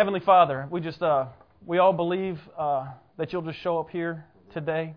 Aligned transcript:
Heavenly 0.00 0.20
Father, 0.20 0.66
we 0.70 0.80
just 0.80 1.02
uh, 1.02 1.26
we 1.66 1.76
all 1.76 1.92
believe 1.92 2.38
uh, 2.56 2.86
that 3.18 3.34
you'll 3.34 3.42
just 3.42 3.60
show 3.60 3.78
up 3.78 3.90
here 3.90 4.24
today. 4.50 4.94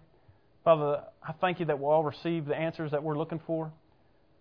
Father, 0.64 1.04
I 1.22 1.34
thank 1.42 1.60
you 1.60 1.66
that 1.66 1.78
we'll 1.78 1.92
all 1.92 2.06
receive 2.06 2.46
the 2.46 2.56
answers 2.56 2.92
that 2.92 3.04
we're 3.04 3.18
looking 3.18 3.42
for. 3.46 3.74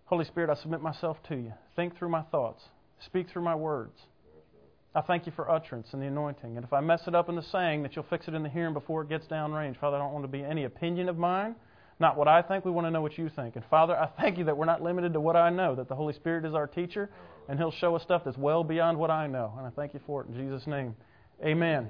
Holy 0.05 0.23
Spirit, 0.23 0.49
I 0.49 0.53
submit 0.61 0.79
myself 0.79 1.17
to 1.27 1.35
you. 1.35 1.51
Think 1.75 1.97
through 1.97 2.07
my 2.07 2.21
thoughts. 2.21 2.63
Speak 3.05 3.27
through 3.29 3.41
my 3.41 3.55
words. 3.55 3.99
I 4.95 5.01
thank 5.01 5.25
you 5.25 5.33
for 5.35 5.51
utterance 5.51 5.87
and 5.91 6.01
the 6.01 6.05
anointing. 6.07 6.55
And 6.55 6.65
if 6.65 6.71
I 6.71 6.79
mess 6.79 7.01
it 7.07 7.13
up 7.13 7.27
in 7.27 7.35
the 7.35 7.43
saying, 7.51 7.83
that 7.83 7.97
you'll 7.97 8.05
fix 8.09 8.29
it 8.29 8.33
in 8.33 8.41
the 8.41 8.47
hearing 8.47 8.73
before 8.73 9.01
it 9.01 9.09
gets 9.09 9.25
downrange. 9.27 9.77
Father, 9.81 9.97
I 9.97 9.99
don't 9.99 10.13
want 10.13 10.23
to 10.23 10.31
be 10.31 10.45
any 10.45 10.63
opinion 10.63 11.09
of 11.09 11.17
mine, 11.17 11.55
not 11.99 12.17
what 12.17 12.27
I 12.27 12.41
think. 12.41 12.65
We 12.65 12.71
want 12.71 12.87
to 12.87 12.91
know 12.91 13.01
what 13.01 13.17
you 13.17 13.29
think. 13.29 13.55
And 13.55 13.65
Father, 13.69 13.97
I 13.97 14.07
thank 14.19 14.37
you 14.37 14.45
that 14.45 14.57
we're 14.57 14.65
not 14.65 14.81
limited 14.81 15.13
to 15.13 15.19
what 15.19 15.35
I 15.35 15.49
know, 15.49 15.75
that 15.75 15.87
the 15.87 15.95
Holy 15.95 16.13
Spirit 16.13 16.45
is 16.45 16.53
our 16.53 16.67
teacher, 16.67 17.09
and 17.47 17.59
He'll 17.59 17.71
show 17.71 17.95
us 17.95 18.03
stuff 18.03 18.23
that's 18.25 18.37
well 18.37 18.63
beyond 18.63 18.97
what 18.97 19.11
I 19.11 19.27
know. 19.27 19.53
And 19.57 19.65
I 19.67 19.69
thank 19.69 19.93
you 19.93 19.99
for 20.05 20.21
it 20.21 20.27
in 20.27 20.35
Jesus' 20.35 20.67
name. 20.67 20.95
Amen. 21.41 21.89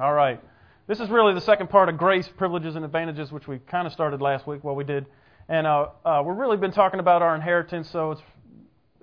All 0.00 0.14
right. 0.14 0.40
This 0.86 1.00
is 1.00 1.10
really 1.10 1.34
the 1.34 1.40
second 1.40 1.68
part 1.68 1.88
of 1.88 1.98
grace, 1.98 2.28
privileges, 2.36 2.76
and 2.76 2.84
advantages, 2.84 3.30
which 3.30 3.46
we 3.46 3.58
kind 3.58 3.86
of 3.86 3.92
started 3.92 4.22
last 4.22 4.46
week. 4.46 4.64
Well, 4.64 4.74
we 4.74 4.84
did. 4.84 5.06
And 5.48 5.66
uh, 5.66 5.88
uh, 6.04 6.22
we've 6.26 6.36
really 6.36 6.56
been 6.56 6.72
talking 6.72 7.00
about 7.00 7.22
our 7.22 7.34
inheritance, 7.34 7.90
so 7.90 8.12
it's 8.12 8.22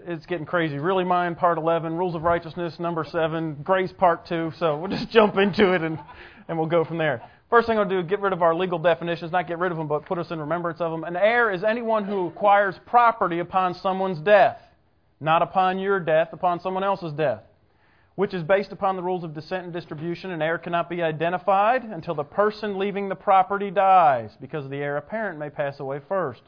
it's 0.08 0.26
getting 0.26 0.45
crazy. 0.45 0.78
Really 0.78 1.03
mine, 1.03 1.36
part 1.36 1.58
11. 1.58 1.95
Rules 1.95 2.16
of 2.16 2.23
righteousness, 2.23 2.80
number 2.80 3.03
7. 3.03 3.56
Grace, 3.64 3.92
part 3.92 4.26
2. 4.28 4.53
So 4.58 4.78
we'll 4.78 4.92
just 4.92 5.09
jump 5.12 5.38
into 5.38 5.73
it 5.73 5.81
and, 5.81 6.00
and 6.48 6.58
we'll 6.58 6.67
go 6.67 6.86
from 6.86 6.98
there. 6.98 7.23
First 7.49 7.67
thing 7.67 7.77
I'll 7.77 7.88
do 7.88 7.99
is 7.99 8.08
get 8.08 8.22
rid 8.22 8.34
of 8.34 8.41
our 8.41 8.55
legal 8.55 8.80
definitions, 8.80 9.31
not 9.31 9.48
get 9.48 9.59
rid 9.59 9.72
of 9.72 9.77
them, 9.77 9.88
but 9.88 10.05
put 10.05 10.17
us 10.17 10.31
in 10.31 10.40
remembrance 10.40 10.81
of 10.81 10.91
them. 10.91 11.03
An 11.03 11.16
heir 11.16 11.52
is 11.52 11.63
anyone 11.63 12.03
who 12.03 12.27
acquires 12.27 12.76
property 12.86 13.40
upon 13.40 13.76
someone's 13.76 14.20
death, 14.20 14.59
not 15.20 15.41
upon 15.41 15.77
your 15.77 16.00
death, 16.00 16.30
upon 16.34 16.59
someone 16.59 16.84
else's 16.84 17.13
death, 17.13 17.44
which 18.16 18.34
is 18.34 18.41
based 18.41 18.72
upon 18.72 18.95
the 18.95 19.03
rules 19.03 19.23
of 19.23 19.36
descent 19.36 19.63
and 19.63 19.73
distribution. 19.73 20.31
An 20.31 20.41
heir 20.41 20.58
cannot 20.58 20.89
be 20.89 21.03
identified 21.03 21.84
until 21.84 22.16
the 22.16 22.23
person 22.23 22.80
leaving 22.80 23.09
the 23.09 23.16
property 23.16 23.70
dies, 23.70 24.31
because 24.42 24.67
the 24.70 24.77
heir 24.77 24.98
apparent 24.98 25.38
may 25.38 25.52
pass 25.52 25.80
away 25.80 26.00
first. 26.09 26.42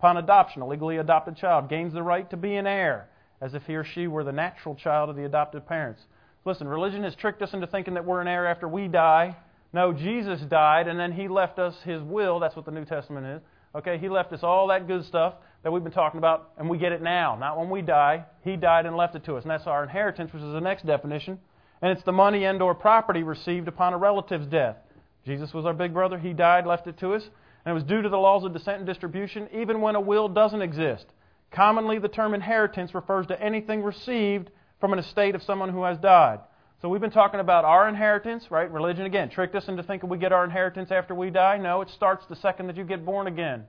Upon 0.00 0.16
adoption, 0.16 0.62
a 0.62 0.66
legally 0.66 0.96
adopted 0.96 1.36
child 1.36 1.68
gains 1.68 1.92
the 1.92 2.02
right 2.02 2.28
to 2.30 2.36
be 2.36 2.56
an 2.56 2.66
heir, 2.66 3.08
as 3.40 3.54
if 3.54 3.62
he 3.64 3.76
or 3.76 3.84
she 3.84 4.08
were 4.08 4.24
the 4.24 4.32
natural 4.32 4.74
child 4.74 5.10
of 5.10 5.16
the 5.16 5.24
adopted 5.24 5.66
parents. 5.66 6.02
Listen, 6.44 6.66
religion 6.66 7.04
has 7.04 7.14
tricked 7.14 7.40
us 7.40 7.52
into 7.52 7.66
thinking 7.66 7.94
that 7.94 8.04
we're 8.04 8.20
an 8.20 8.28
heir 8.28 8.46
after 8.46 8.66
we 8.66 8.88
die. 8.88 9.36
No, 9.72 9.92
Jesus 9.92 10.40
died, 10.42 10.88
and 10.88 10.98
then 10.98 11.12
he 11.12 11.28
left 11.28 11.58
us 11.58 11.74
his 11.84 12.02
will. 12.02 12.40
That's 12.40 12.56
what 12.56 12.64
the 12.64 12.70
New 12.70 12.84
Testament 12.84 13.26
is. 13.26 13.42
Okay, 13.74 13.98
he 13.98 14.08
left 14.08 14.32
us 14.32 14.42
all 14.42 14.68
that 14.68 14.88
good 14.88 15.04
stuff 15.04 15.34
that 15.62 15.70
we've 15.70 15.84
been 15.84 15.92
talking 15.92 16.18
about, 16.18 16.50
and 16.58 16.68
we 16.68 16.78
get 16.78 16.92
it 16.92 17.02
now, 17.02 17.36
not 17.36 17.58
when 17.58 17.70
we 17.70 17.82
die. 17.82 18.24
He 18.42 18.56
died 18.56 18.86
and 18.86 18.96
left 18.96 19.14
it 19.14 19.24
to 19.26 19.36
us, 19.36 19.44
and 19.44 19.50
that's 19.50 19.66
our 19.66 19.82
inheritance, 19.82 20.32
which 20.32 20.42
is 20.42 20.52
the 20.52 20.60
next 20.60 20.86
definition. 20.86 21.38
And 21.82 21.92
it's 21.92 22.04
the 22.04 22.12
money 22.12 22.44
and/or 22.44 22.74
property 22.74 23.22
received 23.22 23.68
upon 23.68 23.92
a 23.92 23.98
relative's 23.98 24.46
death. 24.46 24.76
Jesus 25.24 25.54
was 25.54 25.66
our 25.66 25.74
big 25.74 25.92
brother. 25.92 26.18
He 26.18 26.32
died, 26.32 26.66
left 26.66 26.86
it 26.86 26.98
to 26.98 27.14
us 27.14 27.22
and 27.64 27.72
it 27.72 27.74
was 27.74 27.84
due 27.84 28.02
to 28.02 28.08
the 28.08 28.16
laws 28.16 28.44
of 28.44 28.52
descent 28.52 28.78
and 28.78 28.86
distribution, 28.86 29.48
even 29.52 29.80
when 29.80 29.94
a 29.94 30.00
will 30.00 30.28
doesn't 30.28 30.62
exist. 30.62 31.06
Commonly, 31.50 31.98
the 31.98 32.08
term 32.08 32.32
inheritance 32.32 32.94
refers 32.94 33.26
to 33.26 33.42
anything 33.42 33.82
received 33.82 34.50
from 34.80 34.92
an 34.92 34.98
estate 34.98 35.34
of 35.34 35.42
someone 35.42 35.68
who 35.68 35.82
has 35.82 35.98
died. 35.98 36.40
So 36.80 36.88
we've 36.88 37.00
been 37.00 37.10
talking 37.10 37.40
about 37.40 37.64
our 37.64 37.88
inheritance, 37.88 38.46
right? 38.50 38.70
Religion, 38.70 39.04
again, 39.04 39.28
tricked 39.28 39.54
us 39.54 39.68
into 39.68 39.82
thinking 39.82 40.08
we 40.08 40.16
get 40.16 40.32
our 40.32 40.44
inheritance 40.44 40.90
after 40.90 41.14
we 41.14 41.28
die. 41.28 41.58
No, 41.58 41.82
it 41.82 41.90
starts 41.90 42.24
the 42.28 42.36
second 42.36 42.68
that 42.68 42.76
you 42.76 42.84
get 42.84 43.04
born 43.04 43.26
again. 43.26 43.64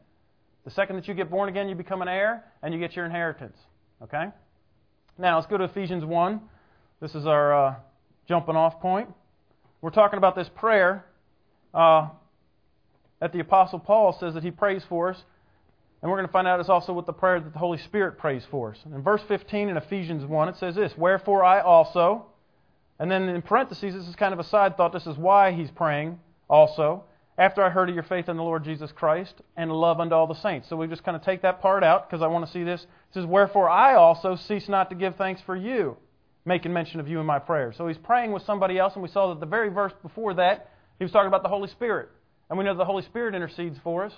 The 0.64 0.72
second 0.72 0.96
that 0.96 1.08
you 1.08 1.14
get 1.14 1.30
born 1.30 1.50
again, 1.50 1.68
you 1.68 1.76
become 1.76 2.02
an 2.02 2.08
heir 2.08 2.46
and 2.62 2.74
you 2.74 2.80
get 2.80 2.96
your 2.96 3.06
inheritance. 3.06 3.58
Okay? 4.02 4.26
Now, 5.18 5.36
let's 5.36 5.48
go 5.48 5.58
to 5.58 5.66
Ephesians 5.66 6.06
1. 6.06 6.42
This 7.02 7.14
is 7.14 7.26
our 7.26 7.54
uh, 7.54 7.76
jumping 8.30 8.56
off 8.56 8.80
point. 8.80 9.10
We're 9.82 9.90
talking 9.90 10.18
about 10.18 10.36
this 10.36 10.48
prayer. 10.56 11.06
Uh, 11.74 12.10
that 13.22 13.32
the 13.34 13.40
Apostle 13.40 13.80
Paul 13.80 14.18
says 14.20 14.34
that 14.34 14.44
he 14.44 14.52
prays 14.52 14.84
for 14.90 15.12
us. 15.12 15.18
And 16.02 16.10
we're 16.10 16.18
going 16.18 16.28
to 16.28 16.34
find 16.34 16.48
out 16.48 16.60
it's 16.60 16.70
also 16.70 16.92
what 16.92 17.06
the 17.06 17.14
prayer 17.14 17.40
that 17.40 17.54
the 17.54 17.60
Holy 17.60 17.78
Spirit 17.78 18.18
prays 18.18 18.44
for 18.50 18.72
us. 18.72 18.78
In 18.86 19.02
verse 19.04 19.22
15 19.28 19.70
in 19.70 19.78
Ephesians 19.78 20.26
1, 20.26 20.50
it 20.50 20.56
says 20.60 20.76
this 20.76 20.92
Wherefore 20.98 21.44
I 21.44 21.62
also, 21.62 22.26
and 23.02 23.10
then 23.10 23.30
in 23.30 23.42
parentheses, 23.42 23.96
this 23.96 24.08
is 24.08 24.16
kind 24.16 24.32
of 24.32 24.40
a 24.40 24.44
side 24.44 24.78
thought, 24.78 24.94
this 24.94 25.08
is 25.08 25.18
why 25.18 25.54
he's 25.54 25.72
praying 25.72 26.20
also, 26.48 27.04
after 27.36 27.64
I 27.64 27.72
heard 27.72 27.90
of 27.90 27.96
your 27.96 28.04
faith 28.04 28.30
in 28.30 28.38
the 28.38 28.44
Lord 28.44 28.64
Jesus 28.64 28.92
Christ 28.92 29.34
and 29.58 29.72
love 29.72 30.00
unto 30.00 30.14
all 30.14 30.28
the 30.28 30.36
saints. 30.36 30.70
So 30.70 30.76
we 30.76 30.86
just 30.86 31.04
kind 31.04 31.18
of 31.18 31.24
take 31.24 31.42
that 31.42 31.62
part 31.62 31.84
out 31.84 32.08
because 32.08 32.22
I 32.22 32.28
want 32.28 32.46
to 32.46 32.52
see 32.52 32.64
this. 32.64 32.82
It 32.84 33.16
says, 33.16 33.26
Wherefore 33.26 33.68
I 33.68 33.96
also 33.96 34.36
cease 34.36 34.70
not 34.70 34.92
to 34.92 34.96
give 34.96 35.16
thanks 35.16 35.42
for 35.48 35.56
you, 35.56 35.98
making 36.46 36.74
mention 36.74 37.00
of 37.00 37.08
you 37.08 37.20
in 37.20 37.26
my 37.26 37.40
prayers. 37.40 37.76
So 37.76 37.88
he's 37.88 37.98
praying 37.98 38.34
with 38.34 38.44
somebody 38.44 38.78
else, 38.78 38.94
and 38.94 39.02
we 39.02 39.10
saw 39.10 39.30
that 39.30 39.40
the 39.40 39.48
very 39.48 39.70
verse 39.70 39.94
before 40.04 40.36
that, 40.36 40.70
he 41.00 41.04
was 41.04 41.12
talking 41.12 41.28
about 41.28 41.42
the 41.42 41.50
Holy 41.50 41.70
Spirit. 41.70 42.10
And 42.52 42.60
we 42.60 42.64
know 42.66 42.78
the 42.78 42.86
Holy 42.86 43.02
Spirit 43.02 43.34
intercedes 43.34 43.80
for 43.84 44.06
us. 44.06 44.14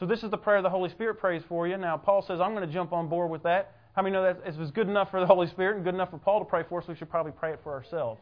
So 0.00 0.06
this 0.06 0.22
is 0.22 0.30
the 0.30 0.38
prayer 0.38 0.62
the 0.62 0.70
Holy 0.70 0.88
Spirit 0.88 1.18
prays 1.18 1.42
for 1.46 1.68
you. 1.68 1.76
Now, 1.76 1.98
Paul 1.98 2.22
says, 2.22 2.40
I'm 2.40 2.54
going 2.54 2.66
to 2.66 2.72
jump 2.72 2.94
on 2.94 3.10
board 3.10 3.30
with 3.30 3.42
that. 3.42 3.74
How 3.98 4.02
many 4.02 4.12
know 4.12 4.22
that 4.22 4.38
if 4.46 4.56
it's 4.60 4.70
good 4.70 4.88
enough 4.88 5.10
for 5.10 5.18
the 5.18 5.26
Holy 5.26 5.48
Spirit 5.48 5.74
and 5.74 5.84
good 5.84 5.92
enough 5.92 6.10
for 6.10 6.18
Paul 6.18 6.38
to 6.38 6.44
pray 6.44 6.62
for 6.68 6.80
us, 6.80 6.86
we 6.86 6.94
should 6.94 7.10
probably 7.10 7.32
pray 7.32 7.54
it 7.54 7.58
for 7.64 7.72
ourselves. 7.72 8.20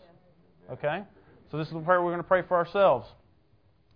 Okay? 0.72 1.02
So 1.50 1.58
this 1.58 1.66
is 1.66 1.74
the 1.74 1.80
prayer 1.80 2.00
we're 2.00 2.12
going 2.12 2.22
to 2.22 2.26
pray 2.26 2.40
for 2.40 2.56
ourselves. 2.56 3.06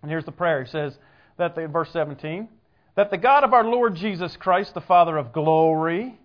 And 0.03 0.11
here's 0.11 0.25
the 0.25 0.31
prayer. 0.31 0.63
He 0.63 0.69
says 0.69 0.95
that 1.39 1.55
the 1.55 1.67
verse 1.67 1.89
17, 1.89 2.47
that 2.95 3.09
the 3.09 3.17
God 3.17 3.43
of 3.43 3.55
our 3.55 3.63
Lord 3.63 3.95
Jesus 3.95 4.37
Christ, 4.37 4.75
the 4.75 4.81
Father 4.81 5.17
of 5.17 5.33
glory, 5.33 6.19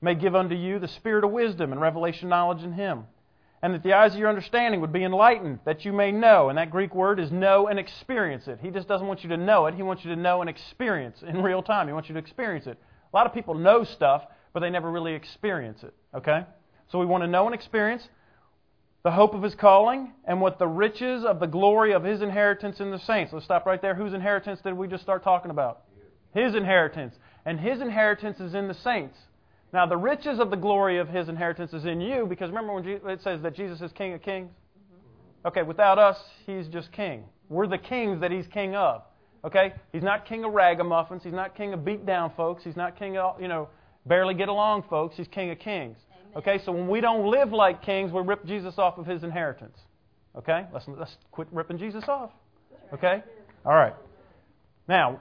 may 0.00 0.16
give 0.16 0.34
unto 0.34 0.56
you 0.56 0.80
the 0.80 0.88
spirit 0.88 1.22
of 1.22 1.30
wisdom 1.30 1.70
and 1.70 1.80
revelation 1.80 2.28
knowledge 2.28 2.64
in 2.64 2.72
him 2.72 3.04
and 3.62 3.74
that 3.74 3.84
the 3.84 3.92
eyes 3.92 4.14
of 4.14 4.18
your 4.18 4.28
understanding 4.28 4.80
would 4.80 4.92
be 4.92 5.04
enlightened, 5.04 5.60
that 5.66 5.84
you 5.84 5.92
may 5.92 6.10
know. 6.10 6.48
And 6.48 6.58
that 6.58 6.72
Greek 6.72 6.96
word 6.96 7.20
is 7.20 7.30
know 7.30 7.68
and 7.68 7.78
experience 7.78 8.48
it. 8.48 8.58
He 8.60 8.70
just 8.70 8.88
doesn't 8.88 9.06
want 9.06 9.22
you 9.22 9.28
to 9.28 9.36
know 9.36 9.66
it, 9.66 9.74
he 9.76 9.84
wants 9.84 10.04
you 10.04 10.12
to 10.14 10.20
know 10.20 10.40
and 10.40 10.50
experience 10.50 11.22
in 11.22 11.42
real 11.42 11.62
time. 11.62 11.86
He 11.86 11.92
wants 11.92 12.08
you 12.08 12.14
to 12.14 12.18
experience 12.18 12.66
it. 12.66 12.76
A 13.12 13.16
lot 13.16 13.26
of 13.26 13.34
people 13.34 13.54
know 13.54 13.84
stuff, 13.84 14.24
but 14.52 14.60
they 14.60 14.70
never 14.70 14.90
really 14.90 15.14
experience 15.14 15.82
it. 15.82 15.94
Okay? 16.14 16.44
So 16.90 16.98
we 16.98 17.06
want 17.06 17.22
to 17.22 17.28
know 17.28 17.46
and 17.46 17.54
experience 17.54 18.08
the 19.02 19.10
hope 19.10 19.34
of 19.34 19.42
his 19.42 19.54
calling 19.54 20.12
and 20.24 20.40
what 20.40 20.58
the 20.58 20.66
riches 20.66 21.24
of 21.24 21.40
the 21.40 21.46
glory 21.46 21.92
of 21.92 22.04
his 22.04 22.20
inheritance 22.20 22.80
in 22.80 22.90
the 22.90 22.98
saints. 22.98 23.32
Let's 23.32 23.44
stop 23.44 23.64
right 23.64 23.80
there. 23.80 23.94
Whose 23.94 24.12
inheritance 24.12 24.60
did 24.62 24.74
we 24.74 24.88
just 24.88 25.02
start 25.02 25.24
talking 25.24 25.50
about? 25.50 25.82
His 26.34 26.54
inheritance. 26.54 27.14
And 27.46 27.58
his 27.58 27.80
inheritance 27.80 28.40
is 28.40 28.54
in 28.54 28.68
the 28.68 28.74
saints. 28.74 29.16
Now, 29.72 29.86
the 29.86 29.96
riches 29.96 30.40
of 30.40 30.50
the 30.50 30.56
glory 30.56 30.98
of 30.98 31.08
his 31.08 31.28
inheritance 31.28 31.72
is 31.72 31.84
in 31.84 32.00
you, 32.00 32.26
because 32.28 32.50
remember 32.50 32.74
when 32.74 32.86
it 32.86 33.22
says 33.22 33.40
that 33.42 33.54
Jesus 33.54 33.80
is 33.80 33.92
King 33.92 34.14
of 34.14 34.22
Kings? 34.22 34.50
Okay, 35.46 35.62
without 35.62 35.98
us, 35.98 36.18
he's 36.44 36.66
just 36.66 36.92
king. 36.92 37.24
We're 37.48 37.66
the 37.66 37.78
kings 37.78 38.20
that 38.20 38.30
he's 38.30 38.46
king 38.48 38.74
of. 38.74 39.02
Okay? 39.44 39.72
He's 39.92 40.02
not 40.02 40.26
king 40.26 40.44
of 40.44 40.52
ragamuffins. 40.52 41.22
He's 41.22 41.32
not 41.32 41.56
king 41.56 41.72
of 41.72 41.84
beat 41.84 42.04
down 42.04 42.32
folks. 42.36 42.62
He's 42.62 42.76
not 42.76 42.98
king 42.98 43.16
of, 43.16 43.40
you 43.40 43.48
know, 43.48 43.68
barely 44.06 44.34
get 44.34 44.48
along 44.48 44.84
folks. 44.88 45.16
He's 45.16 45.28
king 45.28 45.50
of 45.50 45.58
kings. 45.58 45.96
Okay? 46.36 46.60
So 46.64 46.72
when 46.72 46.88
we 46.88 47.00
don't 47.00 47.26
live 47.26 47.52
like 47.52 47.82
kings, 47.82 48.12
we 48.12 48.20
rip 48.22 48.44
Jesus 48.44 48.78
off 48.78 48.98
of 48.98 49.06
his 49.06 49.22
inheritance. 49.22 49.76
Okay? 50.36 50.66
Let's, 50.72 50.86
let's 50.88 51.16
quit 51.30 51.48
ripping 51.52 51.78
Jesus 51.78 52.04
off. 52.08 52.30
Okay? 52.92 53.22
All 53.64 53.74
right. 53.74 53.94
Now, 54.88 55.20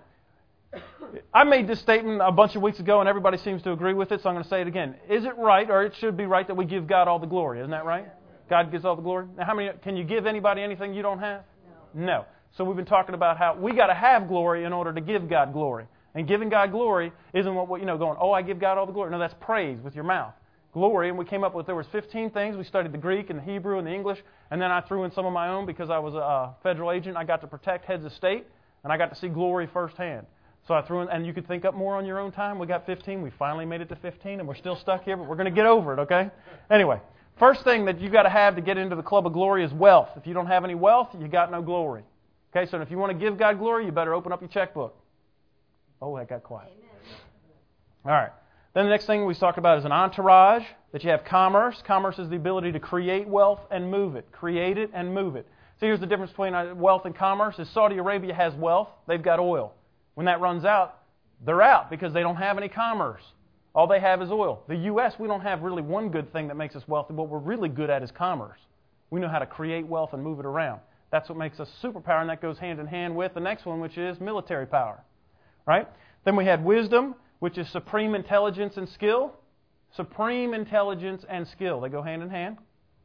I 1.33 1.43
made 1.43 1.67
this 1.67 1.79
statement 1.79 2.21
a 2.23 2.31
bunch 2.31 2.55
of 2.55 2.61
weeks 2.61 2.79
ago, 2.79 2.99
and 2.99 3.09
everybody 3.09 3.37
seems 3.37 3.63
to 3.63 3.71
agree 3.71 3.93
with 3.93 4.11
it, 4.11 4.21
so 4.21 4.29
I'm 4.29 4.35
going 4.35 4.43
to 4.43 4.49
say 4.49 4.61
it 4.61 4.67
again. 4.67 4.95
Is 5.09 5.25
it 5.25 5.35
right, 5.37 5.69
or 5.69 5.83
it 5.83 5.93
should 5.95 6.15
be 6.15 6.25
right, 6.25 6.45
that 6.47 6.55
we 6.55 6.65
give 6.65 6.87
God 6.87 7.07
all 7.07 7.19
the 7.19 7.27
glory? 7.27 7.59
Isn't 7.59 7.71
that 7.71 7.85
right? 7.85 8.07
God 8.49 8.71
gives 8.71 8.85
all 8.85 8.95
the 8.95 9.01
glory. 9.01 9.27
Now, 9.37 9.45
how 9.45 9.53
many 9.53 9.71
can 9.83 9.95
you 9.95 10.03
give 10.03 10.25
anybody 10.25 10.61
anything 10.61 10.93
you 10.93 11.01
don't 11.01 11.19
have? 11.19 11.43
No. 11.93 12.05
no. 12.05 12.25
So 12.57 12.63
we've 12.63 12.75
been 12.75 12.85
talking 12.85 13.15
about 13.15 13.37
how 13.37 13.55
we 13.55 13.73
got 13.73 13.87
to 13.87 13.93
have 13.93 14.27
glory 14.27 14.63
in 14.63 14.73
order 14.73 14.93
to 14.93 15.01
give 15.01 15.29
God 15.29 15.53
glory. 15.53 15.85
And 16.15 16.27
giving 16.27 16.49
God 16.49 16.71
glory 16.71 17.11
isn't 17.33 17.53
what 17.53 17.79
you 17.79 17.85
know 17.85 17.97
going, 17.97 18.17
oh, 18.19 18.31
I 18.31 18.41
give 18.41 18.59
God 18.59 18.77
all 18.77 18.85
the 18.85 18.91
glory. 18.91 19.11
No, 19.11 19.19
that's 19.19 19.35
praise 19.39 19.79
with 19.81 19.95
your 19.95 20.03
mouth. 20.03 20.33
Glory, 20.71 21.09
and 21.09 21.17
we 21.17 21.25
came 21.25 21.43
up 21.43 21.55
with 21.55 21.65
there 21.65 21.75
was 21.75 21.87
15 21.91 22.29
things. 22.29 22.55
We 22.55 22.63
studied 22.63 22.91
the 22.91 22.97
Greek 22.97 23.31
and 23.31 23.39
the 23.39 23.43
Hebrew 23.43 23.79
and 23.79 23.87
the 23.87 23.91
English, 23.91 24.19
and 24.51 24.61
then 24.61 24.69
I 24.69 24.81
threw 24.81 25.03
in 25.03 25.11
some 25.11 25.25
of 25.25 25.33
my 25.33 25.49
own 25.49 25.65
because 25.65 25.89
I 25.89 25.97
was 25.97 26.13
a 26.13 26.55
federal 26.61 26.91
agent. 26.91 27.17
I 27.17 27.23
got 27.23 27.41
to 27.41 27.47
protect 27.47 27.85
heads 27.85 28.05
of 28.05 28.13
state, 28.13 28.45
and 28.83 28.93
I 28.93 28.97
got 28.97 29.09
to 29.09 29.15
see 29.15 29.29
glory 29.29 29.67
firsthand. 29.67 30.27
So 30.67 30.75
I 30.75 30.83
threw 30.83 31.01
in, 31.01 31.09
and 31.09 31.25
you 31.25 31.33
could 31.33 31.47
think 31.47 31.65
up 31.65 31.73
more 31.73 31.95
on 31.95 32.05
your 32.05 32.19
own 32.19 32.31
time. 32.31 32.59
We 32.59 32.67
got 32.67 32.85
15. 32.85 33.23
We 33.23 33.31
finally 33.31 33.65
made 33.65 33.81
it 33.81 33.89
to 33.89 33.95
15, 33.95 34.39
and 34.39 34.47
we're 34.47 34.55
still 34.55 34.75
stuck 34.75 35.03
here, 35.03 35.17
but 35.17 35.27
we're 35.27 35.35
going 35.35 35.45
to 35.45 35.55
get 35.55 35.65
over 35.65 35.93
it, 35.93 35.99
okay? 36.01 36.29
Anyway, 36.69 36.99
first 37.39 37.63
thing 37.63 37.85
that 37.85 37.99
you 37.99 38.09
got 38.09 38.23
to 38.23 38.29
have 38.29 38.55
to 38.55 38.61
get 38.61 38.77
into 38.77 38.95
the 38.95 39.01
club 39.01 39.25
of 39.25 39.33
glory 39.33 39.63
is 39.63 39.73
wealth. 39.73 40.09
If 40.17 40.27
you 40.27 40.35
don't 40.35 40.45
have 40.45 40.63
any 40.63 40.75
wealth, 40.75 41.09
you 41.19 41.27
got 41.27 41.49
no 41.49 41.63
glory. 41.63 42.03
Okay, 42.55 42.69
so 42.69 42.79
if 42.79 42.91
you 42.91 42.99
want 42.99 43.11
to 43.11 43.17
give 43.17 43.39
God 43.39 43.57
glory, 43.57 43.85
you 43.85 43.91
better 43.91 44.13
open 44.13 44.31
up 44.31 44.41
your 44.41 44.49
checkbook. 44.49 44.95
Oh, 46.01 46.17
that 46.17 46.29
got 46.29 46.43
quiet. 46.43 46.71
All 48.05 48.11
right. 48.11 48.31
Then 48.73 48.85
the 48.85 48.89
next 48.89 49.05
thing 49.05 49.25
we 49.25 49.33
talked 49.33 49.57
about 49.57 49.79
is 49.79 49.85
an 49.85 49.91
entourage, 49.91 50.63
that 50.91 51.03
you 51.03 51.09
have 51.09 51.25
commerce. 51.25 51.81
Commerce 51.85 52.17
is 52.19 52.29
the 52.29 52.35
ability 52.35 52.71
to 52.71 52.79
create 52.79 53.27
wealth 53.27 53.59
and 53.71 53.89
move 53.89 54.15
it. 54.15 54.31
Create 54.31 54.77
it 54.77 54.91
and 54.93 55.13
move 55.13 55.35
it. 55.35 55.47
So 55.79 55.85
here's 55.85 55.99
the 55.99 56.05
difference 56.05 56.31
between 56.31 56.53
uh, 56.53 56.73
wealth 56.75 57.05
and 57.05 57.15
commerce. 57.15 57.57
Is 57.59 57.69
Saudi 57.69 57.97
Arabia 57.97 58.33
has 58.33 58.53
wealth, 58.55 58.89
they've 59.07 59.21
got 59.21 59.39
oil. 59.39 59.73
When 60.15 60.25
that 60.25 60.41
runs 60.41 60.65
out, 60.65 60.99
they're 61.45 61.61
out 61.61 61.89
because 61.89 62.13
they 62.13 62.21
don't 62.21 62.35
have 62.35 62.57
any 62.57 62.67
commerce. 62.67 63.21
All 63.73 63.87
they 63.87 63.99
have 63.99 64.21
is 64.21 64.31
oil. 64.31 64.63
The 64.67 64.75
U.S., 64.75 65.13
we 65.19 65.27
don't 65.27 65.41
have 65.41 65.61
really 65.61 65.81
one 65.81 66.09
good 66.09 66.33
thing 66.33 66.47
that 66.47 66.57
makes 66.57 66.75
us 66.75 66.83
wealthy. 66.87 67.13
What 67.13 67.29
we're 67.29 67.37
really 67.37 67.69
good 67.69 67.89
at 67.89 68.03
is 68.03 68.11
commerce. 68.11 68.59
We 69.09 69.19
know 69.19 69.29
how 69.29 69.39
to 69.39 69.45
create 69.45 69.87
wealth 69.87 70.13
and 70.13 70.23
move 70.23 70.39
it 70.39 70.45
around. 70.45 70.81
That's 71.11 71.29
what 71.29 71.37
makes 71.37 71.59
us 71.59 71.69
superpower, 71.81 72.21
and 72.21 72.29
that 72.29 72.41
goes 72.41 72.57
hand 72.57 72.79
in 72.79 72.87
hand 72.87 73.15
with 73.15 73.33
the 73.33 73.39
next 73.39 73.65
one, 73.65 73.79
which 73.79 73.97
is 73.97 74.19
military 74.19 74.67
power. 74.67 75.03
Right? 75.65 75.87
Then 76.25 76.35
we 76.35 76.45
had 76.45 76.63
wisdom, 76.63 77.15
which 77.39 77.57
is 77.57 77.69
supreme 77.71 78.15
intelligence 78.15 78.77
and 78.77 78.87
skill. 78.89 79.33
Supreme 79.95 80.53
intelligence 80.53 81.23
and 81.27 81.47
skill. 81.47 81.81
They 81.81 81.89
go 81.89 82.01
hand 82.01 82.21
in 82.21 82.29
hand. 82.29 82.57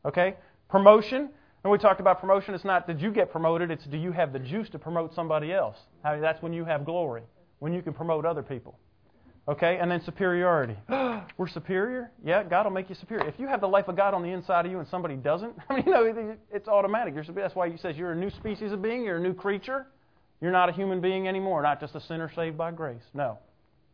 Okay? 0.04 0.36
Promotion. 0.68 1.30
And 1.62 1.70
we 1.70 1.78
talked 1.78 2.00
about 2.00 2.20
promotion. 2.20 2.54
It's 2.54 2.64
not 2.64 2.86
did 2.86 3.00
you 3.00 3.10
get 3.10 3.30
promoted, 3.30 3.70
it's 3.70 3.84
do 3.86 3.96
you 3.96 4.12
have 4.12 4.32
the 4.32 4.38
juice 4.38 4.68
to 4.70 4.78
promote 4.78 5.14
somebody 5.14 5.52
else. 5.52 5.76
That's 6.02 6.42
when 6.42 6.52
you 6.52 6.64
have 6.64 6.84
glory, 6.84 7.22
when 7.58 7.72
you 7.72 7.80
can 7.80 7.94
promote 7.94 8.26
other 8.26 8.42
people. 8.42 8.78
Okay? 9.48 9.78
And 9.78 9.90
then 9.90 10.02
superiority. 10.04 10.76
We're 11.38 11.48
superior? 11.48 12.10
Yeah, 12.22 12.42
God 12.42 12.66
will 12.66 12.72
make 12.72 12.88
you 12.88 12.94
superior. 12.94 13.26
If 13.28 13.38
you 13.38 13.46
have 13.46 13.60
the 13.60 13.68
life 13.68 13.88
of 13.88 13.96
God 13.96 14.14
on 14.14 14.22
the 14.22 14.28
inside 14.28 14.66
of 14.66 14.72
you 14.72 14.78
and 14.78 14.88
somebody 14.88 15.16
doesn't, 15.16 15.54
I 15.70 15.76
mean, 15.76 15.84
you 15.86 15.92
know, 15.92 16.36
it's 16.52 16.68
automatic. 16.68 17.14
You're, 17.14 17.24
that's 17.34 17.54
why 17.54 17.70
He 17.70 17.78
says 17.78 17.96
you're 17.96 18.12
a 18.12 18.16
new 18.16 18.30
species 18.30 18.72
of 18.72 18.82
being, 18.82 19.02
you're 19.04 19.16
a 19.16 19.22
new 19.22 19.34
creature. 19.34 19.86
You're 20.44 20.52
not 20.52 20.68
a 20.68 20.72
human 20.72 21.00
being 21.00 21.26
anymore, 21.26 21.62
not 21.62 21.80
just 21.80 21.94
a 21.94 22.02
sinner 22.02 22.30
saved 22.36 22.58
by 22.58 22.70
grace. 22.70 23.00
No. 23.14 23.38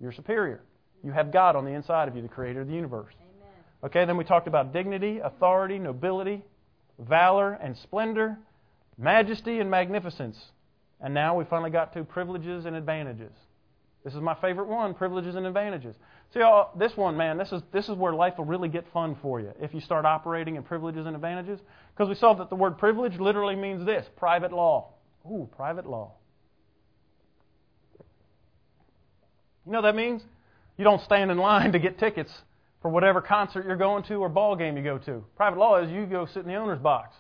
You're 0.01 0.11
superior. 0.11 0.61
You 1.05 1.13
have 1.13 1.33
God 1.33 1.55
on 1.55 1.65
the 1.65 1.71
inside 1.71 2.09
of 2.09 2.17
you, 2.17 2.23
the 2.23 2.29
creator 2.29 2.63
of 2.63 2.67
the 2.67 2.75
universe. 2.75 3.15
Amen. 3.21 3.55
Okay, 3.85 4.05
then 4.05 4.17
we 4.17 4.25
talked 4.25 4.49
about 4.49 4.73
dignity, 4.73 5.21
authority, 5.23 5.79
nobility, 5.79 6.43
valor 6.99 7.53
and 7.53 7.77
splendor, 7.77 8.37
majesty 8.99 9.61
and 9.61 9.71
magnificence. 9.71 10.37
And 11.01 11.15
now 11.15 11.37
we 11.37 11.45
finally 11.45 11.71
got 11.71 11.93
to 11.93 12.03
privileges 12.03 12.65
and 12.67 12.75
advantages. 12.75 13.31
This 14.03 14.15
is 14.15 14.21
my 14.21 14.35
favorite 14.41 14.67
one, 14.67 14.95
privileges 14.95 15.37
and 15.37 15.47
advantages. 15.47 15.95
See, 16.35 16.41
all, 16.41 16.73
this 16.77 16.97
one, 16.97 17.17
man, 17.17 17.39
this 17.39 17.53
is, 17.53 17.63
this 17.73 17.89
is 17.89 17.95
where 17.95 18.13
life 18.13 18.39
will 18.39 18.45
really 18.45 18.69
get 18.69 18.87
fun 18.93 19.17
for 19.23 19.39
you 19.39 19.53
if 19.61 19.73
you 19.73 19.81
start 19.81 20.05
operating 20.05 20.57
in 20.57 20.65
privileges 20.65 21.07
and 21.07 21.15
advantages. 21.15 21.61
Because 21.95 22.09
we 22.09 22.17
saw 22.17 22.35
that 22.35 22.51
the 22.51 22.57
word 22.57 22.77
privilege 22.77 23.21
literally 23.21 23.55
means 23.55 23.87
this 23.87 24.05
private 24.17 24.53
law. 24.53 24.95
Ooh, 25.31 25.49
private 25.55 25.87
law. 25.87 26.15
You 29.67 29.73
know 29.73 29.79
what 29.79 29.93
that 29.93 29.97
means? 29.97 30.23
You 30.77 30.85
don't 30.85 31.03
stand 31.03 31.31
in 31.31 31.39
line 31.39 31.73
to 31.73 31.79
get 31.79 31.99
tickets 31.99 32.33
for 32.81 32.91
whatever 32.91 33.21
concert 33.21 33.67
you're 33.67 33.77
going 33.77 34.03
to 34.05 34.15
or 34.15 34.29
ball 34.29 34.57
game 34.57 34.77
you 34.77 34.83
go 34.83 34.99
to. 34.99 35.25
Private 35.37 35.59
law 35.59 35.77
is 35.83 35.91
you 35.91 36.07
go 36.07 36.27
sit 36.27 36.43
in 36.43 36.49
the 36.49 36.55
owner's 36.55 36.79
box. 36.79 37.15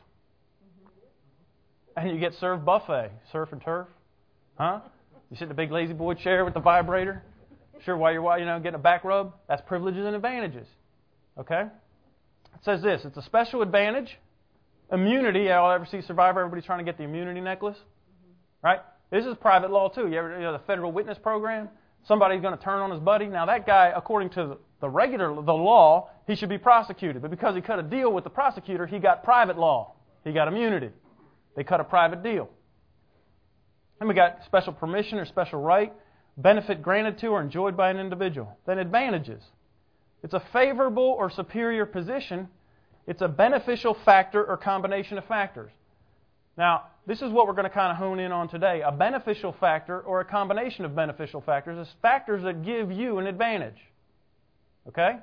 And 1.97 2.11
you 2.11 2.19
get 2.19 2.33
served 2.35 2.65
buffet, 2.65 3.11
surf 3.33 3.51
and 3.53 3.61
turf. 3.61 3.87
Huh? 4.57 4.81
You 5.31 5.37
sit 5.37 5.45
in 5.45 5.49
the 5.49 5.55
big 5.55 5.71
La-Z-Boy 5.71 6.15
chair 6.15 6.45
with 6.45 6.55
the 6.55 6.61
vibrator. 6.61 7.23
Sure, 7.85 7.97
while 7.97 8.13
you're 8.13 8.39
you 8.39 8.45
know 8.45 8.59
getting 8.61 8.75
a 8.75 8.83
back 8.83 9.05
rub, 9.05 9.35
that's 9.49 9.63
privileges 9.67 10.05
and 10.07 10.15
advantages. 10.15 10.67
Okay? 11.39 11.63
It 11.63 12.65
says 12.65 12.83
this: 12.83 13.03
it's 13.05 13.17
a 13.17 13.23
special 13.23 13.63
advantage, 13.63 14.19
immunity. 14.93 15.51
I'll 15.51 15.71
ever 15.71 15.87
see 15.87 16.03
Survivor. 16.03 16.41
Everybody's 16.41 16.65
trying 16.65 16.79
to 16.81 16.85
get 16.85 16.99
the 16.99 17.05
immunity 17.05 17.41
necklace, 17.41 17.79
right? 18.63 18.81
This 19.11 19.25
is 19.25 19.35
private 19.41 19.71
law 19.71 19.89
too. 19.89 20.09
You 20.09 20.19
ever 20.19 20.37
you 20.37 20.43
know 20.43 20.53
the 20.53 20.65
federal 20.67 20.93
witness 20.93 21.19
program? 21.19 21.69
Somebody's 22.05 22.41
going 22.41 22.57
to 22.57 22.63
turn 22.63 22.81
on 22.81 22.91
his 22.91 23.01
buddy. 23.01 23.27
Now 23.27 23.47
that 23.47 23.67
guy, 23.67 23.93
according 23.95 24.31
to 24.31 24.59
the 24.81 24.89
regular 24.89 25.35
the 25.35 25.53
law, 25.53 26.11
he 26.27 26.35
should 26.35 26.49
be 26.49 26.59
prosecuted. 26.59 27.23
But 27.23 27.31
because 27.31 27.55
he 27.55 27.61
cut 27.61 27.79
a 27.79 27.83
deal 27.83 28.13
with 28.13 28.25
the 28.25 28.31
prosecutor, 28.31 28.87
he 28.87 28.99
got 28.99 29.23
private 29.23 29.59
law. 29.59 29.95
He 30.25 30.33
got 30.33 30.49
immunity. 30.49 30.91
They 31.57 31.65
cut 31.65 31.81
a 31.81 31.85
private 31.85 32.23
deal. 32.23 32.49
And 34.01 34.09
we 34.09 34.15
got 34.15 34.45
special 34.47 34.73
permission 34.73 35.19
or 35.19 35.27
special 35.27 35.61
right, 35.61 35.93
benefit 36.37 36.83
granted 36.83 37.19
to 37.19 37.29
or 37.29 37.43
enjoyed 37.43 37.77
by 37.77 37.91
an 37.91 37.99
individual. 37.99 38.57
Then 38.67 38.79
advantages. 38.79 39.43
It's 40.23 40.35
a 40.35 40.43
favorable 40.53 41.03
or 41.19 41.31
superior 41.31 41.85
position. 41.85 42.49
It's 43.07 43.21
a 43.23 43.29
beneficial 43.29 43.97
factor 44.05 44.45
or 44.45 44.57
combination 44.57 45.19
of 45.19 45.27
factors. 45.27 45.71
Now, 46.61 46.89
this 47.07 47.23
is 47.23 47.33
what 47.33 47.47
we're 47.47 47.55
going 47.55 47.65
to 47.65 47.71
kind 47.71 47.91
of 47.91 47.97
hone 47.97 48.21
in 48.21 48.33
on 48.33 48.47
today. 48.47 48.83
A 48.85 48.93
beneficial 48.93 49.57
factor 49.59 49.99
or 49.99 50.21
a 50.21 50.27
combination 50.27 50.85
of 50.85 50.95
beneficial 50.95 51.41
factors 51.41 51.89
is 51.89 51.91
factors 52.03 52.43
that 52.43 52.63
give 52.63 52.93
you 52.93 53.17
an 53.17 53.27
advantage. 53.27 53.79
Okay? 54.87 55.17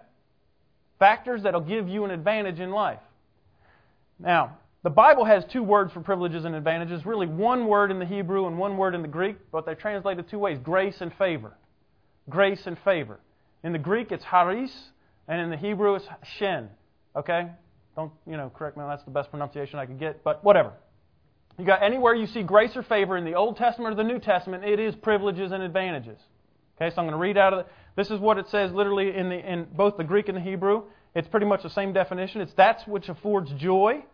Factors 0.98 1.44
that'll 1.44 1.62
give 1.62 1.88
you 1.88 2.06
an 2.06 2.10
advantage 2.10 2.60
in 2.60 2.72
life. 2.72 3.01
Now, 4.18 4.57
the 4.81 4.89
Bible 4.89 5.25
has 5.25 5.45
two 5.54 5.62
words 5.62 5.94
for 5.94 6.00
privileges 6.00 6.44
and 6.44 6.56
advantages, 6.56 7.06
really 7.06 7.28
one 7.28 7.68
word 7.68 7.92
in 7.92 8.00
the 8.00 8.06
Hebrew 8.07 8.48
and 8.48 8.57
one 8.57 8.75
word 8.75 8.95
in 8.95 9.04
the 9.04 9.07
Greek, 9.07 9.36
but 9.51 9.63
they're 9.63 9.75
translated 9.75 10.28
two 10.31 10.39
ways 10.39 10.57
grace 10.63 11.01
and 11.01 11.13
favor. 11.19 11.54
Grace 12.31 12.66
and 12.66 12.80
favor. 12.80 13.19
In 13.63 13.74
the 13.74 13.80
Greek, 13.80 14.12
it's 14.12 14.25
charis, 14.28 14.72
and 15.28 15.39
in 15.39 15.51
the 15.51 15.57
Hebrew, 15.57 15.94
it's 15.94 16.07
shen. 16.39 16.69
Okay? 17.16 17.45
Don't, 17.95 18.12
you 18.25 18.38
know, 18.38 18.51
correct 18.56 18.75
me, 18.75 18.84
that's 18.88 19.04
the 19.04 19.12
best 19.12 19.30
pronunciation 19.30 19.78
I 19.78 19.86
could 19.86 20.00
get, 20.00 20.24
but 20.24 20.44
whatever. 20.44 20.74
You 21.57 21.65
got 21.65 21.81
anywhere 21.81 22.13
you 22.13 22.27
see 22.27 22.44
grace 22.44 22.75
or 22.75 22.83
favor 22.83 23.18
in 23.18 23.25
the 23.25 23.33
Old 23.33 23.57
Testament 23.57 23.94
or 23.94 23.95
the 23.95 24.07
New 24.07 24.19
Testament, 24.19 24.63
it 24.63 24.80
is 24.80 24.95
privileges 24.95 25.51
and 25.51 25.63
advantages. 25.63 26.19
Okay, 26.75 26.94
so 26.94 27.01
I'm 27.01 27.07
going 27.07 27.12
to 27.12 27.18
read 27.18 27.38
out 27.38 27.54
of 27.54 27.59
it. 27.59 27.68
This 27.95 28.12
is 28.12 28.19
what 28.19 28.38
it 28.38 28.48
says 28.50 28.71
literally 28.71 29.15
in, 29.15 29.30
the, 29.30 29.51
in 29.51 29.65
both 29.75 29.98
the 29.98 30.04
Greek 30.04 30.27
and 30.27 30.38
the 30.38 30.42
Hebrew. 30.42 30.83
It's 31.15 31.27
pretty 31.27 31.48
much 31.48 31.63
the 31.63 31.69
same 31.71 31.94
definition. 31.94 32.42
It's 32.42 32.54
that 32.54 32.83
which 32.88 33.09
affords 33.09 33.51
joy, 33.54 34.06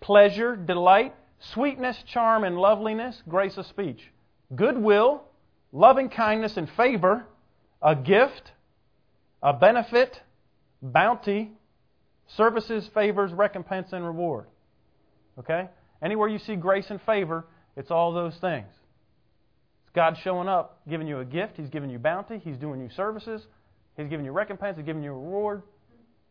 pleasure, 0.00 0.56
delight, 0.56 1.14
sweetness, 1.52 2.02
charm, 2.10 2.44
and 2.44 2.56
loveliness, 2.56 3.22
grace 3.28 3.58
of 3.58 3.66
speech, 3.66 4.00
goodwill, 4.54 5.24
loving 5.72 6.08
kindness, 6.08 6.56
and 6.56 6.66
favor, 6.78 7.26
a 7.82 7.94
gift, 7.94 8.52
a 9.42 9.52
benefit, 9.52 10.18
bounty, 10.80 11.50
services, 12.36 12.88
favors, 12.94 13.32
recompense, 13.34 13.88
and 13.92 14.02
reward. 14.02 14.46
Okay? 15.38 15.68
Anywhere 16.02 16.28
you 16.28 16.38
see 16.38 16.56
grace 16.56 16.90
and 16.90 17.00
favor, 17.02 17.46
it's 17.76 17.90
all 17.90 18.12
those 18.12 18.36
things. 18.36 18.68
It's 19.84 19.92
God 19.94 20.18
showing 20.22 20.48
up, 20.48 20.80
giving 20.88 21.06
you 21.06 21.20
a 21.20 21.24
gift. 21.24 21.56
He's 21.56 21.68
giving 21.68 21.90
you 21.90 21.98
bounty. 21.98 22.38
He's 22.38 22.56
doing 22.56 22.80
you 22.80 22.88
services. 22.90 23.46
He's 23.96 24.08
giving 24.08 24.26
you 24.26 24.32
recompense. 24.32 24.76
He's 24.76 24.86
giving 24.86 25.02
you 25.02 25.10
a 25.10 25.14
reward. 25.14 25.62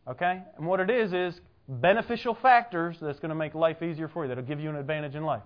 Okay? 0.08 0.42
And 0.58 0.68
what 0.68 0.80
it 0.80 0.90
is, 0.90 1.14
is 1.14 1.40
beneficial 1.68 2.36
factors 2.36 2.98
that's 3.02 3.20
going 3.20 3.30
to 3.30 3.36
make 3.36 3.56
life 3.56 3.82
easier 3.82 4.08
for 4.08 4.24
you, 4.24 4.30
that'll 4.30 4.44
give 4.44 4.60
you 4.60 4.70
an 4.70 4.76
advantage 4.76 5.16
in 5.16 5.24
life. 5.24 5.42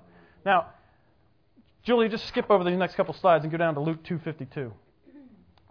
Now, 0.45 0.68
Julie, 1.83 2.10
just 2.10 2.27
skip 2.27 2.50
over 2.50 2.63
these 2.63 2.77
next 2.77 2.95
couple 2.95 3.13
slides 3.13 3.44
and 3.44 3.51
go 3.51 3.57
down 3.57 3.75
to 3.75 3.80
Luke 3.80 4.04
252. 4.04 4.74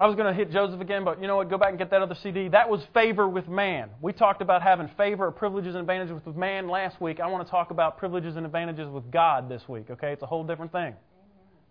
I 0.00 0.06
was 0.06 0.15
going 0.15 0.29
to 0.29 0.33
hit 0.33 0.53
Joseph 0.53 0.81
again, 0.81 1.05
but 1.05 1.21
you 1.21 1.27
know 1.27 1.37
what? 1.37 1.50
Go 1.50 1.59
back 1.59 1.71
and 1.71 1.79
get 1.79 1.91
that 1.91 2.03
other 2.03 2.15
CD. 2.23 2.49
That 2.49 2.71
was 2.71 2.81
favor 2.95 3.29
with 3.29 3.49
man. 3.49 3.91
We 4.00 4.12
talked 4.12 4.41
about 4.43 4.62
having 4.62 4.89
favor 4.97 5.27
or 5.27 5.33
privileges 5.33 5.75
and 5.75 5.81
advantages 5.81 6.25
with 6.25 6.37
man 6.37 6.69
last 6.69 7.00
week. 7.00 7.19
I 7.19 7.27
want 7.27 7.45
to 7.45 7.50
talk 7.50 7.73
about 7.73 7.99
privileges 7.99 8.37
and 8.37 8.47
advantages 8.47 8.89
with 8.89 9.11
God 9.11 9.49
this 9.49 9.69
week. 9.69 9.91
Okay, 9.91 10.13
it's 10.13 10.22
a 10.22 10.27
whole 10.27 10.44
different 10.44 10.70
thing. 10.70 10.94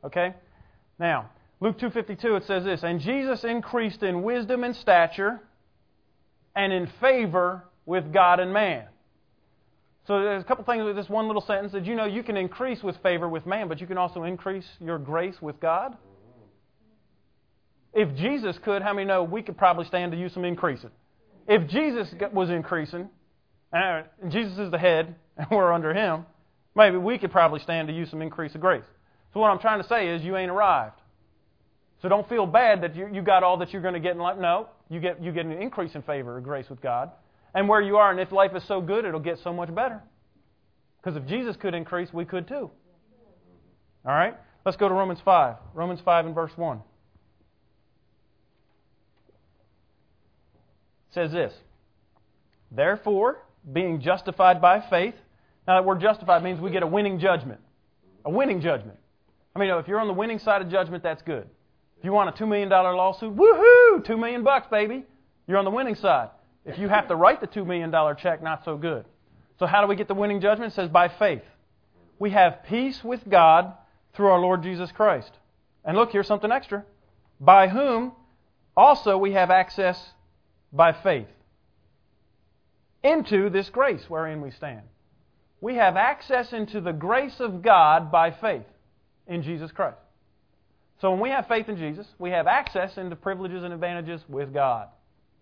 Okay, 0.04 0.34
now 1.00 1.30
Luke 1.62 1.80
2:52 1.80 2.36
it 2.36 2.44
says 2.44 2.66
this, 2.66 2.84
and 2.84 3.00
Jesus 3.00 3.46
increased 3.46 4.04
in 4.04 4.22
wisdom 4.24 4.66
and 4.66 4.76
stature, 4.76 5.40
and 6.54 6.74
in 6.74 6.88
favor 7.00 7.64
with 7.86 8.12
God 8.12 8.42
and 8.42 8.52
man. 8.52 8.88
So 10.06 10.22
there's 10.22 10.44
a 10.44 10.46
couple 10.46 10.66
things 10.66 10.84
with 10.84 10.98
this 10.98 11.10
one 11.10 11.28
little 11.28 11.42
sentence 11.42 11.72
that 11.72 11.86
you 11.86 11.96
know 11.96 12.06
you 12.06 12.24
can 12.24 12.36
increase 12.36 12.84
with 12.84 12.98
favor 12.98 13.30
with 13.30 13.46
man, 13.46 13.70
but 13.70 13.80
you 13.80 13.88
can 13.88 13.98
also 13.98 14.24
increase 14.24 14.68
your 14.82 14.98
grace 14.98 15.42
with 15.42 15.62
God. 15.62 15.96
If 17.98 18.16
Jesus 18.16 18.56
could, 18.64 18.84
how 18.84 18.94
many 18.94 19.08
know 19.08 19.24
we 19.24 19.42
could 19.42 19.58
probably 19.58 19.86
stand 19.86 20.12
to 20.12 20.18
use 20.20 20.32
some 20.32 20.46
increasing? 20.46 20.92
If 21.48 21.68
Jesus 21.68 22.08
was 22.32 22.52
increasing, 22.52 23.10
uh, 23.74 24.04
and 24.22 24.32
Jesus 24.32 24.60
is 24.60 24.70
the 24.70 24.78
head, 24.78 25.16
and 25.38 25.48
we're 25.50 25.74
under 25.74 25.96
him, 25.96 26.28
maybe 26.76 26.98
we 26.98 27.18
could 27.18 27.32
probably 27.32 27.60
stand 27.60 27.88
to 27.88 27.94
use 27.96 28.12
some 28.12 28.22
increase 28.22 28.54
of 28.54 28.62
grace. 28.62 28.84
So 29.34 29.40
what 29.40 29.50
I'm 29.50 29.58
trying 29.58 29.82
to 29.82 29.88
say 29.88 30.10
is 30.10 30.22
you 30.22 30.38
ain't 30.38 30.52
arrived. 30.52 30.94
So 32.04 32.08
don't 32.08 32.30
feel 32.30 32.46
bad 32.46 32.82
that 32.84 32.96
you, 32.96 33.10
you 33.12 33.24
got 33.24 33.42
all 33.42 33.58
that 33.58 33.74
you're 33.74 33.82
going 33.82 33.96
to 33.96 34.00
get 34.00 34.12
in 34.12 34.20
life. 34.20 34.38
No, 34.38 34.68
you 34.90 35.00
get, 35.00 35.20
you 35.20 35.32
get 35.32 35.48
an 35.48 35.54
increase 35.54 35.96
in 35.96 36.04
favor 36.04 36.38
or 36.38 36.42
grace 36.42 36.70
with 36.70 36.80
God. 36.80 37.10
And 37.56 37.68
where 37.68 37.82
you 37.82 37.98
are, 37.98 38.12
and 38.12 38.20
if 38.20 38.32
life 38.32 38.52
is 38.56 38.62
so 38.68 38.80
good, 38.80 39.06
it'll 39.06 39.20
get 39.20 39.40
so 39.44 39.52
much 39.52 39.74
better. 39.74 40.04
Because 41.02 41.18
if 41.18 41.28
Jesus 41.28 41.56
could 41.56 41.74
increase, 41.74 42.14
we 42.14 42.26
could 42.26 42.48
too. 42.48 42.70
All 44.06 44.14
right? 44.14 44.38
Let's 44.68 44.78
go 44.78 44.88
to 44.88 44.94
Romans 44.94 45.20
5. 45.26 45.56
Romans 45.74 46.00
5 46.06 46.28
and 46.28 46.36
verse 46.36 46.52
1. 46.56 46.80
Says 51.18 51.32
this 51.32 51.54
Therefore, 52.70 53.44
being 53.74 54.02
justified 54.02 54.62
by 54.62 54.82
faith, 54.82 55.16
now 55.68 55.76
that 55.76 55.86
word 55.86 56.00
justified 56.00 56.44
means 56.44 56.62
we 56.62 56.70
get 56.70 56.84
a 56.84 56.88
winning 56.88 57.20
judgment. 57.20 57.60
A 58.24 58.30
winning 58.30 58.62
judgment. 58.62 59.00
I 59.56 59.60
mean, 59.60 59.70
if 59.72 59.88
you're 59.88 60.00
on 60.00 60.08
the 60.08 60.14
winning 60.14 60.38
side 60.38 60.62
of 60.62 60.70
judgment, 60.70 61.02
that's 61.02 61.24
good. 61.24 61.50
If 61.98 62.06
you 62.06 62.12
want 62.12 62.30
a 62.30 62.44
$2 62.44 62.48
million 62.48 62.70
lawsuit, 62.70 63.36
woohoo, 63.36 64.06
2 64.06 64.18
million 64.18 64.44
bucks, 64.44 64.68
baby. 64.70 65.06
You're 65.48 65.58
on 65.58 65.66
the 65.66 65.72
winning 65.72 65.96
side. 65.96 66.30
If 66.64 66.78
you 66.78 66.88
have 66.88 67.08
to 67.08 67.16
write 67.16 67.42
the 67.42 67.48
$2 67.48 67.66
million 67.66 67.92
check, 68.18 68.44
not 68.44 68.64
so 68.64 68.78
good. 68.78 69.06
So 69.58 69.66
how 69.66 69.82
do 69.82 69.88
we 69.88 69.96
get 69.96 70.08
the 70.08 70.14
winning 70.14 70.40
judgment? 70.40 70.74
It 70.74 70.76
says 70.76 70.90
by 70.90 71.08
faith. 71.08 71.42
We 72.20 72.30
have 72.32 72.64
peace 72.68 73.04
with 73.04 73.28
God 73.28 73.74
through 74.14 74.28
our 74.28 74.40
Lord 74.40 74.62
Jesus 74.62 74.92
Christ. 74.92 75.32
And 75.84 75.98
look, 75.98 76.12
here's 76.12 76.28
something 76.28 76.52
extra. 76.52 76.86
By 77.40 77.70
whom 77.70 78.12
also 78.76 79.18
we 79.18 79.34
have 79.34 79.50
access 79.50 80.14
by 80.72 80.94
faith 80.94 81.28
into 83.04 83.50
this 83.50 83.70
grace 83.70 84.04
wherein 84.08 84.42
we 84.42 84.52
stand. 84.52 84.82
We 85.62 85.76
have 85.76 85.96
access 85.96 86.54
into 86.54 86.82
the 86.82 86.94
grace 86.94 87.40
of 87.40 87.62
God 87.62 88.12
by 88.12 88.32
faith 88.32 88.66
in 89.28 89.44
Jesus 89.44 89.72
Christ. 89.72 89.98
So 91.02 91.12
when 91.12 91.20
we 91.20 91.30
have 91.30 91.48
faith 91.48 91.70
in 91.70 91.78
Jesus, 91.78 92.08
we 92.20 92.32
have 92.32 92.48
access 92.48 92.98
into 92.98 93.16
privileges 93.16 93.64
and 93.64 93.74
advantages 93.74 94.22
with 94.28 94.54
God. 94.54 94.88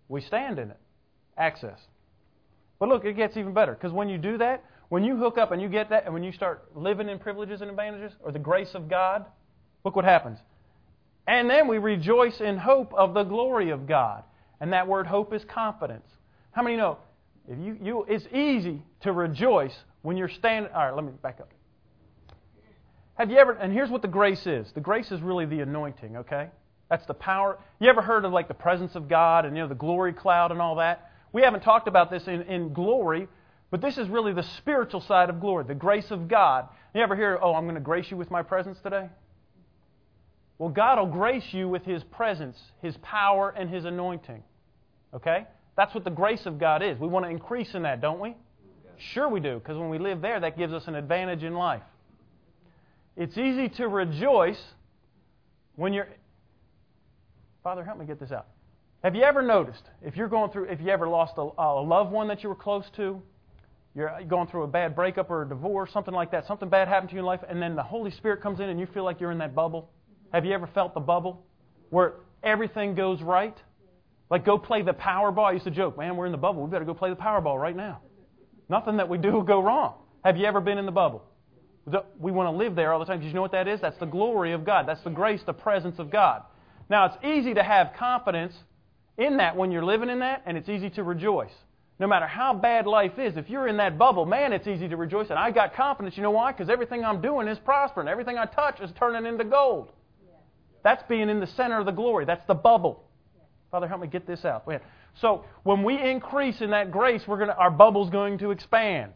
We 0.08 0.20
stand 0.20 0.58
in 0.58 0.70
it. 0.70 0.78
Access. 1.36 1.78
But 2.78 2.88
look, 2.88 3.04
it 3.04 3.16
gets 3.16 3.36
even 3.36 3.52
better 3.52 3.72
because 3.72 3.92
when 3.92 4.08
you 4.08 4.18
do 4.18 4.38
that, 4.38 4.64
when 4.88 5.02
you 5.02 5.16
hook 5.16 5.38
up 5.38 5.50
and 5.50 5.60
you 5.60 5.68
get 5.68 5.90
that, 5.90 6.04
and 6.04 6.14
when 6.14 6.22
you 6.22 6.32
start 6.32 6.64
living 6.74 7.08
in 7.08 7.18
privileges 7.18 7.60
and 7.60 7.70
advantages 7.70 8.12
or 8.20 8.32
the 8.32 8.38
grace 8.38 8.74
of 8.74 8.88
God, 8.88 9.26
look 9.84 9.96
what 9.96 10.04
happens. 10.04 10.38
And 11.26 11.50
then 11.50 11.66
we 11.66 11.78
rejoice 11.78 12.40
in 12.40 12.56
hope 12.56 12.94
of 12.94 13.12
the 13.12 13.24
glory 13.24 13.70
of 13.70 13.86
God. 13.86 14.22
And 14.60 14.72
that 14.72 14.88
word 14.88 15.06
hope 15.06 15.32
is 15.32 15.44
confidence. 15.44 16.06
How 16.52 16.62
many 16.62 16.76
know? 16.76 16.98
If 17.48 17.58
you, 17.58 17.78
you, 17.80 18.06
it's 18.08 18.26
easy 18.32 18.82
to 19.02 19.12
rejoice 19.12 19.74
when 20.02 20.16
you're 20.16 20.28
standing. 20.28 20.72
All 20.72 20.84
right, 20.84 20.94
let 20.94 21.04
me 21.04 21.12
back 21.22 21.40
up. 21.40 21.50
Have 23.14 23.30
you 23.30 23.38
ever, 23.38 23.52
and 23.52 23.72
here's 23.72 23.90
what 23.90 24.02
the 24.02 24.08
grace 24.08 24.46
is 24.46 24.70
the 24.74 24.80
grace 24.80 25.10
is 25.10 25.20
really 25.20 25.46
the 25.46 25.60
anointing, 25.60 26.16
okay? 26.18 26.48
That's 26.90 27.06
the 27.06 27.14
power. 27.14 27.58
You 27.80 27.88
ever 27.88 28.02
heard 28.02 28.24
of 28.24 28.32
like 28.32 28.48
the 28.48 28.54
presence 28.54 28.94
of 28.94 29.08
God 29.08 29.44
and 29.44 29.56
you 29.56 29.62
know 29.62 29.68
the 29.68 29.74
glory 29.74 30.12
cloud 30.12 30.52
and 30.52 30.60
all 30.60 30.76
that? 30.76 31.10
We 31.32 31.42
haven't 31.42 31.60
talked 31.60 31.88
about 31.88 32.10
this 32.10 32.26
in, 32.26 32.42
in 32.42 32.72
glory, 32.72 33.28
but 33.70 33.80
this 33.80 33.98
is 33.98 34.08
really 34.08 34.32
the 34.32 34.44
spiritual 34.58 35.00
side 35.00 35.28
of 35.28 35.40
glory, 35.40 35.64
the 35.64 35.74
grace 35.74 36.10
of 36.10 36.28
God. 36.28 36.68
You 36.94 37.02
ever 37.02 37.16
hear, 37.16 37.38
oh, 37.42 37.54
I'm 37.54 37.64
going 37.64 37.74
to 37.74 37.80
grace 37.80 38.10
you 38.10 38.16
with 38.16 38.30
my 38.30 38.42
presence 38.42 38.78
today? 38.82 39.08
Well, 40.58 40.70
God 40.70 40.98
will 40.98 41.06
grace 41.06 41.46
you 41.52 41.68
with 41.68 41.84
His 41.84 42.02
presence, 42.04 42.56
His 42.82 42.96
power, 43.02 43.52
and 43.56 43.68
His 43.68 43.84
anointing. 43.84 44.42
Okay? 45.14 45.46
That's 45.76 45.94
what 45.94 46.04
the 46.04 46.10
grace 46.10 46.46
of 46.46 46.58
God 46.58 46.82
is. 46.82 46.98
We 46.98 47.08
want 47.08 47.26
to 47.26 47.30
increase 47.30 47.74
in 47.74 47.82
that, 47.82 48.00
don't 48.00 48.20
we? 48.20 48.34
Sure, 49.12 49.28
we 49.28 49.40
do, 49.40 49.58
because 49.58 49.76
when 49.76 49.90
we 49.90 49.98
live 49.98 50.22
there, 50.22 50.40
that 50.40 50.56
gives 50.56 50.72
us 50.72 50.84
an 50.86 50.94
advantage 50.94 51.42
in 51.42 51.54
life. 51.54 51.82
It's 53.16 53.36
easy 53.36 53.68
to 53.76 53.88
rejoice 53.88 54.60
when 55.74 55.92
you're. 55.92 56.08
Father, 57.62 57.84
help 57.84 57.98
me 57.98 58.06
get 58.06 58.18
this 58.18 58.32
out. 58.32 58.46
Have 59.02 59.14
you 59.14 59.22
ever 59.22 59.42
noticed, 59.42 59.82
if 60.02 60.16
you're 60.16 60.28
going 60.28 60.50
through, 60.50 60.64
if 60.64 60.80
you 60.80 60.88
ever 60.88 61.08
lost 61.08 61.34
a, 61.36 61.48
a 61.58 61.82
loved 61.82 62.10
one 62.10 62.28
that 62.28 62.42
you 62.42 62.48
were 62.48 62.54
close 62.54 62.84
to, 62.96 63.20
you're 63.94 64.12
going 64.28 64.46
through 64.48 64.64
a 64.64 64.68
bad 64.68 64.94
breakup 64.96 65.30
or 65.30 65.42
a 65.42 65.48
divorce, 65.48 65.90
something 65.92 66.14
like 66.14 66.30
that, 66.30 66.46
something 66.46 66.68
bad 66.68 66.88
happened 66.88 67.10
to 67.10 67.14
you 67.14 67.20
in 67.20 67.26
life, 67.26 67.40
and 67.48 67.60
then 67.60 67.76
the 67.76 67.82
Holy 67.82 68.10
Spirit 68.10 68.42
comes 68.42 68.60
in 68.60 68.68
and 68.68 68.80
you 68.80 68.86
feel 68.86 69.04
like 69.04 69.20
you're 69.20 69.32
in 69.32 69.38
that 69.38 69.54
bubble? 69.54 69.90
Have 70.36 70.44
you 70.44 70.52
ever 70.52 70.66
felt 70.66 70.92
the 70.92 71.00
bubble 71.00 71.46
where 71.88 72.16
everything 72.42 72.94
goes 72.94 73.22
right? 73.22 73.56
Like 74.28 74.44
go 74.44 74.58
play 74.58 74.82
the 74.82 74.92
Powerball. 74.92 75.46
I 75.46 75.52
used 75.52 75.64
to 75.64 75.70
joke, 75.70 75.96
man, 75.96 76.14
we're 76.14 76.26
in 76.26 76.32
the 76.32 76.36
bubble. 76.36 76.62
We 76.62 76.70
better 76.70 76.84
go 76.84 76.92
play 76.92 77.08
the 77.08 77.16
Powerball 77.16 77.58
right 77.58 77.74
now. 77.74 78.02
Nothing 78.68 78.98
that 78.98 79.08
we 79.08 79.16
do 79.16 79.32
will 79.32 79.42
go 79.42 79.62
wrong. 79.62 79.94
Have 80.26 80.36
you 80.36 80.44
ever 80.44 80.60
been 80.60 80.76
in 80.76 80.84
the 80.84 80.92
bubble? 80.92 81.24
We 82.18 82.32
want 82.32 82.52
to 82.52 82.56
live 82.58 82.74
there 82.74 82.92
all 82.92 82.98
the 82.98 83.06
time. 83.06 83.16
Because 83.16 83.28
you 83.28 83.34
know 83.34 83.40
what 83.40 83.52
that 83.52 83.66
is? 83.66 83.80
That's 83.80 83.96
the 83.96 84.04
glory 84.04 84.52
of 84.52 84.66
God. 84.66 84.86
That's 84.86 85.02
the 85.04 85.08
grace, 85.10 85.40
the 85.46 85.54
presence 85.54 85.98
of 85.98 86.10
God. 86.10 86.42
Now, 86.90 87.06
it's 87.06 87.24
easy 87.24 87.54
to 87.54 87.62
have 87.62 87.94
confidence 87.98 88.52
in 89.16 89.38
that 89.38 89.56
when 89.56 89.70
you're 89.70 89.86
living 89.86 90.10
in 90.10 90.18
that, 90.18 90.42
and 90.44 90.58
it's 90.58 90.68
easy 90.68 90.90
to 90.90 91.02
rejoice. 91.02 91.54
No 91.98 92.06
matter 92.06 92.26
how 92.26 92.52
bad 92.52 92.86
life 92.86 93.18
is, 93.18 93.38
if 93.38 93.48
you're 93.48 93.68
in 93.68 93.78
that 93.78 93.96
bubble, 93.96 94.26
man, 94.26 94.52
it's 94.52 94.66
easy 94.66 94.86
to 94.86 94.98
rejoice. 94.98 95.30
And 95.30 95.38
I 95.38 95.50
got 95.50 95.74
confidence. 95.74 96.14
You 96.14 96.24
know 96.24 96.30
why? 96.32 96.52
Because 96.52 96.68
everything 96.68 97.06
I'm 97.06 97.22
doing 97.22 97.48
is 97.48 97.58
prospering. 97.58 98.06
Everything 98.06 98.36
I 98.36 98.44
touch 98.44 98.82
is 98.82 98.90
turning 98.98 99.24
into 99.24 99.44
gold. 99.44 99.92
That's 100.86 101.02
being 101.08 101.28
in 101.28 101.40
the 101.40 101.48
center 101.48 101.80
of 101.80 101.84
the 101.84 101.90
glory. 101.90 102.26
That's 102.26 102.46
the 102.46 102.54
bubble. 102.54 103.02
Father, 103.72 103.88
help 103.88 104.02
me 104.02 104.06
get 104.06 104.24
this 104.24 104.44
out. 104.44 104.68
So 105.20 105.44
when 105.64 105.82
we 105.82 106.00
increase 106.00 106.60
in 106.60 106.70
that 106.70 106.92
grace, 106.92 107.22
we're 107.26 107.40
gonna, 107.40 107.56
our 107.58 107.72
bubble's 107.72 108.08
going 108.08 108.38
to 108.38 108.52
expand. 108.52 109.10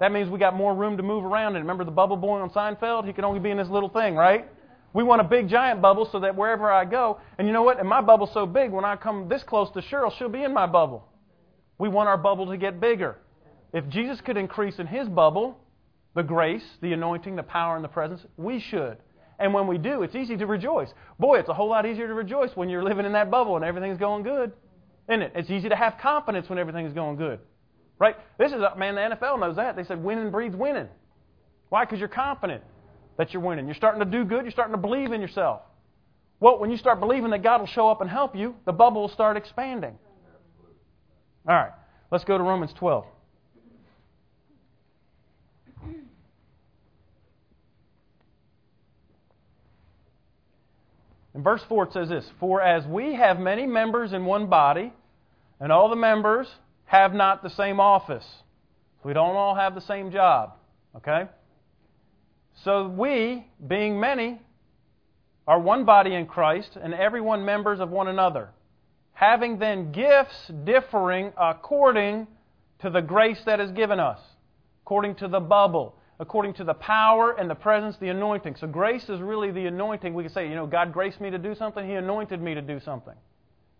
That 0.00 0.10
means 0.10 0.30
we 0.30 0.38
got 0.38 0.56
more 0.56 0.74
room 0.74 0.96
to 0.96 1.02
move 1.02 1.26
around. 1.26 1.56
And 1.56 1.64
remember 1.64 1.84
the 1.84 1.90
bubble 1.90 2.16
boy 2.16 2.40
on 2.40 2.48
Seinfeld? 2.48 3.06
He 3.06 3.12
could 3.12 3.24
only 3.24 3.40
be 3.40 3.50
in 3.50 3.58
this 3.58 3.68
little 3.68 3.90
thing, 3.90 4.14
right? 4.14 4.48
We 4.94 5.04
want 5.04 5.20
a 5.20 5.24
big 5.24 5.50
giant 5.50 5.82
bubble 5.82 6.08
so 6.10 6.18
that 6.20 6.34
wherever 6.34 6.72
I 6.72 6.86
go, 6.86 7.20
and 7.36 7.46
you 7.46 7.52
know 7.52 7.62
what? 7.62 7.78
And 7.78 7.86
my 7.86 8.00
bubble's 8.00 8.32
so 8.32 8.46
big, 8.46 8.70
when 8.70 8.86
I 8.86 8.96
come 8.96 9.28
this 9.28 9.42
close 9.42 9.70
to 9.72 9.82
Cheryl, 9.82 10.16
she'll 10.16 10.30
be 10.30 10.44
in 10.44 10.54
my 10.54 10.66
bubble. 10.66 11.06
We 11.76 11.90
want 11.90 12.08
our 12.08 12.16
bubble 12.16 12.46
to 12.46 12.56
get 12.56 12.80
bigger. 12.80 13.18
If 13.74 13.86
Jesus 13.90 14.22
could 14.22 14.38
increase 14.38 14.78
in 14.78 14.86
his 14.86 15.10
bubble, 15.10 15.58
the 16.14 16.22
grace, 16.22 16.64
the 16.80 16.94
anointing, 16.94 17.36
the 17.36 17.42
power, 17.42 17.76
and 17.76 17.84
the 17.84 17.88
presence, 17.88 18.22
we 18.38 18.60
should. 18.60 18.96
And 19.38 19.52
when 19.52 19.66
we 19.66 19.78
do, 19.78 20.02
it's 20.02 20.14
easy 20.14 20.36
to 20.36 20.46
rejoice. 20.46 20.88
Boy, 21.18 21.38
it's 21.38 21.48
a 21.48 21.54
whole 21.54 21.68
lot 21.68 21.86
easier 21.86 22.06
to 22.06 22.14
rejoice 22.14 22.50
when 22.54 22.68
you're 22.68 22.82
living 22.82 23.06
in 23.06 23.12
that 23.12 23.30
bubble 23.30 23.56
and 23.56 23.64
everything's 23.64 23.98
going 23.98 24.22
good. 24.22 24.52
Isn't 25.08 25.22
it? 25.22 25.32
It's 25.34 25.50
easy 25.50 25.68
to 25.68 25.76
have 25.76 25.94
confidence 26.00 26.48
when 26.48 26.58
everything's 26.58 26.92
going 26.92 27.16
good. 27.16 27.40
Right? 27.98 28.16
This 28.38 28.52
is, 28.52 28.60
a 28.60 28.76
man, 28.76 28.94
the 28.94 29.16
NFL 29.16 29.40
knows 29.40 29.56
that. 29.56 29.76
They 29.76 29.84
said 29.84 30.02
winning 30.02 30.30
breeds 30.30 30.56
winning. 30.56 30.88
Why? 31.68 31.84
Because 31.84 31.98
you're 31.98 32.08
confident 32.08 32.62
that 33.18 33.32
you're 33.32 33.42
winning. 33.42 33.66
You're 33.66 33.74
starting 33.74 34.00
to 34.00 34.10
do 34.10 34.24
good. 34.24 34.42
You're 34.42 34.52
starting 34.52 34.74
to 34.74 34.80
believe 34.80 35.12
in 35.12 35.20
yourself. 35.20 35.62
Well, 36.40 36.58
when 36.58 36.70
you 36.70 36.76
start 36.76 36.98
believing 36.98 37.30
that 37.30 37.42
God 37.42 37.60
will 37.60 37.68
show 37.68 37.88
up 37.88 38.00
and 38.00 38.10
help 38.10 38.34
you, 38.34 38.56
the 38.66 38.72
bubble 38.72 39.02
will 39.02 39.08
start 39.08 39.36
expanding. 39.36 39.96
All 41.48 41.54
right, 41.54 41.72
let's 42.10 42.24
go 42.24 42.36
to 42.36 42.42
Romans 42.42 42.72
12. 42.78 43.04
In 51.34 51.42
verse 51.42 51.62
4, 51.68 51.84
it 51.84 51.92
says 51.92 52.08
this 52.08 52.24
For 52.40 52.60
as 52.60 52.86
we 52.86 53.14
have 53.14 53.38
many 53.38 53.66
members 53.66 54.12
in 54.12 54.24
one 54.24 54.46
body, 54.46 54.92
and 55.60 55.72
all 55.72 55.88
the 55.88 55.96
members 55.96 56.48
have 56.84 57.14
not 57.14 57.42
the 57.42 57.50
same 57.50 57.80
office, 57.80 58.26
we 59.04 59.12
don't 59.12 59.36
all 59.36 59.54
have 59.54 59.74
the 59.74 59.80
same 59.80 60.10
job. 60.10 60.54
Okay? 60.96 61.28
So 62.64 62.88
we, 62.88 63.46
being 63.66 63.98
many, 63.98 64.40
are 65.46 65.58
one 65.58 65.84
body 65.84 66.14
in 66.14 66.26
Christ, 66.26 66.76
and 66.80 66.94
everyone 66.94 67.44
members 67.44 67.80
of 67.80 67.90
one 67.90 68.08
another. 68.08 68.50
Having 69.14 69.58
then 69.58 69.92
gifts 69.92 70.50
differing 70.64 71.32
according 71.36 72.26
to 72.80 72.90
the 72.90 73.00
grace 73.00 73.40
that 73.46 73.60
is 73.60 73.70
given 73.72 73.98
us, 73.98 74.18
according 74.84 75.16
to 75.16 75.28
the 75.28 75.40
bubble, 75.40 75.96
according 76.22 76.54
to 76.54 76.64
the 76.64 76.74
power 76.74 77.32
and 77.32 77.50
the 77.50 77.54
presence, 77.54 77.96
the 77.98 78.08
anointing. 78.08 78.56
So 78.56 78.66
grace 78.66 79.08
is 79.08 79.20
really 79.20 79.50
the 79.50 79.66
anointing. 79.66 80.14
We 80.14 80.22
can 80.22 80.32
say, 80.32 80.48
you 80.48 80.54
know, 80.54 80.66
God 80.66 80.92
graced 80.92 81.20
me 81.20 81.30
to 81.30 81.38
do 81.38 81.54
something, 81.54 81.86
He 81.86 81.94
anointed 81.94 82.40
me 82.40 82.54
to 82.54 82.62
do 82.62 82.80
something. 82.80 83.14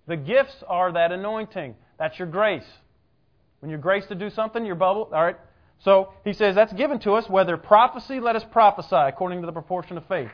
The 0.06 0.16
gifts 0.16 0.62
are 0.66 0.92
that 0.92 1.12
anointing. 1.12 1.76
That's 1.98 2.18
your 2.18 2.28
grace. 2.28 2.66
When 3.60 3.70
you're 3.70 3.78
graced 3.78 4.08
to 4.08 4.16
do 4.16 4.28
something, 4.28 4.66
you're 4.66 4.74
bubble, 4.74 5.08
all 5.12 5.24
right, 5.24 5.36
so 5.84 6.12
he 6.24 6.32
says 6.32 6.54
that's 6.54 6.72
given 6.72 6.98
to 7.00 7.12
us, 7.12 7.28
whether 7.28 7.56
prophecy, 7.56 8.20
let 8.20 8.36
us 8.36 8.44
prophesy 8.50 8.96
according 8.96 9.40
to 9.40 9.46
the 9.46 9.52
proportion 9.52 9.96
of 9.96 10.06
faith. 10.06 10.30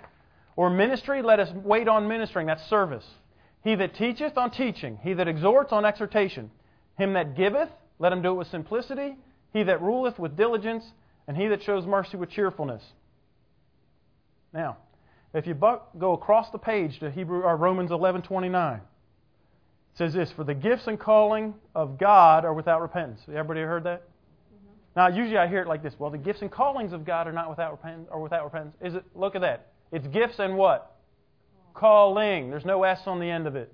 Or 0.56 0.70
ministry, 0.70 1.22
let 1.22 1.40
us 1.40 1.50
wait 1.62 1.88
on 1.88 2.08
ministering, 2.08 2.46
that's 2.46 2.66
service. 2.68 3.06
He 3.62 3.74
that 3.74 3.94
teacheth 3.94 4.36
on 4.36 4.50
teaching, 4.50 4.98
he 5.02 5.14
that 5.14 5.28
exhorts 5.28 5.72
on 5.72 5.84
exhortation. 5.84 6.50
Him 6.98 7.12
that 7.14 7.36
giveth, 7.36 7.68
let 7.98 8.12
him 8.12 8.22
do 8.22 8.30
it 8.30 8.34
with 8.34 8.48
simplicity. 8.48 9.16
He 9.52 9.62
that 9.62 9.80
ruleth 9.80 10.18
with 10.18 10.36
diligence, 10.36 10.84
and 11.28 11.36
he 11.36 11.46
that 11.48 11.62
shows 11.62 11.86
mercy 11.86 12.16
with 12.16 12.30
cheerfulness. 12.30 12.82
Now, 14.52 14.78
if 15.34 15.46
you 15.46 15.54
go 15.54 16.14
across 16.14 16.50
the 16.50 16.58
page 16.58 16.98
to 17.00 17.10
Hebrew 17.10 17.42
or 17.42 17.54
Romans 17.56 17.90
11:29, 17.90 18.76
it 18.76 18.82
says 19.94 20.14
this: 20.14 20.32
"For 20.32 20.42
the 20.42 20.54
gifts 20.54 20.86
and 20.86 20.98
calling 20.98 21.54
of 21.74 21.98
God 21.98 22.46
are 22.46 22.54
without 22.54 22.80
repentance." 22.80 23.20
Everybody 23.28 23.60
heard 23.60 23.84
that? 23.84 24.02
Mm-hmm. 24.02 24.72
Now, 24.96 25.08
usually 25.08 25.36
I 25.36 25.46
hear 25.46 25.60
it 25.60 25.68
like 25.68 25.82
this: 25.82 25.94
Well, 25.98 26.10
the 26.10 26.18
gifts 26.18 26.40
and 26.40 26.50
callings 26.50 26.94
of 26.94 27.04
God 27.04 27.28
are 27.28 27.32
not 27.32 27.50
without 27.50 27.72
repentance, 27.72 28.08
or 28.10 28.22
without 28.22 28.44
repentance. 28.44 28.76
Is 28.80 28.94
it? 28.94 29.04
Look 29.14 29.34
at 29.34 29.42
that. 29.42 29.66
It's 29.92 30.06
gifts 30.06 30.38
and 30.38 30.56
what? 30.56 30.96
Calling. 31.74 32.48
There's 32.48 32.64
no 32.64 32.84
S 32.84 33.02
on 33.06 33.20
the 33.20 33.30
end 33.30 33.46
of 33.46 33.54
it. 33.54 33.70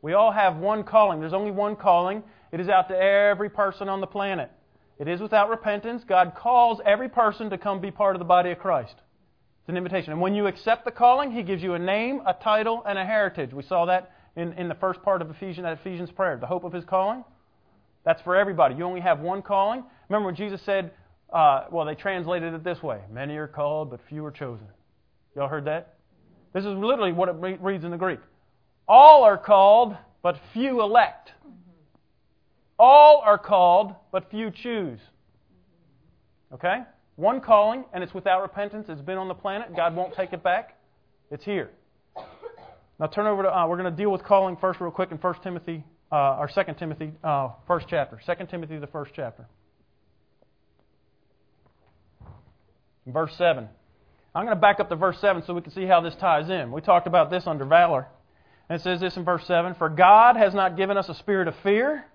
We 0.00 0.14
all 0.14 0.32
have 0.32 0.56
one 0.56 0.82
calling. 0.82 1.20
There's 1.20 1.34
only 1.34 1.50
one 1.50 1.76
calling. 1.76 2.22
It 2.52 2.58
is 2.60 2.70
out 2.70 2.88
to 2.88 2.96
every 2.96 3.50
person 3.50 3.90
on 3.90 4.00
the 4.00 4.06
planet. 4.06 4.50
It 5.00 5.08
is 5.08 5.20
without 5.20 5.48
repentance. 5.48 6.04
God 6.06 6.34
calls 6.36 6.78
every 6.84 7.08
person 7.08 7.48
to 7.50 7.58
come 7.58 7.80
be 7.80 7.90
part 7.90 8.14
of 8.14 8.20
the 8.20 8.26
body 8.26 8.50
of 8.50 8.58
Christ. 8.58 8.94
It's 9.60 9.68
an 9.68 9.78
invitation. 9.78 10.12
And 10.12 10.20
when 10.20 10.34
you 10.34 10.46
accept 10.46 10.84
the 10.84 10.90
calling, 10.90 11.32
He 11.32 11.42
gives 11.42 11.62
you 11.62 11.72
a 11.72 11.78
name, 11.78 12.20
a 12.26 12.34
title, 12.34 12.82
and 12.86 12.98
a 12.98 13.04
heritage. 13.04 13.54
We 13.54 13.62
saw 13.62 13.86
that 13.86 14.12
in, 14.36 14.52
in 14.52 14.68
the 14.68 14.74
first 14.74 15.02
part 15.02 15.22
of 15.22 15.30
Ephesians, 15.30 15.64
that 15.64 15.80
Ephesians 15.80 16.10
prayer. 16.10 16.36
The 16.36 16.46
hope 16.46 16.64
of 16.64 16.74
His 16.74 16.84
calling. 16.84 17.24
That's 18.04 18.20
for 18.22 18.36
everybody. 18.36 18.74
You 18.74 18.84
only 18.84 19.00
have 19.00 19.20
one 19.20 19.40
calling. 19.40 19.82
Remember 20.10 20.26
when 20.26 20.36
Jesus 20.36 20.60
said, 20.66 20.92
uh, 21.32 21.64
well, 21.70 21.86
they 21.86 21.94
translated 21.94 22.52
it 22.52 22.62
this 22.62 22.82
way 22.82 23.00
many 23.10 23.36
are 23.36 23.48
called, 23.48 23.90
but 23.90 24.00
few 24.08 24.24
are 24.24 24.30
chosen. 24.30 24.66
Y'all 25.34 25.48
heard 25.48 25.64
that? 25.64 25.94
This 26.52 26.64
is 26.64 26.74
literally 26.74 27.12
what 27.12 27.28
it 27.28 27.60
reads 27.62 27.84
in 27.84 27.90
the 27.90 27.96
Greek. 27.96 28.18
All 28.86 29.22
are 29.22 29.38
called, 29.38 29.96
but 30.22 30.36
few 30.52 30.82
elect. 30.82 31.30
All 32.82 33.20
are 33.22 33.36
called, 33.36 33.94
but 34.10 34.30
few 34.30 34.50
choose. 34.50 34.98
Okay? 36.50 36.78
One 37.16 37.42
calling, 37.42 37.84
and 37.92 38.02
it's 38.02 38.14
without 38.14 38.40
repentance. 38.40 38.86
It's 38.88 39.02
been 39.02 39.18
on 39.18 39.28
the 39.28 39.34
planet. 39.34 39.76
God 39.76 39.94
won't 39.94 40.14
take 40.14 40.32
it 40.32 40.42
back. 40.42 40.78
It's 41.30 41.44
here. 41.44 41.68
Now 42.98 43.06
turn 43.08 43.26
over 43.26 43.42
to, 43.42 43.54
uh, 43.54 43.66
we're 43.66 43.76
going 43.76 43.94
to 43.94 43.96
deal 43.96 44.10
with 44.10 44.22
calling 44.22 44.56
first 44.56 44.80
real 44.80 44.90
quick 44.90 45.10
in 45.10 45.18
1 45.18 45.34
Timothy, 45.42 45.84
uh, 46.10 46.38
or 46.38 46.48
2 46.48 46.72
Timothy, 46.78 47.12
uh, 47.22 47.50
first 47.66 47.84
chapter. 47.90 48.18
2 48.24 48.46
Timothy, 48.46 48.78
the 48.78 48.86
first 48.86 49.12
chapter. 49.14 49.46
Verse 53.06 53.34
7. 53.36 53.68
I'm 54.34 54.46
going 54.46 54.56
to 54.56 54.60
back 54.60 54.80
up 54.80 54.88
to 54.88 54.96
verse 54.96 55.18
7 55.20 55.42
so 55.46 55.52
we 55.52 55.60
can 55.60 55.72
see 55.72 55.84
how 55.84 56.00
this 56.00 56.14
ties 56.16 56.48
in. 56.48 56.72
We 56.72 56.80
talked 56.80 57.06
about 57.06 57.30
this 57.30 57.46
under 57.46 57.66
valor. 57.66 58.06
And 58.70 58.80
it 58.80 58.82
says 58.82 59.00
this 59.00 59.18
in 59.18 59.24
verse 59.26 59.46
7 59.46 59.74
For 59.74 59.90
God 59.90 60.36
has 60.36 60.54
not 60.54 60.78
given 60.78 60.96
us 60.96 61.10
a 61.10 61.14
spirit 61.14 61.46
of 61.46 61.54
fear, 61.62 62.06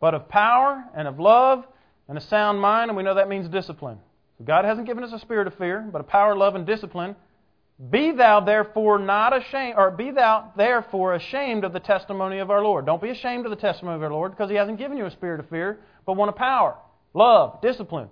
but 0.00 0.14
of 0.14 0.28
power 0.28 0.84
and 0.94 1.08
of 1.08 1.18
love 1.18 1.64
and 2.08 2.18
a 2.18 2.20
sound 2.20 2.60
mind, 2.60 2.90
and 2.90 2.96
we 2.96 3.02
know 3.02 3.14
that 3.14 3.28
means 3.28 3.48
discipline. 3.48 3.98
So 4.38 4.44
God 4.44 4.64
hasn't 4.64 4.86
given 4.86 5.04
us 5.04 5.12
a 5.12 5.18
spirit 5.18 5.46
of 5.46 5.54
fear, 5.54 5.88
but 5.92 6.00
a 6.00 6.04
power, 6.04 6.36
love, 6.36 6.54
and 6.54 6.66
discipline. 6.66 7.16
Be 7.90 8.12
thou 8.12 8.40
therefore 8.40 8.98
not 8.98 9.36
ashamed, 9.36 9.74
or 9.76 9.90
be 9.90 10.10
thou 10.10 10.52
therefore 10.56 11.14
ashamed 11.14 11.64
of 11.64 11.72
the 11.72 11.80
testimony 11.80 12.38
of 12.38 12.50
our 12.50 12.62
Lord. 12.62 12.86
Don't 12.86 13.02
be 13.02 13.10
ashamed 13.10 13.46
of 13.46 13.50
the 13.50 13.56
testimony 13.56 13.96
of 13.96 14.02
our 14.02 14.12
Lord, 14.12 14.32
because 14.32 14.50
He 14.50 14.56
hasn't 14.56 14.78
given 14.78 14.96
you 14.96 15.06
a 15.06 15.10
spirit 15.10 15.40
of 15.40 15.48
fear, 15.48 15.80
but 16.06 16.16
one 16.16 16.28
of 16.28 16.36
power, 16.36 16.76
love, 17.14 17.60
discipline. 17.62 18.08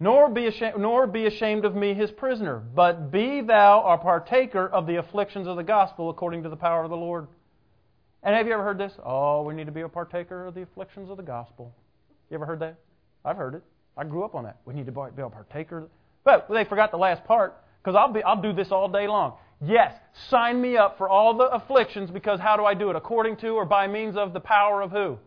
Nor 0.00 0.30
be, 0.30 0.46
ashamed, 0.46 0.78
nor 0.78 1.06
be 1.06 1.26
ashamed 1.26 1.64
of 1.64 1.76
me, 1.76 1.94
his 1.94 2.10
prisoner, 2.10 2.56
but 2.58 3.12
be 3.12 3.40
thou 3.40 3.82
a 3.82 3.98
partaker 3.98 4.66
of 4.66 4.88
the 4.88 4.96
afflictions 4.96 5.46
of 5.46 5.56
the 5.56 5.62
gospel 5.62 6.10
according 6.10 6.42
to 6.42 6.48
the 6.48 6.56
power 6.56 6.82
of 6.82 6.90
the 6.90 6.96
Lord. 6.96 7.28
And 8.22 8.34
have 8.36 8.46
you 8.46 8.52
ever 8.52 8.62
heard 8.62 8.78
this? 8.78 8.92
Oh, 9.04 9.42
we 9.42 9.54
need 9.54 9.66
to 9.66 9.72
be 9.72 9.80
a 9.80 9.88
partaker 9.88 10.46
of 10.46 10.54
the 10.54 10.62
afflictions 10.62 11.10
of 11.10 11.16
the 11.16 11.22
gospel. 11.22 11.74
You 12.30 12.36
ever 12.36 12.46
heard 12.46 12.60
that? 12.60 12.76
I've 13.24 13.36
heard 13.36 13.54
it. 13.54 13.62
I 13.96 14.04
grew 14.04 14.24
up 14.24 14.34
on 14.34 14.44
that. 14.44 14.58
We 14.64 14.74
need 14.74 14.86
to 14.86 14.92
be 14.92 15.22
a 15.22 15.28
partaker. 15.28 15.88
But 16.24 16.48
they 16.48 16.64
forgot 16.64 16.90
the 16.90 16.98
last 16.98 17.24
part 17.24 17.54
because 17.82 17.96
I'll, 17.96 18.12
be, 18.12 18.22
I'll 18.22 18.40
do 18.40 18.52
this 18.52 18.70
all 18.70 18.88
day 18.88 19.08
long. 19.08 19.34
Yes, 19.64 19.92
sign 20.28 20.60
me 20.60 20.76
up 20.76 20.98
for 20.98 21.08
all 21.08 21.36
the 21.36 21.44
afflictions 21.44 22.10
because 22.10 22.40
how 22.40 22.56
do 22.56 22.64
I 22.64 22.74
do 22.74 22.90
it? 22.90 22.96
According 22.96 23.36
to 23.38 23.50
or 23.50 23.64
by 23.64 23.86
means 23.86 24.16
of 24.16 24.32
the 24.32 24.40
power 24.40 24.82
of 24.82 24.90
who? 24.90 25.18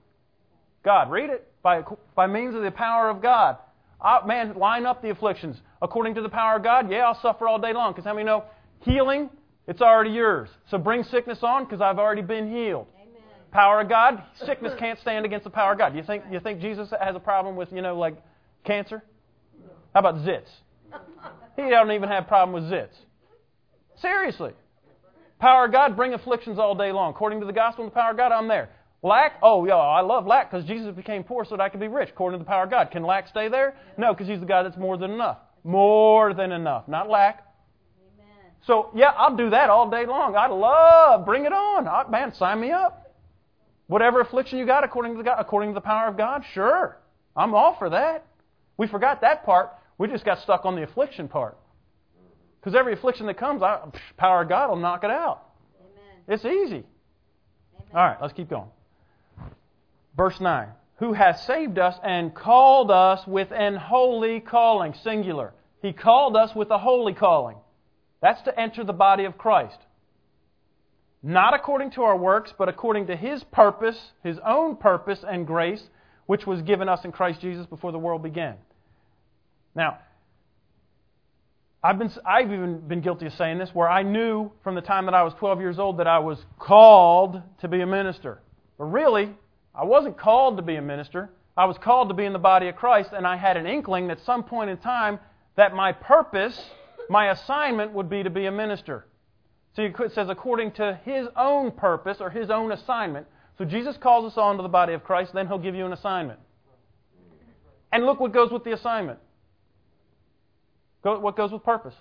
God. 0.84 1.10
Read 1.10 1.30
it. 1.30 1.52
By, 1.62 1.84
by 2.16 2.28
means 2.28 2.56
of 2.56 2.62
the 2.62 2.72
power 2.72 3.10
of 3.10 3.22
God. 3.22 3.58
I, 4.02 4.26
man, 4.26 4.56
line 4.56 4.86
up 4.86 5.02
the 5.02 5.10
afflictions. 5.10 5.62
According 5.82 6.16
to 6.16 6.22
the 6.22 6.30
power 6.30 6.58
of 6.58 6.64
God, 6.64 6.92
yeah, 6.92 7.08
I'll 7.08 7.20
suffer 7.22 7.48
all 7.48 7.60
day 7.60 7.74
long. 7.74 7.92
Because 7.92 8.06
how 8.06 8.14
many 8.14 8.26
know 8.26 8.44
healing? 8.82 9.30
It's 9.68 9.82
already 9.82 10.12
yours. 10.12 10.50
So 10.70 10.78
bring 10.78 11.04
sickness 11.04 11.40
on 11.42 11.66
because 11.66 11.82
I've 11.82 11.98
already 11.98 12.22
been 12.22 12.52
healed. 12.52 12.88
Amen. 12.96 13.22
Power 13.52 13.82
of 13.82 13.90
God, 13.90 14.24
sickness 14.46 14.74
can't 14.78 15.00
stand 15.00 15.26
against 15.26 15.44
the 15.44 15.50
power 15.50 15.74
of 15.74 15.78
God. 15.78 15.96
You 15.96 16.04
think 16.04 16.24
you 16.32 16.40
think 16.40 16.62
Jesus 16.62 16.90
has 17.00 17.16
a 17.16 17.20
problem 17.20 17.56
with 17.56 17.72
you 17.72 17.82
know 17.82 17.98
like 17.98 18.16
cancer? 18.64 19.04
How 19.94 20.02
about 20.02 20.16
zits? 20.18 20.50
He 21.56 21.70
don't 21.70 21.92
even 21.92 22.10
have 22.10 22.26
a 22.26 22.28
problem 22.28 22.62
with 22.62 22.72
zits. 22.72 22.96
Seriously. 24.02 24.52
Power 25.40 25.66
of 25.66 25.72
God, 25.72 25.96
bring 25.96 26.14
afflictions 26.14 26.60
all 26.60 26.76
day 26.76 26.92
long. 26.92 27.12
According 27.12 27.40
to 27.42 27.46
the 27.46 27.54
gospel 27.54 27.84
and 27.84 27.92
the 27.92 27.96
power 27.96 28.12
of 28.12 28.18
God, 28.18 28.32
I'm 28.32 28.48
there. 28.48 28.70
Lack? 29.04 29.34
Oh, 29.44 29.66
yeah, 29.66 29.76
I 29.76 30.02
love 30.02 30.26
lack 30.26 30.50
because 30.50 30.66
Jesus 30.66 30.96
became 30.96 31.24
poor 31.24 31.46
so 31.46 31.52
that 31.56 31.62
I 31.62 31.70
could 31.70 31.80
be 31.80 31.88
rich, 31.88 32.10
according 32.10 32.40
to 32.40 32.44
the 32.44 32.48
power 32.48 32.64
of 32.64 32.70
God. 32.70 32.90
Can 32.92 33.04
lack 33.04 33.28
stay 33.28 33.48
there? 33.48 33.76
No, 33.98 34.14
because 34.14 34.28
He's 34.28 34.40
the 34.40 34.46
God 34.46 34.64
that's 34.64 34.78
more 34.78 34.98
than 34.98 35.12
enough. 35.12 35.38
More 35.64 36.34
than 36.34 36.52
enough. 36.52 36.88
Not 36.88 37.10
lack. 37.10 37.44
So, 38.66 38.90
yeah, 38.96 39.12
I'll 39.16 39.36
do 39.36 39.52
that 39.52 39.70
all 39.70 39.90
day 39.90 40.06
long. 40.06 40.36
I 40.36 40.48
love, 40.48 41.26
bring 41.26 41.46
it 41.46 41.54
on. 41.54 41.88
I, 41.88 42.10
man, 42.10 42.34
sign 42.34 42.60
me 42.60 42.72
up. 42.72 43.14
Whatever 43.88 44.22
affliction 44.22 44.58
you 44.58 44.66
got 44.66 44.84
according 44.84 45.14
to, 45.14 45.18
the 45.20 45.24
God, 45.24 45.38
according 45.40 45.70
to 45.70 45.74
the 45.76 45.82
power 45.82 46.08
of 46.08 46.18
God, 46.18 46.44
sure. 46.54 46.98
I'm 47.36 47.54
all 47.54 47.76
for 47.78 47.92
that. 47.92 48.26
We 48.78 48.88
forgot 48.88 49.22
that 49.22 49.46
part. 49.46 49.70
We 50.00 50.08
just 50.08 50.26
got 50.26 50.40
stuck 50.40 50.66
on 50.66 50.76
the 50.76 50.82
affliction 50.82 51.28
part. 51.28 51.58
Because 52.60 52.76
every 52.76 52.94
affliction 52.94 53.28
that 53.28 53.38
comes, 53.38 53.62
I, 53.62 53.82
power 54.18 54.42
of 54.42 54.50
God 54.50 54.70
will 54.72 54.78
knock 54.78 55.04
it 55.04 55.12
out. 55.12 55.44
Amen. 55.80 56.24
It's 56.28 56.46
easy. 56.46 56.84
Amen. 56.84 57.88
All 57.94 58.08
right, 58.08 58.18
let's 58.20 58.34
keep 58.34 58.50
going. 58.50 58.70
Verse 60.18 60.40
9 60.40 60.70
Who 60.98 61.14
has 61.14 61.46
saved 61.46 61.78
us 61.78 61.96
and 62.04 62.34
called 62.34 62.90
us 62.90 63.28
with 63.28 63.52
an 63.52 63.76
holy 63.76 64.40
calling, 64.40 64.96
singular. 65.04 65.54
He 65.84 65.94
called 65.94 66.36
us 66.36 66.56
with 66.56 66.72
a 66.72 66.80
holy 66.80 67.14
calling. 67.14 67.58
That's 68.22 68.42
to 68.44 68.60
enter 68.60 68.84
the 68.84 68.94
body 68.94 69.26
of 69.26 69.38
Christ. 69.38 69.78
Not 71.22 71.54
according 71.54 71.92
to 71.92 72.04
our 72.04 72.18
works, 72.18 72.54
but 72.58 72.70
according 72.70 73.08
to 73.08 73.16
His 73.16 73.44
purpose, 73.46 74.00
His 74.24 74.38
own 74.46 74.76
purpose 74.76 75.24
and 75.28 75.48
grace, 75.48 75.84
which 76.26 76.46
was 76.46 76.62
given 76.62 76.88
us 76.90 77.04
in 77.04 77.12
Christ 77.12 77.42
Jesus 77.42 77.66
before 77.66 77.92
the 77.92 78.00
world 78.00 78.24
began. 78.24 78.56
Now, 79.76 80.00
I've, 81.84 82.00
been, 82.00 82.12
I've 82.26 82.52
even 82.52 82.80
been 82.80 83.02
guilty 83.02 83.28
of 83.28 83.34
saying 83.34 83.60
this, 83.60 83.70
where 83.74 83.88
I 83.88 84.02
knew 84.02 84.52
from 84.64 84.74
the 84.74 84.82
time 84.82 85.06
that 85.06 85.14
I 85.14 85.22
was 85.22 85.34
12 85.36 85.60
years 85.60 85.78
old 85.78 86.00
that 86.00 86.08
I 86.08 86.20
was 86.20 86.44
called 86.58 87.42
to 87.62 87.68
be 87.68 87.82
a 87.82 87.86
minister. 87.86 88.40
But 88.78 88.86
really, 88.86 89.30
I 89.74 89.84
wasn't 89.84 90.18
called 90.18 90.58
to 90.58 90.64
be 90.64 90.78
a 90.78 90.82
minister. 90.82 91.30
I 91.56 91.66
was 91.66 91.78
called 91.78 92.10
to 92.10 92.16
be 92.16 92.26
in 92.26 92.34
the 92.34 92.40
body 92.40 92.70
of 92.70 92.76
Christ, 92.76 93.12
and 93.14 93.28
I 93.28 93.38
had 93.38 93.56
an 93.56 93.68
inkling 93.68 94.10
at 94.10 94.20
some 94.26 94.44
point 94.44 94.70
in 94.70 94.78
time 94.78 95.20
that 95.58 95.76
my 95.76 95.92
purpose, 95.92 96.60
my 97.10 97.32
assignment 97.32 97.94
would 97.94 98.10
be 98.10 98.24
to 98.24 98.30
be 98.30 98.46
a 98.46 98.52
minister. 98.52 99.06
So 99.76 99.84
it 99.84 100.14
says, 100.14 100.30
according 100.30 100.72
to 100.74 101.00
his 101.04 101.28
own 101.36 101.72
purpose 101.72 102.18
or 102.20 102.30
his 102.30 102.50
own 102.50 102.72
assignment. 102.72 103.28
So 103.58 103.66
Jesus 103.66 103.98
calls 103.98 104.32
us 104.32 104.38
on 104.38 104.58
to 104.58 104.64
the 104.64 104.70
body 104.70 104.94
of 104.94 105.04
Christ, 105.04 105.34
then 105.34 105.48
he'll 105.48 105.58
give 105.58 105.76
you 105.76 105.86
an 105.86 105.94
assignment. 105.94 106.40
And 107.92 108.06
look 108.06 108.20
what 108.20 108.34
goes 108.34 108.52
with 108.52 108.64
the 108.64 108.74
assignment. 108.74 109.20
What 111.02 111.38
goes 111.38 111.52
with 111.52 111.64
purpose? 111.64 111.94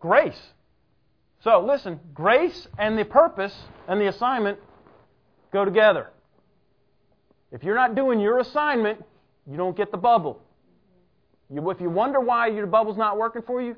Grace. 0.00 0.40
So 1.42 1.64
listen, 1.66 2.00
grace 2.12 2.66
and 2.78 2.98
the 2.98 3.04
purpose 3.04 3.54
and 3.88 4.00
the 4.00 4.08
assignment 4.08 4.58
go 5.52 5.64
together. 5.64 6.08
If 7.52 7.62
you're 7.62 7.74
not 7.74 7.94
doing 7.94 8.20
your 8.20 8.38
assignment, 8.38 9.02
you 9.50 9.56
don't 9.56 9.76
get 9.76 9.90
the 9.90 9.96
bubble. 9.96 10.42
You, 11.52 11.68
if 11.70 11.80
you 11.80 11.90
wonder 11.90 12.20
why 12.20 12.48
your 12.48 12.66
bubble's 12.66 12.96
not 12.96 13.18
working 13.18 13.42
for 13.42 13.60
you, 13.60 13.76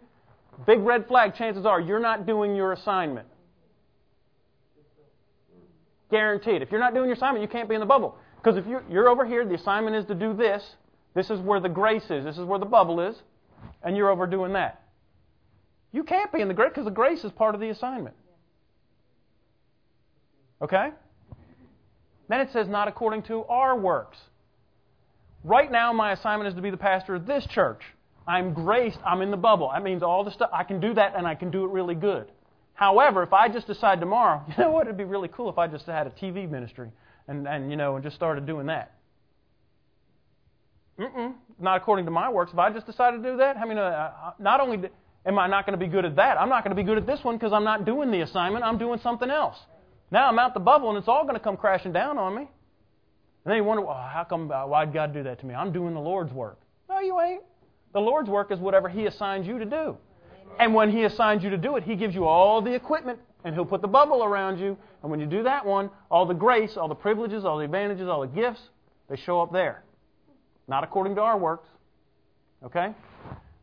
big 0.67 0.81
red 0.81 1.07
flag, 1.07 1.35
chances 1.35 1.67
are 1.67 1.81
you're 1.81 2.01
not 2.01 2.27
doing 2.27 2.55
your 2.55 2.73
assignment. 2.73 3.27
Guaranteed. 6.11 6.63
If 6.63 6.71
you're 6.71 6.81
not 6.81 6.95
doing 6.95 7.07
your 7.07 7.17
assignment, 7.17 7.43
you 7.43 7.49
can't 7.49 7.69
be 7.69 7.75
in 7.75 7.81
the 7.81 7.87
bubble. 7.87 8.17
Because 8.37 8.59
if 8.59 8.67
you're, 8.67 8.85
you're 8.91 9.09
over 9.09 9.25
here, 9.25 9.45
the 9.45 9.55
assignment 9.55 9.97
is 9.97 10.05
to 10.07 10.15
do 10.15 10.35
this. 10.35 10.63
This 11.15 11.31
is 11.31 11.41
where 11.41 11.61
the 11.61 11.69
grace 11.69 12.05
is. 12.11 12.25
This 12.25 12.39
is 12.39 12.45
where 12.45 12.59
the 12.59 12.67
bubble 12.67 13.01
is. 13.01 13.17
And 13.83 13.97
you're 13.97 14.11
over 14.11 14.27
doing 14.27 14.53
that. 14.55 14.83
You 15.93 16.05
can't 16.05 16.33
be 16.33 16.41
in 16.41 16.49
the 16.49 16.55
grace 16.55 16.71
because 16.71 16.85
the 16.85 16.91
grace 16.91 17.23
is 17.25 17.33
part 17.33 17.55
of 17.55 17.61
the 17.61 17.69
assignment. 17.69 18.17
Okay? 20.61 20.91
Then 22.29 22.41
it 22.41 22.51
says, 22.53 22.69
not 22.69 22.89
according 22.89 23.25
to 23.25 23.45
our 23.45 23.79
works. 23.79 24.19
Right 25.45 25.71
now, 25.71 25.93
my 25.93 26.13
assignment 26.13 26.49
is 26.49 26.55
to 26.55 26.63
be 26.63 26.71
the 26.71 26.77
pastor 26.77 27.15
of 27.15 27.27
this 27.27 27.47
church. 27.47 27.83
I'm 28.27 28.55
graced, 28.55 28.99
I'm 29.05 29.23
in 29.23 29.31
the 29.31 29.37
bubble. 29.37 29.71
That 29.73 29.83
means 29.83 30.03
all 30.03 30.25
the 30.25 30.31
stuff, 30.31 30.51
I 30.53 30.65
can 30.65 30.81
do 30.81 30.95
that 30.95 31.15
and 31.17 31.27
I 31.27 31.35
can 31.35 31.51
do 31.51 31.65
it 31.65 31.71
really 31.71 31.95
good. 31.95 32.31
However, 32.75 33.23
if 33.23 33.33
I 33.33 33.49
just 33.49 33.67
decide 33.67 34.01
tomorrow, 34.01 34.43
you 34.49 34.55
know 34.63 34.71
what, 34.71 34.87
it'd 34.87 34.97
be 34.97 35.05
really 35.05 35.29
cool 35.29 35.51
if 35.51 35.59
I 35.59 35.67
just 35.67 35.87
had 35.87 36.07
a 36.07 36.11
TV 36.11 36.49
ministry 36.49 36.91
and, 37.29 37.47
and 37.47 37.71
you 37.71 37.77
know, 37.77 37.97
and 37.97 38.05
just 38.05 38.17
started 38.17 38.47
doing 38.47 38.67
that. 38.67 38.95
Mm-mm, 40.99 41.35
not 41.59 41.79
according 41.79 42.05
to 42.05 42.11
my 42.11 42.29
works. 42.29 42.53
If 42.53 42.59
I 42.59 42.71
just 42.71 42.87
decided 42.87 43.23
to 43.23 43.31
do 43.31 43.37
that, 43.39 43.57
I 43.57 43.65
mean, 43.65 43.79
uh, 43.79 44.33
not 44.39 44.61
only 44.61 44.91
am 45.25 45.39
I 45.39 45.47
not 45.47 45.67
going 45.67 45.79
to 45.79 45.85
be 45.85 45.91
good 45.91 46.05
at 46.05 46.17
that, 46.17 46.39
I'm 46.39 46.49
not 46.49 46.65
going 46.65 46.77
to 46.77 46.81
be 46.81 46.87
good 46.87 46.99
at 46.99 47.07
this 47.07 47.21
one 47.23 47.37
because 47.37 47.53
I'm 47.53 47.65
not 47.65 47.85
doing 47.85 48.11
the 48.11 48.21
assignment, 48.21 48.65
I'm 48.65 48.79
doing 48.79 49.01
something 49.03 49.31
else. 49.31 49.57
Now 50.11 50.29
I'm 50.29 50.39
out 50.39 50.53
the 50.55 50.61
bubble 50.61 50.91
and 50.91 50.99
it's 50.99 51.09
all 51.09 51.23
going 51.23 51.35
to 51.35 51.41
come 51.41 51.57
crashing 51.57 51.93
down 51.93 52.19
on 52.19 52.35
me. 52.35 52.43
And 52.43 53.51
then 53.51 53.57
you 53.57 53.65
wonder, 53.65 53.85
well, 53.85 53.95
how 53.95 54.25
come, 54.25 54.53
uh, 54.53 54.67
why'd 54.67 54.93
God 54.93 55.13
do 55.15 55.23
that 55.25 55.41
to 55.41 55.47
me? 55.47 55.55
I'm 55.55 55.73
doing 55.73 55.95
the 55.95 56.01
Lord's 56.01 56.33
work. 56.33 56.61
No, 56.89 57.01
you 57.01 57.19
ain't. 57.21 57.43
The 57.93 58.01
Lord's 58.01 58.29
work 58.29 58.51
is 58.51 58.59
whatever 58.59 58.89
He 58.89 59.07
assigns 59.07 59.47
you 59.47 59.59
to 59.59 59.65
do. 59.65 59.97
And 60.59 60.75
when 60.75 60.91
He 60.91 61.05
assigns 61.05 61.43
you 61.43 61.51
to 61.51 61.59
do 61.59 61.77
it, 61.77 61.85
He 61.85 61.97
gives 61.97 62.15
you 62.15 62.25
all 62.25 62.61
the 62.63 62.75
equipment 62.75 63.19
and 63.45 63.55
He'll 63.55 63.65
put 63.65 63.83
the 63.83 63.89
bubble 63.89 64.25
around 64.25 64.59
you. 64.59 64.77
And 65.03 65.11
when 65.11 65.21
you 65.21 65.27
do 65.27 65.43
that 65.43 65.65
one, 65.65 65.91
all 66.11 66.27
the 66.27 66.35
grace, 66.35 66.77
all 66.77 66.89
the 66.89 66.95
privileges, 66.95 67.45
all 67.45 67.59
the 67.59 67.65
advantages, 67.65 68.09
all 68.09 68.21
the 68.21 68.27
gifts, 68.27 68.61
they 69.09 69.17
show 69.17 69.41
up 69.41 69.53
there. 69.53 69.83
Not 70.69 70.85
according 70.85 71.17
to 71.17 71.21
our 71.23 71.39
works. 71.39 71.69
Okay? 72.65 72.95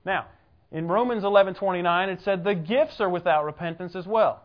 Now, 0.06 0.28
in 0.72 0.88
Romans 0.88 1.24
11:29 1.24 2.10
it 2.10 2.22
said 2.22 2.44
the 2.44 2.54
gifts 2.54 3.00
are 3.00 3.10
without 3.10 3.46
repentance 3.46 3.96
as 3.96 4.06
well. 4.06 4.44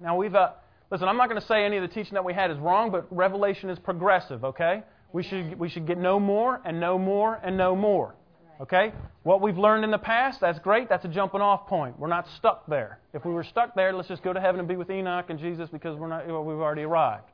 Now 0.00 0.16
we've 0.16 0.34
uh, 0.34 0.52
listen. 0.90 1.08
I'm 1.08 1.16
not 1.16 1.28
going 1.28 1.40
to 1.40 1.46
say 1.46 1.64
any 1.64 1.76
of 1.76 1.82
the 1.82 1.88
teaching 1.88 2.14
that 2.14 2.24
we 2.24 2.32
had 2.32 2.50
is 2.50 2.58
wrong, 2.58 2.90
but 2.90 3.06
revelation 3.10 3.70
is 3.70 3.78
progressive. 3.78 4.44
Okay, 4.44 4.82
we 5.12 5.22
should 5.22 5.58
we 5.58 5.68
should 5.68 5.86
get 5.86 5.98
no 5.98 6.20
more 6.20 6.60
and 6.64 6.78
no 6.78 6.98
more 6.98 7.40
and 7.42 7.56
no 7.56 7.74
more. 7.74 8.14
Okay, 8.60 8.92
what 9.22 9.40
we've 9.40 9.56
learned 9.56 9.84
in 9.84 9.92
the 9.92 9.98
past, 9.98 10.40
that's 10.40 10.58
great. 10.58 10.88
That's 10.88 11.04
a 11.04 11.08
jumping 11.08 11.40
off 11.40 11.68
point. 11.68 11.96
We're 11.96 12.08
not 12.08 12.26
stuck 12.38 12.66
there. 12.66 12.98
If 13.14 13.24
we 13.24 13.32
were 13.32 13.44
stuck 13.44 13.76
there, 13.76 13.92
let's 13.92 14.08
just 14.08 14.24
go 14.24 14.32
to 14.32 14.40
heaven 14.40 14.58
and 14.58 14.68
be 14.68 14.74
with 14.74 14.90
Enoch 14.90 15.26
and 15.28 15.38
Jesus 15.38 15.68
because 15.70 15.96
we're 15.96 16.08
not. 16.08 16.26
Well, 16.26 16.42
we've 16.42 16.58
already 16.58 16.82
arrived. 16.82 17.30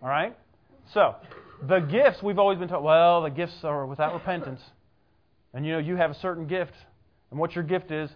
All 0.00 0.08
right. 0.08 0.36
So 0.94 1.16
the 1.66 1.80
gifts 1.80 2.22
we've 2.22 2.38
always 2.38 2.60
been 2.60 2.68
taught. 2.68 2.84
Well, 2.84 3.22
the 3.22 3.30
gifts 3.30 3.56
are 3.64 3.86
without 3.86 4.14
repentance, 4.14 4.60
and 5.52 5.66
you 5.66 5.72
know 5.72 5.78
you 5.78 5.96
have 5.96 6.12
a 6.12 6.18
certain 6.20 6.46
gift, 6.46 6.74
and 7.32 7.40
what 7.40 7.56
your 7.56 7.64
gift 7.64 7.90
is. 7.90 8.08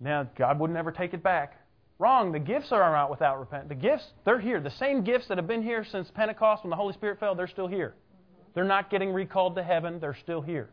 Now 0.00 0.26
God 0.38 0.58
would 0.58 0.70
never 0.70 0.92
take 0.92 1.12
it 1.12 1.22
back. 1.22 1.60
Wrong. 1.98 2.32
The 2.32 2.38
gifts 2.38 2.72
are 2.72 2.96
out 2.96 3.10
without 3.10 3.38
repentance. 3.38 3.68
The 3.68 3.74
gifts, 3.74 4.06
they're 4.24 4.40
here. 4.40 4.60
The 4.60 4.70
same 4.70 5.04
gifts 5.04 5.28
that 5.28 5.36
have 5.36 5.46
been 5.46 5.62
here 5.62 5.84
since 5.84 6.10
Pentecost 6.14 6.64
when 6.64 6.70
the 6.70 6.76
Holy 6.76 6.94
Spirit 6.94 7.20
fell, 7.20 7.34
they're 7.34 7.46
still 7.46 7.68
here. 7.68 7.94
They're 8.54 8.64
not 8.64 8.90
getting 8.90 9.12
recalled 9.12 9.56
to 9.56 9.62
heaven. 9.62 10.00
They're 10.00 10.16
still 10.22 10.40
here. 10.40 10.70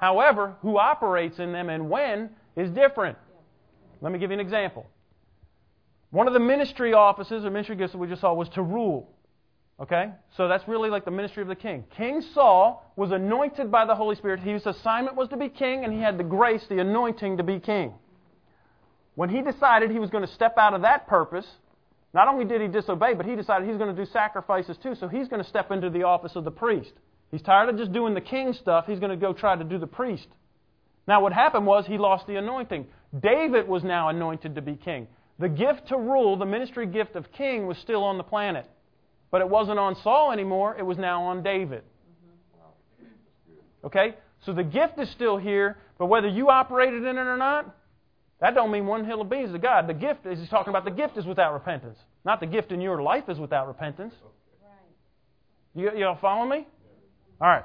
However, 0.00 0.56
who 0.62 0.78
operates 0.78 1.38
in 1.38 1.52
them 1.52 1.68
and 1.68 1.90
when 1.90 2.30
is 2.56 2.70
different. 2.70 3.18
Let 4.00 4.12
me 4.12 4.18
give 4.18 4.30
you 4.30 4.34
an 4.34 4.40
example. 4.40 4.86
One 6.10 6.26
of 6.26 6.32
the 6.32 6.40
ministry 6.40 6.94
offices 6.94 7.44
or 7.44 7.50
ministry 7.50 7.76
gifts 7.76 7.92
that 7.92 7.98
we 7.98 8.08
just 8.08 8.22
saw 8.22 8.32
was 8.32 8.48
to 8.50 8.62
rule. 8.62 9.10
Okay? 9.78 10.10
So 10.38 10.48
that's 10.48 10.66
really 10.66 10.88
like 10.88 11.04
the 11.04 11.10
ministry 11.10 11.42
of 11.42 11.48
the 11.48 11.54
king. 11.54 11.84
King 11.96 12.22
Saul 12.32 12.90
was 12.96 13.12
anointed 13.12 13.70
by 13.70 13.84
the 13.84 13.94
Holy 13.94 14.16
Spirit. 14.16 14.40
His 14.40 14.64
assignment 14.64 15.16
was 15.16 15.28
to 15.28 15.36
be 15.36 15.50
king, 15.50 15.84
and 15.84 15.92
he 15.92 16.00
had 16.00 16.16
the 16.16 16.24
grace, 16.24 16.64
the 16.70 16.78
anointing 16.78 17.36
to 17.36 17.42
be 17.42 17.60
king. 17.60 17.92
When 19.16 19.28
he 19.28 19.42
decided 19.42 19.90
he 19.90 19.98
was 19.98 20.08
going 20.08 20.26
to 20.26 20.32
step 20.32 20.56
out 20.56 20.72
of 20.72 20.80
that 20.80 21.08
purpose, 21.08 21.46
not 22.14 22.26
only 22.26 22.46
did 22.46 22.62
he 22.62 22.68
disobey, 22.68 23.12
but 23.12 23.26
he 23.26 23.36
decided 23.36 23.68
he's 23.68 23.76
going 23.76 23.94
to 23.94 24.04
do 24.04 24.10
sacrifices 24.10 24.78
too, 24.82 24.94
so 24.94 25.08
he's 25.08 25.28
going 25.28 25.42
to 25.42 25.48
step 25.48 25.70
into 25.70 25.90
the 25.90 26.04
office 26.04 26.36
of 26.36 26.44
the 26.44 26.50
priest. 26.50 26.92
He's 27.30 27.42
tired 27.42 27.68
of 27.68 27.76
just 27.76 27.92
doing 27.92 28.14
the 28.14 28.20
king 28.20 28.52
stuff, 28.52 28.86
he's 28.86 28.98
going 28.98 29.10
to 29.10 29.16
go 29.16 29.32
try 29.32 29.56
to 29.56 29.64
do 29.64 29.78
the 29.78 29.86
priest. 29.86 30.26
Now, 31.06 31.22
what 31.22 31.32
happened 31.32 31.66
was 31.66 31.86
he 31.86 31.98
lost 31.98 32.26
the 32.26 32.36
anointing. 32.36 32.86
David 33.20 33.66
was 33.66 33.82
now 33.82 34.08
anointed 34.08 34.54
to 34.54 34.62
be 34.62 34.76
king. 34.76 35.06
The 35.38 35.48
gift 35.48 35.88
to 35.88 35.96
rule, 35.96 36.36
the 36.36 36.46
ministry 36.46 36.86
gift 36.86 37.16
of 37.16 37.32
king, 37.32 37.66
was 37.66 37.78
still 37.78 38.04
on 38.04 38.18
the 38.18 38.24
planet. 38.24 38.68
But 39.30 39.40
it 39.40 39.48
wasn't 39.48 39.78
on 39.78 39.96
Saul 40.02 40.32
anymore, 40.32 40.76
it 40.78 40.82
was 40.82 40.98
now 40.98 41.22
on 41.24 41.42
David. 41.42 41.82
Okay? 43.84 44.14
So 44.44 44.52
the 44.52 44.64
gift 44.64 44.98
is 44.98 45.10
still 45.10 45.36
here, 45.36 45.78
but 45.98 46.06
whether 46.06 46.28
you 46.28 46.50
operated 46.50 47.04
in 47.04 47.16
it 47.16 47.20
or 47.20 47.36
not, 47.36 47.74
that 48.40 48.54
don't 48.54 48.70
mean 48.70 48.86
one 48.86 49.04
hill 49.04 49.20
of 49.20 49.28
beans 49.28 49.52
to 49.52 49.58
God. 49.58 49.86
The 49.86 49.94
gift 49.94 50.26
is 50.26 50.38
he's 50.38 50.48
talking 50.48 50.70
about 50.70 50.84
the 50.84 50.90
gift 50.90 51.16
is 51.16 51.26
without 51.26 51.52
repentance. 51.52 51.98
Not 52.24 52.40
the 52.40 52.46
gift 52.46 52.72
in 52.72 52.80
your 52.80 53.02
life 53.02 53.24
is 53.28 53.38
without 53.38 53.68
repentance. 53.68 54.14
You, 55.74 55.96
you 55.96 56.06
all 56.06 56.18
follow 56.20 56.46
me? 56.46 56.66
All 57.40 57.48
right. 57.48 57.64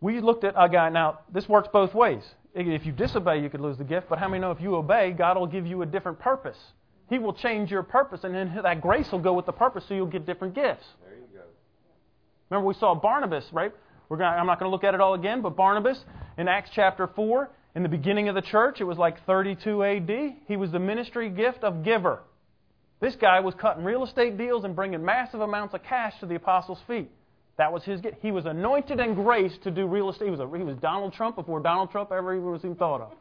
We 0.00 0.20
looked 0.20 0.42
at 0.42 0.54
a 0.56 0.68
guy. 0.68 0.88
Now, 0.88 1.20
this 1.32 1.48
works 1.48 1.68
both 1.72 1.94
ways. 1.94 2.22
If 2.54 2.84
you 2.84 2.92
disobey, 2.92 3.40
you 3.40 3.48
could 3.48 3.60
lose 3.60 3.78
the 3.78 3.84
gift, 3.84 4.08
but 4.10 4.18
how 4.18 4.28
many 4.28 4.40
know 4.40 4.50
if 4.50 4.60
you 4.60 4.74
obey, 4.74 5.12
God 5.12 5.38
will 5.38 5.46
give 5.46 5.66
you 5.66 5.82
a 5.82 5.86
different 5.86 6.18
purpose? 6.18 6.58
He 7.08 7.18
will 7.18 7.32
change 7.32 7.70
your 7.70 7.82
purpose, 7.82 8.24
and 8.24 8.34
then 8.34 8.58
that 8.62 8.80
grace 8.80 9.10
will 9.12 9.20
go 9.20 9.32
with 9.32 9.46
the 9.46 9.52
purpose, 9.52 9.84
so 9.86 9.94
you'll 9.94 10.06
get 10.06 10.26
different 10.26 10.54
gifts. 10.54 10.84
There 11.04 11.14
you 11.14 11.26
go. 11.32 11.44
Remember, 12.50 12.66
we 12.66 12.74
saw 12.74 12.94
Barnabas, 12.94 13.44
right? 13.52 13.72
We're 14.08 14.16
gonna, 14.16 14.36
I'm 14.36 14.46
not 14.46 14.58
going 14.58 14.68
to 14.68 14.72
look 14.72 14.84
at 14.84 14.92
it 14.92 15.00
all 15.00 15.14
again, 15.14 15.40
but 15.40 15.56
Barnabas 15.56 15.98
in 16.36 16.48
Acts 16.48 16.70
chapter 16.74 17.06
4, 17.06 17.48
in 17.74 17.82
the 17.82 17.88
beginning 17.88 18.28
of 18.28 18.34
the 18.34 18.42
church, 18.42 18.80
it 18.80 18.84
was 18.84 18.98
like 18.98 19.24
32 19.24 19.84
AD, 19.84 20.10
he 20.46 20.56
was 20.56 20.70
the 20.72 20.78
ministry 20.78 21.30
gift 21.30 21.62
of 21.62 21.84
giver. 21.84 22.22
This 23.02 23.16
guy 23.16 23.40
was 23.40 23.52
cutting 23.56 23.82
real 23.82 24.04
estate 24.04 24.38
deals 24.38 24.62
and 24.62 24.76
bringing 24.76 25.04
massive 25.04 25.40
amounts 25.40 25.74
of 25.74 25.82
cash 25.82 26.14
to 26.20 26.26
the 26.26 26.36
apostles' 26.36 26.78
feet. 26.86 27.10
That 27.58 27.72
was 27.72 27.82
his 27.82 28.00
gift. 28.00 28.18
He 28.22 28.30
was 28.30 28.46
anointed 28.46 29.00
and 29.00 29.16
graced 29.16 29.60
to 29.64 29.72
do 29.72 29.88
real 29.88 30.08
estate. 30.08 30.26
He 30.26 30.30
was, 30.30 30.38
a, 30.38 30.46
he 30.56 30.62
was 30.62 30.76
Donald 30.76 31.12
Trump 31.12 31.34
before 31.34 31.58
Donald 31.58 31.90
Trump 31.90 32.12
ever 32.12 32.32
even 32.32 32.48
was 32.48 32.60
even 32.60 32.76
thought 32.76 33.00
of. 33.00 33.12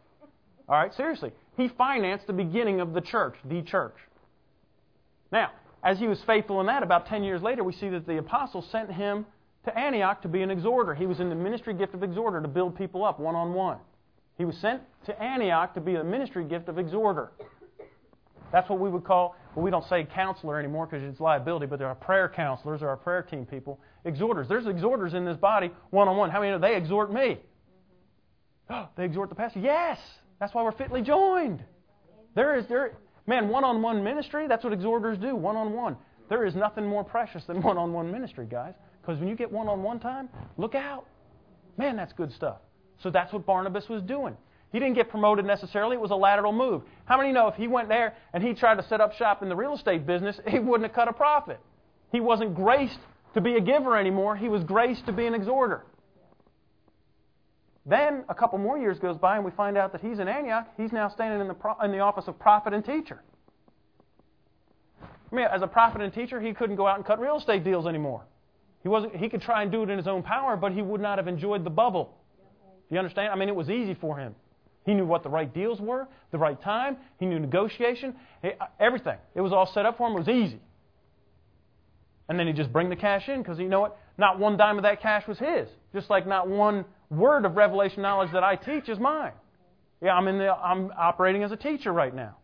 All 0.69 0.77
right, 0.77 0.93
seriously. 0.93 1.31
He 1.57 1.67
financed 1.67 2.27
the 2.27 2.33
beginning 2.33 2.79
of 2.79 2.93
the 2.93 3.01
church, 3.01 3.33
the 3.43 3.63
church. 3.63 3.95
Now, 5.31 5.49
as 5.83 5.97
he 5.97 6.07
was 6.07 6.21
faithful 6.27 6.61
in 6.61 6.67
that, 6.67 6.83
about 6.83 7.07
10 7.07 7.23
years 7.23 7.41
later, 7.41 7.63
we 7.63 7.73
see 7.73 7.89
that 7.89 8.05
the 8.05 8.19
apostles 8.19 8.67
sent 8.71 8.91
him 8.91 9.25
to 9.65 9.75
Antioch 9.75 10.21
to 10.21 10.27
be 10.27 10.43
an 10.43 10.51
exhorter. 10.51 10.93
He 10.93 11.07
was 11.07 11.19
in 11.19 11.29
the 11.29 11.35
ministry 11.35 11.73
gift 11.73 11.95
of 11.95 12.03
exhorter 12.03 12.39
to 12.39 12.47
build 12.47 12.77
people 12.77 13.03
up 13.03 13.19
one 13.19 13.33
on 13.33 13.55
one. 13.55 13.79
He 14.37 14.45
was 14.45 14.57
sent 14.57 14.83
to 15.07 15.19
Antioch 15.19 15.73
to 15.73 15.81
be 15.81 15.95
a 15.95 16.03
ministry 16.03 16.43
gift 16.43 16.69
of 16.69 16.77
exhorter. 16.77 17.31
That's 18.51 18.69
what 18.69 18.79
we 18.79 18.89
would 18.89 19.03
call, 19.03 19.35
well, 19.55 19.63
we 19.63 19.71
don't 19.71 19.87
say 19.87 20.03
counselor 20.03 20.59
anymore 20.59 20.85
because 20.85 21.03
it's 21.03 21.19
liability, 21.19 21.65
but 21.65 21.79
there 21.79 21.87
are 21.87 21.95
prayer 21.95 22.31
counselors, 22.33 22.81
there 22.81 22.89
are 22.89 22.97
prayer 22.97 23.21
team 23.21 23.45
people. 23.45 23.79
Exhorters. 24.05 24.47
There's 24.47 24.67
exhorters 24.67 25.13
in 25.13 25.25
this 25.25 25.37
body 25.37 25.71
one 25.89 26.07
on 26.07 26.17
one. 26.17 26.29
How 26.29 26.39
many 26.39 26.51
know 26.51 26.59
they 26.59 26.75
exhort 26.75 27.13
me? 27.13 27.37
Oh, 28.69 28.87
they 28.97 29.05
exhort 29.05 29.29
the 29.29 29.35
pastor. 29.35 29.59
Yes! 29.59 29.99
That's 30.39 30.53
why 30.53 30.63
we're 30.63 30.71
fitly 30.71 31.01
joined. 31.01 31.63
There 32.35 32.57
is, 32.57 32.65
there, 32.67 32.93
man, 33.27 33.49
one 33.49 33.63
on 33.63 33.81
one 33.81 34.03
ministry, 34.03 34.47
that's 34.47 34.63
what 34.63 34.73
exhorters 34.73 35.17
do, 35.17 35.35
one 35.35 35.55
on 35.55 35.73
one. 35.73 35.97
There 36.29 36.45
is 36.45 36.55
nothing 36.55 36.85
more 36.87 37.03
precious 37.03 37.43
than 37.45 37.61
one 37.61 37.77
on 37.77 37.93
one 37.93 38.11
ministry, 38.11 38.47
guys. 38.49 38.73
Because 39.01 39.19
when 39.19 39.27
you 39.27 39.35
get 39.35 39.51
one 39.51 39.67
on 39.67 39.83
one 39.83 39.99
time, 39.99 40.29
look 40.57 40.75
out. 40.75 41.05
Man, 41.77 41.95
that's 41.95 42.13
good 42.13 42.31
stuff. 42.33 42.57
So 43.01 43.09
that's 43.09 43.33
what 43.33 43.45
Barnabas 43.45 43.89
was 43.89 44.01
doing. 44.03 44.35
He 44.71 44.79
didn't 44.79 44.95
get 44.95 45.09
promoted 45.09 45.45
necessarily, 45.45 45.95
it 45.95 46.01
was 46.01 46.11
a 46.11 46.15
lateral 46.15 46.53
move. 46.53 46.83
How 47.05 47.17
many 47.17 47.33
know 47.33 47.47
if 47.47 47.55
he 47.55 47.67
went 47.67 47.89
there 47.89 48.15
and 48.33 48.41
he 48.41 48.53
tried 48.53 48.75
to 48.75 48.83
set 48.83 49.01
up 49.01 49.13
shop 49.13 49.43
in 49.43 49.49
the 49.49 49.55
real 49.55 49.73
estate 49.73 50.05
business, 50.05 50.39
he 50.47 50.59
wouldn't 50.59 50.89
have 50.89 50.95
cut 50.95 51.07
a 51.07 51.13
profit? 51.13 51.59
He 52.11 52.19
wasn't 52.19 52.55
graced 52.55 52.99
to 53.33 53.41
be 53.41 53.55
a 53.55 53.61
giver 53.61 53.97
anymore, 53.97 54.35
he 54.35 54.49
was 54.49 54.63
graced 54.63 55.05
to 55.05 55.13
be 55.13 55.25
an 55.25 55.33
exhorter. 55.33 55.85
Then 57.85 58.25
a 58.29 58.35
couple 58.35 58.59
more 58.59 58.77
years 58.77 58.99
goes 58.99 59.17
by 59.17 59.37
and 59.37 59.45
we 59.45 59.51
find 59.51 59.77
out 59.77 59.91
that 59.93 60.01
he's 60.01 60.19
in 60.19 60.27
Antioch. 60.27 60.67
He's 60.77 60.91
now 60.91 61.09
standing 61.09 61.41
in 61.41 61.47
the, 61.47 61.53
pro- 61.53 61.79
in 61.79 61.91
the 61.91 61.99
office 61.99 62.25
of 62.27 62.37
prophet 62.37 62.73
and 62.73 62.85
teacher. 62.85 63.21
I 65.01 65.35
mean, 65.35 65.47
as 65.51 65.61
a 65.61 65.67
prophet 65.67 66.01
and 66.01 66.13
teacher, 66.13 66.39
he 66.39 66.53
couldn't 66.53 66.75
go 66.75 66.85
out 66.85 66.97
and 66.97 67.05
cut 67.05 67.19
real 67.19 67.37
estate 67.37 67.63
deals 67.63 67.87
anymore. 67.87 68.23
He, 68.83 68.89
wasn't, 68.89 69.15
he 69.15 69.29
could 69.29 69.41
try 69.41 69.63
and 69.63 69.71
do 69.71 69.83
it 69.83 69.89
in 69.89 69.97
his 69.97 70.07
own 70.07 70.21
power, 70.21 70.57
but 70.57 70.73
he 70.73 70.81
would 70.81 71.01
not 71.01 71.17
have 71.17 71.27
enjoyed 71.27 71.63
the 71.63 71.69
bubble. 71.69 72.17
You 72.89 72.99
understand? 72.99 73.31
I 73.31 73.35
mean, 73.35 73.47
it 73.47 73.55
was 73.55 73.69
easy 73.69 73.93
for 73.93 74.17
him. 74.17 74.35
He 74.85 74.93
knew 74.93 75.05
what 75.05 75.23
the 75.23 75.29
right 75.29 75.51
deals 75.53 75.79
were, 75.79 76.07
the 76.31 76.37
right 76.37 76.59
time. 76.61 76.97
He 77.19 77.25
knew 77.25 77.39
negotiation, 77.39 78.15
uh, 78.43 78.49
everything. 78.79 79.17
It 79.35 79.41
was 79.41 79.53
all 79.53 79.67
set 79.67 79.85
up 79.85 79.97
for 79.97 80.07
him. 80.07 80.15
It 80.15 80.19
was 80.19 80.29
easy. 80.29 80.59
And 82.27 82.39
then 82.39 82.47
he'd 82.47 82.55
just 82.55 82.71
bring 82.73 82.89
the 82.89 82.95
cash 82.95 83.29
in 83.29 83.41
because 83.41 83.59
you 83.59 83.67
know 83.67 83.81
what? 83.81 83.97
Not 84.17 84.39
one 84.39 84.57
dime 84.57 84.77
of 84.77 84.83
that 84.83 85.01
cash 85.01 85.27
was 85.27 85.37
his. 85.37 85.67
Just 85.93 86.09
like 86.09 86.25
not 86.25 86.47
one 86.47 86.85
word 87.09 87.45
of 87.45 87.55
revelation 87.55 88.01
knowledge 88.01 88.31
that 88.31 88.43
I 88.43 88.55
teach 88.55 88.89
is 88.89 88.99
mine. 88.99 89.33
Yeah, 90.01 90.15
I'm 90.15 90.27
in 90.27 90.37
the 90.37 90.51
I'm 90.51 90.91
operating 90.97 91.43
as 91.43 91.51
a 91.51 91.57
teacher 91.57 91.91
right 91.91 92.13
now. 92.13 92.37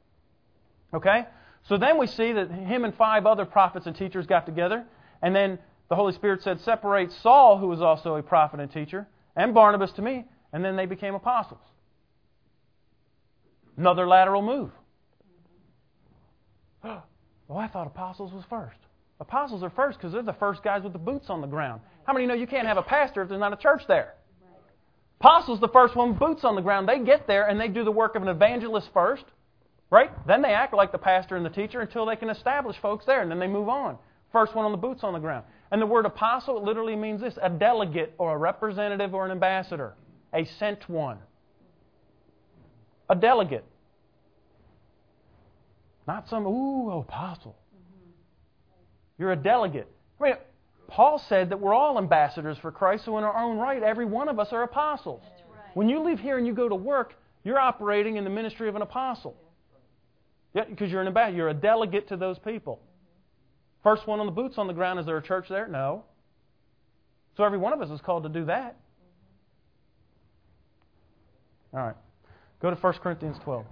Okay? 0.94 1.26
So 1.68 1.78
then 1.78 1.98
we 1.98 2.08
see 2.08 2.34
that 2.34 2.52
him 2.52 2.86
and 2.86 2.96
five 2.96 3.26
other 3.26 3.46
prophets 3.46 3.88
and 3.88 3.96
teachers 3.96 4.26
got 4.28 4.46
together, 4.46 4.86
and 5.22 5.36
then 5.36 5.60
the 5.90 5.96
Holy 5.96 6.14
Spirit 6.14 6.44
said, 6.44 6.60
Separate 6.62 7.12
Saul, 7.24 7.58
who 7.58 7.68
was 7.68 7.82
also 7.82 8.16
a 8.16 8.24
prophet 8.24 8.60
and 8.60 8.72
teacher, 8.72 9.08
and 9.36 9.54
Barnabas 9.54 9.92
to 9.94 10.02
me, 10.02 10.26
and 10.54 10.64
then 10.64 10.76
they 10.76 10.86
became 10.86 11.16
apostles. 11.16 11.62
Another 13.78 14.08
lateral 14.08 14.42
move. 14.42 14.72
Oh, 17.50 17.56
I 17.56 17.70
thought 17.70 17.88
apostles 17.88 18.34
was 18.34 18.44
first. 18.50 18.76
Apostles 19.22 19.64
are 19.64 19.70
first 19.70 19.98
because 19.98 20.12
they're 20.12 20.22
the 20.22 20.34
first 20.34 20.62
guys 20.64 20.84
with 20.84 20.92
the 20.92 21.00
boots 21.00 21.28
on 21.30 21.40
the 21.40 21.48
ground. 21.48 21.80
How 22.06 22.12
many 22.12 22.26
know 22.26 22.34
you 22.34 22.46
can't 22.46 22.68
have 22.68 22.76
a 22.76 22.84
pastor 22.84 23.22
if 23.22 23.30
there's 23.30 23.40
not 23.40 23.54
a 23.54 23.56
church 23.56 23.84
there? 23.88 24.16
Apostles 25.22 25.62
the 25.62 25.70
first 25.70 25.96
one 25.96 26.14
boots 26.14 26.44
on 26.44 26.56
the 26.56 26.62
ground. 26.62 26.90
They 26.90 27.00
get 27.00 27.26
there 27.26 27.48
and 27.48 27.58
they 27.58 27.70
do 27.70 27.84
the 27.84 27.92
work 27.92 28.16
of 28.16 28.22
an 28.22 28.28
evangelist 28.28 28.90
first, 28.94 29.24
right? 29.90 30.12
Then 30.28 30.42
they 30.42 30.50
act 30.50 30.74
like 30.74 30.92
the 30.92 30.98
pastor 30.98 31.38
and 31.38 31.46
the 31.46 31.50
teacher 31.50 31.80
until 31.80 32.06
they 32.06 32.16
can 32.16 32.30
establish 32.30 32.76
folks 32.82 33.06
there, 33.06 33.22
and 33.22 33.32
then 33.32 33.40
they 33.40 33.48
move 33.48 33.70
on. 33.70 33.98
First 34.32 34.54
one 34.54 34.66
on 34.66 34.72
the 34.72 34.78
boots 34.78 35.04
on 35.04 35.14
the 35.14 35.20
ground. 35.20 35.46
And 35.72 35.82
the 35.82 35.86
word 35.86 36.06
apostle 36.06 36.64
literally 36.64 36.96
means 36.96 37.22
this 37.22 37.38
a 37.42 37.50
delegate 37.50 38.14
or 38.18 38.36
a 38.36 38.38
representative 38.38 39.14
or 39.14 39.26
an 39.26 39.32
ambassador, 39.32 39.96
a 40.34 40.46
sent 40.60 40.88
one. 40.90 41.18
A 43.10 43.16
delegate. 43.16 43.66
Not 46.08 46.28
some, 46.30 46.46
ooh, 46.46 46.92
apostle. 46.92 47.56
Mm-hmm. 47.74 48.10
You're 49.20 49.32
a 49.34 49.36
delegate. 49.36 49.88
I 50.20 50.24
mean, 50.24 50.34
Paul 50.88 51.22
said 51.28 51.50
that 51.50 51.60
we're 51.60 51.74
all 51.74 51.98
ambassadors 51.98 52.58
for 52.62 52.72
Christ, 52.72 53.06
so 53.06 53.18
in 53.18 53.24
our 53.24 53.38
own 53.38 53.58
right, 53.58 53.84
every 53.84 54.06
one 54.06 54.30
of 54.30 54.40
us 54.40 54.50
are 54.52 54.64
apostles. 54.64 55.22
Right. 55.24 55.76
When 55.76 55.90
you 55.90 56.04
leave 56.04 56.20
here 56.20 56.38
and 56.38 56.48
you 56.48 56.54
go 56.54 56.70
to 56.70 56.76
work, 56.76 57.14
you're 57.44 57.60
operating 57.60 58.16
in 58.16 58.24
the 58.24 58.30
ministry 58.30 58.70
of 58.70 58.76
an 58.76 58.82
apostle. 58.82 59.36
Yeah, 60.54 60.64
because 60.64 60.90
you're 60.90 61.02
an 61.02 61.08
ambassador. 61.08 61.36
You're 61.36 61.50
a 61.50 61.54
delegate 61.54 62.08
to 62.10 62.18
those 62.18 62.40
people. 62.40 62.76
Mm-hmm. 62.76 63.84
First 63.84 64.08
one 64.08 64.20
on 64.20 64.26
the 64.26 64.32
boots 64.32 64.58
on 64.58 64.68
the 64.68 64.74
ground, 64.74 65.00
is 65.00 65.06
there 65.06 65.18
a 65.18 65.24
church 65.24 65.48
there? 65.50 65.68
No. 65.68 66.04
So 67.36 67.44
every 67.44 67.58
one 67.58 67.74
of 67.74 67.82
us 67.82 67.90
is 67.90 68.02
called 68.02 68.24
to 68.24 68.30
do 68.30 68.46
that. 68.46 68.78
Mm-hmm. 71.74 71.78
All 71.78 71.86
right. 71.88 71.96
Go 72.62 72.70
to 72.70 72.76
1 72.76 72.94
Corinthians 73.02 73.38
12. 73.44 73.66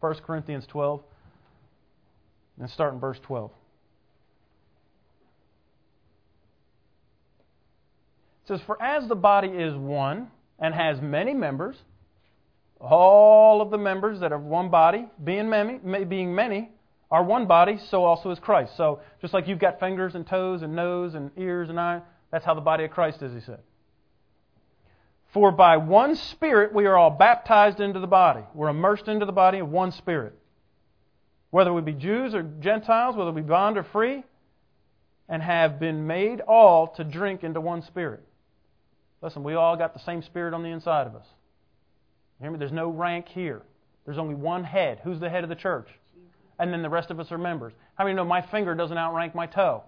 1 0.00 0.14
Corinthians 0.26 0.64
12, 0.68 1.00
and 2.60 2.70
start 2.70 2.94
in 2.94 3.00
verse 3.00 3.18
12. 3.24 3.50
It 8.44 8.48
says, 8.48 8.60
For 8.66 8.80
as 8.80 9.08
the 9.08 9.16
body 9.16 9.48
is 9.48 9.74
one 9.74 10.28
and 10.58 10.74
has 10.74 11.00
many 11.00 11.34
members, 11.34 11.76
all 12.80 13.62
of 13.62 13.70
the 13.70 13.78
members 13.78 14.20
that 14.20 14.32
are 14.32 14.38
one 14.38 14.68
body, 14.68 15.06
being 15.24 15.48
many, 15.48 15.78
being 16.04 16.34
many, 16.34 16.70
are 17.10 17.24
one 17.24 17.46
body, 17.46 17.78
so 17.90 18.04
also 18.04 18.30
is 18.30 18.38
Christ. 18.38 18.72
So 18.76 19.00
just 19.20 19.32
like 19.32 19.48
you've 19.48 19.58
got 19.58 19.80
fingers 19.80 20.14
and 20.14 20.26
toes 20.26 20.62
and 20.62 20.76
nose 20.76 21.14
and 21.14 21.30
ears 21.36 21.70
and 21.70 21.80
eyes, 21.80 22.02
that's 22.30 22.44
how 22.44 22.54
the 22.54 22.60
body 22.60 22.84
of 22.84 22.90
Christ 22.90 23.22
is, 23.22 23.32
he 23.32 23.40
said. 23.40 23.60
For 25.36 25.52
by 25.52 25.76
one 25.76 26.16
Spirit 26.16 26.72
we 26.72 26.86
are 26.86 26.96
all 26.96 27.10
baptized 27.10 27.78
into 27.78 28.00
the 28.00 28.06
body. 28.06 28.40
We're 28.54 28.70
immersed 28.70 29.06
into 29.06 29.26
the 29.26 29.32
body 29.32 29.58
of 29.58 29.68
one 29.68 29.92
Spirit. 29.92 30.32
whether 31.50 31.74
we 31.74 31.82
be 31.82 31.92
Jews 31.92 32.34
or 32.34 32.42
Gentiles, 32.42 33.16
whether 33.16 33.32
we 33.32 33.42
be 33.42 33.48
bond 33.48 33.76
or 33.76 33.82
free, 33.82 34.24
and 35.28 35.42
have 35.42 35.78
been 35.78 36.06
made 36.06 36.40
all 36.40 36.86
to 36.86 37.04
drink 37.04 37.44
into 37.44 37.60
one 37.60 37.82
spirit. 37.82 38.22
Listen, 39.20 39.44
we 39.44 39.52
all 39.52 39.76
got 39.76 39.92
the 39.92 40.00
same 40.00 40.22
spirit 40.22 40.54
on 40.54 40.62
the 40.62 40.70
inside 40.70 41.06
of 41.06 41.14
us. 41.14 41.26
hear 42.40 42.50
me? 42.50 42.58
There's 42.58 42.72
no 42.72 42.88
rank 42.88 43.28
here. 43.28 43.60
There's 44.06 44.16
only 44.16 44.34
one 44.34 44.64
head. 44.64 45.00
Who's 45.04 45.20
the 45.20 45.28
head 45.28 45.44
of 45.44 45.50
the 45.50 45.54
church? 45.54 45.88
And 46.58 46.72
then 46.72 46.80
the 46.80 46.88
rest 46.88 47.10
of 47.10 47.20
us 47.20 47.30
are 47.30 47.36
members. 47.36 47.74
How 47.96 48.04
many 48.04 48.16
know 48.16 48.24
my 48.24 48.40
finger 48.40 48.74
doesn't 48.74 48.96
outrank 48.96 49.34
my 49.34 49.46
toe? 49.46 49.82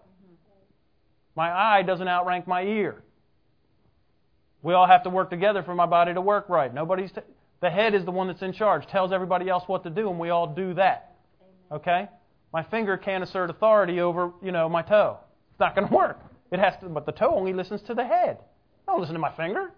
My 1.34 1.50
eye 1.50 1.84
doesn't 1.84 2.06
outrank 2.06 2.46
my 2.46 2.64
ear. 2.64 3.02
We 4.62 4.74
all 4.74 4.86
have 4.86 5.04
to 5.04 5.10
work 5.10 5.30
together 5.30 5.62
for 5.62 5.74
my 5.74 5.86
body 5.86 6.14
to 6.14 6.20
work 6.20 6.48
right. 6.48 6.72
Nobody's 6.72 7.12
t- 7.12 7.20
the 7.60 7.70
head 7.70 7.94
is 7.94 8.04
the 8.04 8.10
one 8.10 8.28
that's 8.28 8.42
in 8.42 8.52
charge, 8.52 8.86
tells 8.86 9.12
everybody 9.12 9.48
else 9.48 9.64
what 9.66 9.82
to 9.84 9.90
do, 9.90 10.10
and 10.10 10.18
we 10.18 10.30
all 10.30 10.46
do 10.46 10.74
that. 10.74 11.16
Okay? 11.72 12.08
My 12.52 12.62
finger 12.62 12.96
can't 12.96 13.22
assert 13.22 13.50
authority 13.50 14.00
over, 14.00 14.32
you 14.42 14.52
know, 14.52 14.68
my 14.68 14.82
toe. 14.82 15.18
It's 15.50 15.60
not 15.60 15.74
going 15.74 15.88
to 15.88 15.94
work. 15.94 16.20
It 16.50 16.58
has 16.60 16.74
to, 16.80 16.88
but 16.88 17.04
the 17.04 17.12
toe 17.12 17.34
only 17.34 17.52
listens 17.52 17.82
to 17.82 17.94
the 17.94 18.04
head. 18.04 18.38
Don't 18.86 19.00
listen 19.00 19.14
to 19.14 19.20
my 19.20 19.32
finger. 19.32 19.72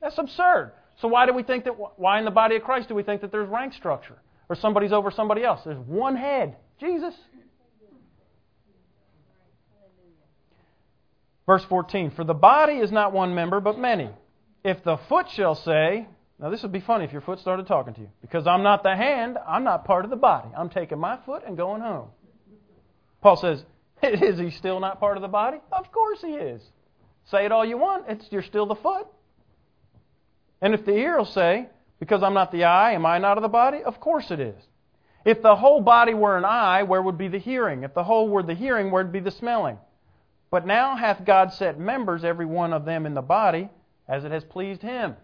That's 0.00 0.16
absurd. 0.16 0.72
So 1.00 1.08
why 1.08 1.26
do 1.26 1.32
we 1.32 1.42
think 1.42 1.64
that? 1.64 1.72
Why 1.96 2.18
in 2.18 2.24
the 2.24 2.30
body 2.30 2.56
of 2.56 2.62
Christ 2.62 2.88
do 2.88 2.94
we 2.94 3.02
think 3.02 3.20
that 3.22 3.32
there's 3.32 3.48
rank 3.48 3.72
structure 3.72 4.18
or 4.48 4.56
somebody's 4.56 4.92
over 4.92 5.10
somebody 5.10 5.42
else? 5.42 5.60
There's 5.64 5.78
one 5.86 6.14
head, 6.16 6.56
Jesus. 6.78 7.14
Verse 11.50 11.64
14 11.64 12.12
For 12.12 12.22
the 12.22 12.32
body 12.32 12.74
is 12.74 12.92
not 12.92 13.12
one 13.12 13.34
member, 13.34 13.58
but 13.58 13.76
many. 13.76 14.08
If 14.62 14.84
the 14.84 14.98
foot 15.08 15.26
shall 15.34 15.56
say, 15.56 16.06
now, 16.38 16.48
this 16.48 16.62
would 16.62 16.70
be 16.70 16.78
funny 16.78 17.04
if 17.04 17.10
your 17.10 17.22
foot 17.22 17.40
started 17.40 17.66
talking 17.66 17.92
to 17.94 18.00
you. 18.02 18.08
Because 18.22 18.46
I'm 18.46 18.62
not 18.62 18.84
the 18.84 18.94
hand, 18.94 19.36
I'm 19.48 19.64
not 19.64 19.84
part 19.84 20.04
of 20.04 20.12
the 20.12 20.16
body. 20.16 20.48
I'm 20.56 20.70
taking 20.70 21.00
my 21.00 21.18
foot 21.26 21.42
and 21.44 21.56
going 21.56 21.82
home. 21.82 22.06
Paul 23.20 23.34
says, 23.34 23.64
Is 24.04 24.38
he 24.38 24.52
still 24.52 24.78
not 24.78 25.00
part 25.00 25.16
of 25.16 25.22
the 25.22 25.28
body? 25.28 25.58
Of 25.72 25.90
course 25.90 26.20
he 26.20 26.34
is. 26.34 26.62
Say 27.32 27.46
it 27.46 27.50
all 27.50 27.64
you 27.64 27.78
want, 27.78 28.04
it's, 28.08 28.26
you're 28.30 28.42
still 28.42 28.66
the 28.66 28.76
foot. 28.76 29.08
And 30.62 30.72
if 30.72 30.84
the 30.84 30.94
ear 30.94 31.18
will 31.18 31.24
say, 31.24 31.66
Because 31.98 32.22
I'm 32.22 32.34
not 32.34 32.52
the 32.52 32.62
eye, 32.62 32.92
am 32.92 33.04
I 33.04 33.18
not 33.18 33.38
of 33.38 33.42
the 33.42 33.48
body? 33.48 33.82
Of 33.82 33.98
course 33.98 34.30
it 34.30 34.38
is. 34.38 34.62
If 35.24 35.42
the 35.42 35.56
whole 35.56 35.80
body 35.80 36.14
were 36.14 36.38
an 36.38 36.44
eye, 36.44 36.84
where 36.84 37.02
would 37.02 37.18
be 37.18 37.26
the 37.26 37.40
hearing? 37.40 37.82
If 37.82 37.92
the 37.92 38.04
whole 38.04 38.28
were 38.28 38.44
the 38.44 38.54
hearing, 38.54 38.92
where 38.92 39.02
would 39.02 39.12
be 39.12 39.18
the 39.18 39.32
smelling? 39.32 39.78
But 40.50 40.66
now 40.66 40.96
hath 40.96 41.24
God 41.24 41.52
set 41.52 41.78
members, 41.78 42.24
every 42.24 42.46
one 42.46 42.72
of 42.72 42.84
them 42.84 43.06
in 43.06 43.14
the 43.14 43.22
body, 43.22 43.68
as 44.08 44.24
it 44.24 44.32
has 44.32 44.44
pleased 44.44 44.82
him. 44.82 45.16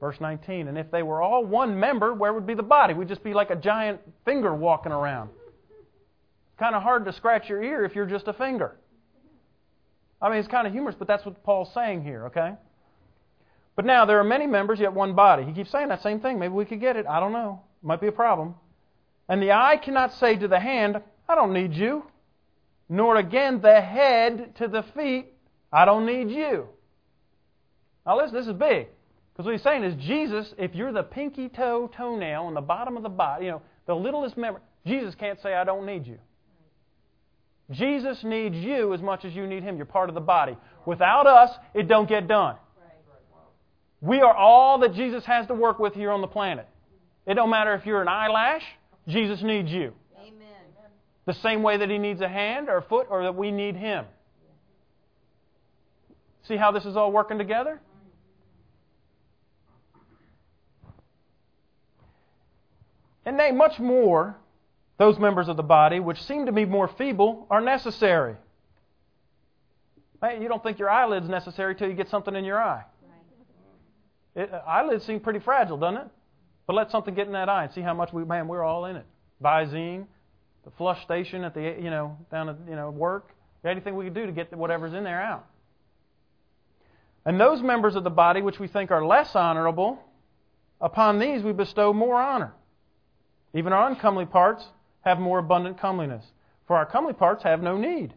Verse 0.00 0.20
19, 0.20 0.68
and 0.68 0.76
if 0.76 0.90
they 0.90 1.02
were 1.02 1.22
all 1.22 1.44
one 1.44 1.78
member, 1.78 2.12
where 2.12 2.32
would 2.32 2.46
be 2.46 2.54
the 2.54 2.62
body? 2.62 2.94
We'd 2.94 3.08
just 3.08 3.24
be 3.24 3.34
like 3.34 3.50
a 3.50 3.56
giant 3.56 4.00
finger 4.24 4.54
walking 4.54 4.92
around. 4.92 5.30
It's 5.30 6.58
kind 6.58 6.74
of 6.74 6.82
hard 6.82 7.04
to 7.06 7.12
scratch 7.12 7.48
your 7.48 7.62
ear 7.62 7.84
if 7.84 7.94
you're 7.94 8.06
just 8.06 8.28
a 8.28 8.32
finger. 8.32 8.76
I 10.20 10.28
mean, 10.28 10.38
it's 10.38 10.48
kind 10.48 10.66
of 10.66 10.72
humorous, 10.72 10.94
but 10.98 11.08
that's 11.08 11.24
what 11.24 11.42
Paul's 11.42 11.72
saying 11.74 12.04
here, 12.04 12.26
okay? 12.26 12.54
But 13.76 13.84
now, 13.84 14.04
there 14.04 14.18
are 14.20 14.24
many 14.24 14.46
members, 14.46 14.78
yet 14.78 14.92
one 14.92 15.14
body. 15.14 15.44
He 15.44 15.52
keeps 15.52 15.70
saying 15.70 15.88
that 15.88 16.02
same 16.02 16.20
thing. 16.20 16.38
Maybe 16.38 16.54
we 16.54 16.64
could 16.64 16.80
get 16.80 16.96
it. 16.96 17.06
I 17.06 17.18
don't 17.18 17.32
know. 17.32 17.60
Might 17.82 18.00
be 18.00 18.06
a 18.06 18.12
problem. 18.12 18.54
And 19.28 19.42
the 19.42 19.52
eye 19.52 19.78
cannot 19.82 20.12
say 20.12 20.36
to 20.36 20.46
the 20.46 20.60
hand, 20.60 21.00
I 21.28 21.34
don't 21.34 21.52
need 21.52 21.74
you. 21.74 22.04
Nor 22.88 23.16
again 23.16 23.60
the 23.60 23.80
head 23.80 24.54
to 24.56 24.68
the 24.68 24.84
feet, 24.94 25.32
I 25.72 25.84
don't 25.84 26.06
need 26.06 26.30
you. 26.30 26.68
Now 28.06 28.18
listen, 28.18 28.34
this 28.34 28.46
is 28.46 28.52
big. 28.52 28.88
Because 29.32 29.46
what 29.46 29.52
he's 29.52 29.62
saying 29.62 29.82
is, 29.82 29.94
Jesus, 30.04 30.54
if 30.58 30.74
you're 30.74 30.92
the 30.92 31.02
pinky 31.02 31.48
toe 31.48 31.90
toenail 31.96 32.42
on 32.42 32.54
the 32.54 32.60
bottom 32.60 32.96
of 32.96 33.02
the 33.02 33.08
body, 33.08 33.46
you 33.46 33.50
know, 33.52 33.62
the 33.86 33.94
littlest 33.94 34.36
member, 34.36 34.60
Jesus 34.86 35.14
can't 35.16 35.40
say, 35.42 35.54
I 35.54 35.64
don't 35.64 35.86
need 35.86 36.06
you. 36.06 36.18
Jesus 37.70 38.22
needs 38.22 38.56
you 38.56 38.92
as 38.92 39.00
much 39.00 39.24
as 39.24 39.34
you 39.34 39.46
need 39.46 39.62
him. 39.62 39.76
You're 39.76 39.86
part 39.86 40.08
of 40.08 40.14
the 40.14 40.20
body. 40.20 40.56
Without 40.86 41.26
us, 41.26 41.50
it 41.72 41.88
don't 41.88 42.08
get 42.08 42.28
done. 42.28 42.56
We 44.00 44.20
are 44.20 44.34
all 44.34 44.78
that 44.80 44.94
Jesus 44.94 45.24
has 45.24 45.46
to 45.46 45.54
work 45.54 45.78
with 45.78 45.94
here 45.94 46.10
on 46.10 46.20
the 46.20 46.26
planet. 46.26 46.68
It 47.26 47.34
don't 47.34 47.48
matter 47.48 47.74
if 47.74 47.86
you're 47.86 48.02
an 48.02 48.08
eyelash, 48.08 48.62
Jesus 49.08 49.42
needs 49.42 49.70
you. 49.70 49.94
The 51.26 51.34
same 51.34 51.62
way 51.62 51.76
that 51.78 51.88
he 51.88 51.98
needs 51.98 52.20
a 52.20 52.28
hand 52.28 52.68
or 52.68 52.78
a 52.78 52.82
foot 52.82 53.06
or 53.10 53.22
that 53.22 53.34
we 53.34 53.50
need 53.50 53.76
him. 53.76 54.04
See 56.42 56.56
how 56.56 56.72
this 56.72 56.84
is 56.84 56.96
all 56.96 57.10
working 57.10 57.38
together? 57.38 57.80
And 63.24 63.38
nay, 63.38 63.52
much 63.52 63.78
more, 63.78 64.36
those 64.98 65.18
members 65.18 65.48
of 65.48 65.56
the 65.56 65.62
body 65.62 65.98
which 65.98 66.22
seem 66.22 66.46
to 66.46 66.52
be 66.52 66.66
more 66.66 66.88
feeble 66.88 67.46
are 67.50 67.62
necessary. 67.62 68.36
Hey, 70.20 70.42
you 70.42 70.48
don't 70.48 70.62
think 70.62 70.78
your 70.78 70.90
eyelid's 70.90 71.28
necessary 71.28 71.74
till 71.74 71.88
you 71.88 71.94
get 71.94 72.08
something 72.08 72.34
in 72.34 72.44
your 72.44 72.62
eye. 72.62 72.84
It, 74.34 74.52
uh, 74.52 74.60
eyelids 74.66 75.04
seem 75.04 75.20
pretty 75.20 75.38
fragile, 75.38 75.76
doesn't 75.76 76.02
it? 76.02 76.08
But 76.66 76.74
let 76.74 76.90
something 76.90 77.14
get 77.14 77.26
in 77.26 77.32
that 77.34 77.48
eye 77.48 77.64
and 77.64 77.72
see 77.72 77.82
how 77.82 77.94
much 77.94 78.12
we, 78.12 78.24
man, 78.24 78.48
we're 78.48 78.62
all 78.62 78.86
in 78.86 78.96
it. 78.96 79.06
Visine, 79.42 80.06
the 80.64 80.70
flush 80.72 81.02
station 81.02 81.44
at 81.44 81.54
the, 81.54 81.60
you 81.60 81.90
know, 81.90 82.16
down 82.30 82.48
at, 82.48 82.56
you 82.68 82.76
know, 82.76 82.90
work. 82.90 83.30
Anything 83.64 83.96
we 83.96 84.04
can 84.04 84.14
do 84.14 84.26
to 84.26 84.32
get 84.32 84.54
whatever's 84.54 84.92
in 84.92 85.04
there 85.04 85.22
out. 85.22 85.46
And 87.24 87.40
those 87.40 87.62
members 87.62 87.96
of 87.96 88.04
the 88.04 88.10
body 88.10 88.42
which 88.42 88.58
we 88.58 88.68
think 88.68 88.90
are 88.90 89.04
less 89.04 89.34
honorable, 89.34 89.98
upon 90.80 91.18
these 91.18 91.42
we 91.42 91.52
bestow 91.52 91.92
more 91.92 92.20
honor 92.20 92.52
even 93.54 93.72
our 93.72 93.88
uncomely 93.88 94.26
parts 94.26 94.64
have 95.02 95.18
more 95.18 95.38
abundant 95.38 95.78
comeliness. 95.78 96.24
For 96.66 96.76
our 96.76 96.84
comely 96.84 97.12
parts 97.12 97.44
have 97.44 97.62
no 97.62 97.78
need. 97.78 98.12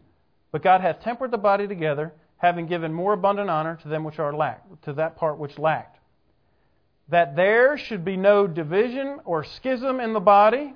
But 0.50 0.62
God 0.62 0.80
hath 0.80 1.00
tempered 1.00 1.30
the 1.30 1.38
body 1.38 1.68
together, 1.68 2.12
having 2.38 2.66
given 2.66 2.92
more 2.92 3.12
abundant 3.12 3.48
honor 3.48 3.78
to 3.82 3.88
them 3.88 4.04
which 4.04 4.18
are 4.18 4.34
lacked, 4.34 4.84
to 4.84 4.92
that 4.94 5.16
part 5.16 5.38
which 5.38 5.58
lacked. 5.58 5.98
That 7.08 7.36
there 7.36 7.78
should 7.78 8.04
be 8.04 8.16
no 8.16 8.46
division 8.46 9.20
or 9.24 9.44
schism 9.44 10.00
in 10.00 10.12
the 10.12 10.20
body, 10.20 10.74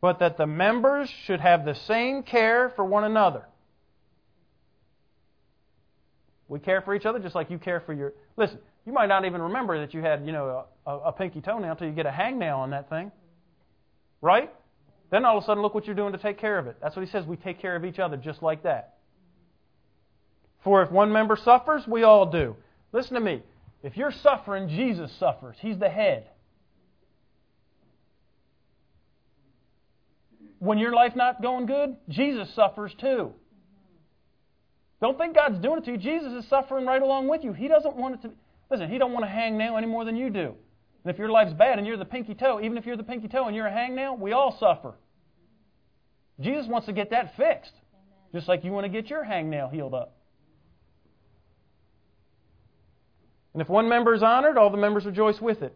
but 0.00 0.18
that 0.20 0.36
the 0.36 0.46
members 0.46 1.10
should 1.24 1.40
have 1.40 1.64
the 1.64 1.74
same 1.74 2.22
care 2.22 2.70
for 2.70 2.84
one 2.84 3.04
another. 3.04 3.44
We 6.48 6.58
care 6.58 6.80
for 6.82 6.94
each 6.94 7.06
other 7.06 7.18
just 7.18 7.34
like 7.34 7.50
you 7.50 7.58
care 7.58 7.80
for 7.80 7.92
your. 7.92 8.12
Listen, 8.36 8.58
you 8.84 8.92
might 8.92 9.06
not 9.06 9.24
even 9.24 9.40
remember 9.40 9.78
that 9.80 9.94
you 9.94 10.00
had, 10.00 10.26
you 10.26 10.32
know, 10.32 10.64
a, 10.86 10.90
a 10.90 11.12
pinky 11.12 11.40
toenail 11.40 11.72
until 11.72 11.86
you 11.86 11.92
get 11.92 12.06
a 12.06 12.10
hangnail 12.10 12.56
on 12.56 12.70
that 12.70 12.88
thing. 12.88 13.12
Right? 14.20 14.50
Then 15.10 15.24
all 15.24 15.38
of 15.38 15.44
a 15.44 15.46
sudden, 15.46 15.62
look 15.62 15.74
what 15.74 15.86
you're 15.86 15.94
doing 15.94 16.12
to 16.12 16.18
take 16.18 16.38
care 16.38 16.58
of 16.58 16.66
it. 16.66 16.76
That's 16.82 16.96
what 16.96 17.04
he 17.04 17.10
says. 17.10 17.24
We 17.26 17.36
take 17.36 17.60
care 17.60 17.76
of 17.76 17.84
each 17.84 17.98
other 17.98 18.16
just 18.16 18.42
like 18.42 18.62
that. 18.64 18.94
For 20.64 20.82
if 20.82 20.90
one 20.90 21.12
member 21.12 21.36
suffers, 21.36 21.86
we 21.86 22.02
all 22.02 22.26
do. 22.26 22.56
Listen 22.92 23.14
to 23.14 23.20
me. 23.20 23.42
If 23.82 23.96
you're 23.96 24.12
suffering, 24.12 24.68
Jesus 24.68 25.10
suffers. 25.18 25.56
He's 25.60 25.78
the 25.78 25.88
head. 25.88 26.28
When 30.60 30.78
your 30.78 30.94
life 30.94 31.16
not 31.16 31.42
going 31.42 31.66
good, 31.66 31.96
Jesus 32.08 32.54
suffers 32.54 32.94
too. 33.00 33.32
Don't 35.00 35.16
think 35.16 35.34
God's 35.34 35.58
doing 35.58 35.78
it 35.78 35.86
to 35.86 35.92
you. 35.92 35.96
Jesus 35.96 36.32
is 36.32 36.48
suffering 36.50 36.86
right 36.86 37.00
along 37.00 37.28
with 37.28 37.42
you. 37.42 37.54
He 37.54 37.66
doesn't 37.66 37.96
want 37.96 38.16
it 38.16 38.22
to. 38.22 38.30
Listen, 38.70 38.90
He 38.90 38.98
don't 38.98 39.12
want 39.12 39.24
to 39.24 39.30
hang 39.30 39.56
nail 39.56 39.78
any 39.78 39.86
more 39.86 40.04
than 40.04 40.16
you 40.16 40.28
do. 40.28 40.54
And 41.02 41.12
if 41.12 41.18
your 41.18 41.30
life's 41.30 41.54
bad 41.54 41.78
and 41.78 41.86
you're 41.86 41.96
the 41.96 42.04
pinky 42.04 42.34
toe, 42.34 42.60
even 42.62 42.76
if 42.76 42.84
you're 42.84 42.98
the 42.98 43.02
pinky 43.02 43.26
toe 43.26 43.46
and 43.46 43.56
you're 43.56 43.66
a 43.66 43.72
hangnail, 43.72 44.18
we 44.18 44.32
all 44.32 44.56
suffer. 44.60 44.94
Jesus 46.38 46.66
wants 46.68 46.86
to 46.86 46.92
get 46.92 47.10
that 47.10 47.34
fixed, 47.38 47.72
just 48.34 48.46
like 48.46 48.62
you 48.62 48.70
want 48.70 48.84
to 48.84 48.90
get 48.90 49.08
your 49.08 49.24
hangnail 49.24 49.72
healed 49.72 49.94
up. 49.94 50.14
And 53.54 53.62
if 53.62 53.68
one 53.68 53.88
member 53.88 54.14
is 54.14 54.22
honored, 54.22 54.58
all 54.58 54.68
the 54.68 54.76
members 54.76 55.06
rejoice 55.06 55.40
with 55.40 55.62
it. 55.62 55.74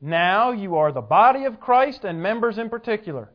Now 0.00 0.52
you 0.52 0.76
are 0.76 0.92
the 0.92 1.00
body 1.00 1.44
of 1.44 1.58
Christ 1.58 2.04
and 2.04 2.22
members 2.22 2.58
in 2.58 2.70
particular. 2.70 3.30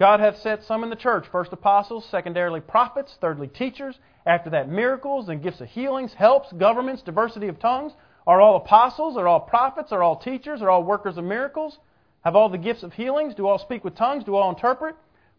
God 0.00 0.20
hath 0.20 0.38
set 0.38 0.64
some 0.64 0.82
in 0.82 0.88
the 0.88 0.96
church 0.96 1.26
first 1.30 1.52
apostles, 1.52 2.06
secondarily 2.10 2.62
prophets, 2.62 3.14
thirdly 3.20 3.48
teachers, 3.48 3.98
after 4.24 4.48
that 4.48 4.70
miracles 4.70 5.28
and 5.28 5.42
gifts 5.42 5.60
of 5.60 5.68
healings, 5.68 6.14
helps, 6.14 6.50
governments, 6.54 7.02
diversity 7.02 7.48
of 7.48 7.60
tongues. 7.60 7.92
Are 8.26 8.40
all 8.40 8.56
apostles? 8.56 9.18
Are 9.18 9.28
all 9.28 9.40
prophets? 9.40 9.92
Are 9.92 10.02
all 10.02 10.16
teachers? 10.16 10.62
Are 10.62 10.70
all 10.70 10.82
workers 10.82 11.18
of 11.18 11.24
miracles? 11.24 11.78
Have 12.24 12.34
all 12.34 12.48
the 12.48 12.56
gifts 12.56 12.82
of 12.82 12.94
healings? 12.94 13.34
Do 13.34 13.46
all 13.46 13.58
speak 13.58 13.84
with 13.84 13.94
tongues? 13.94 14.24
Do 14.24 14.34
all 14.36 14.48
interpret? 14.48 14.96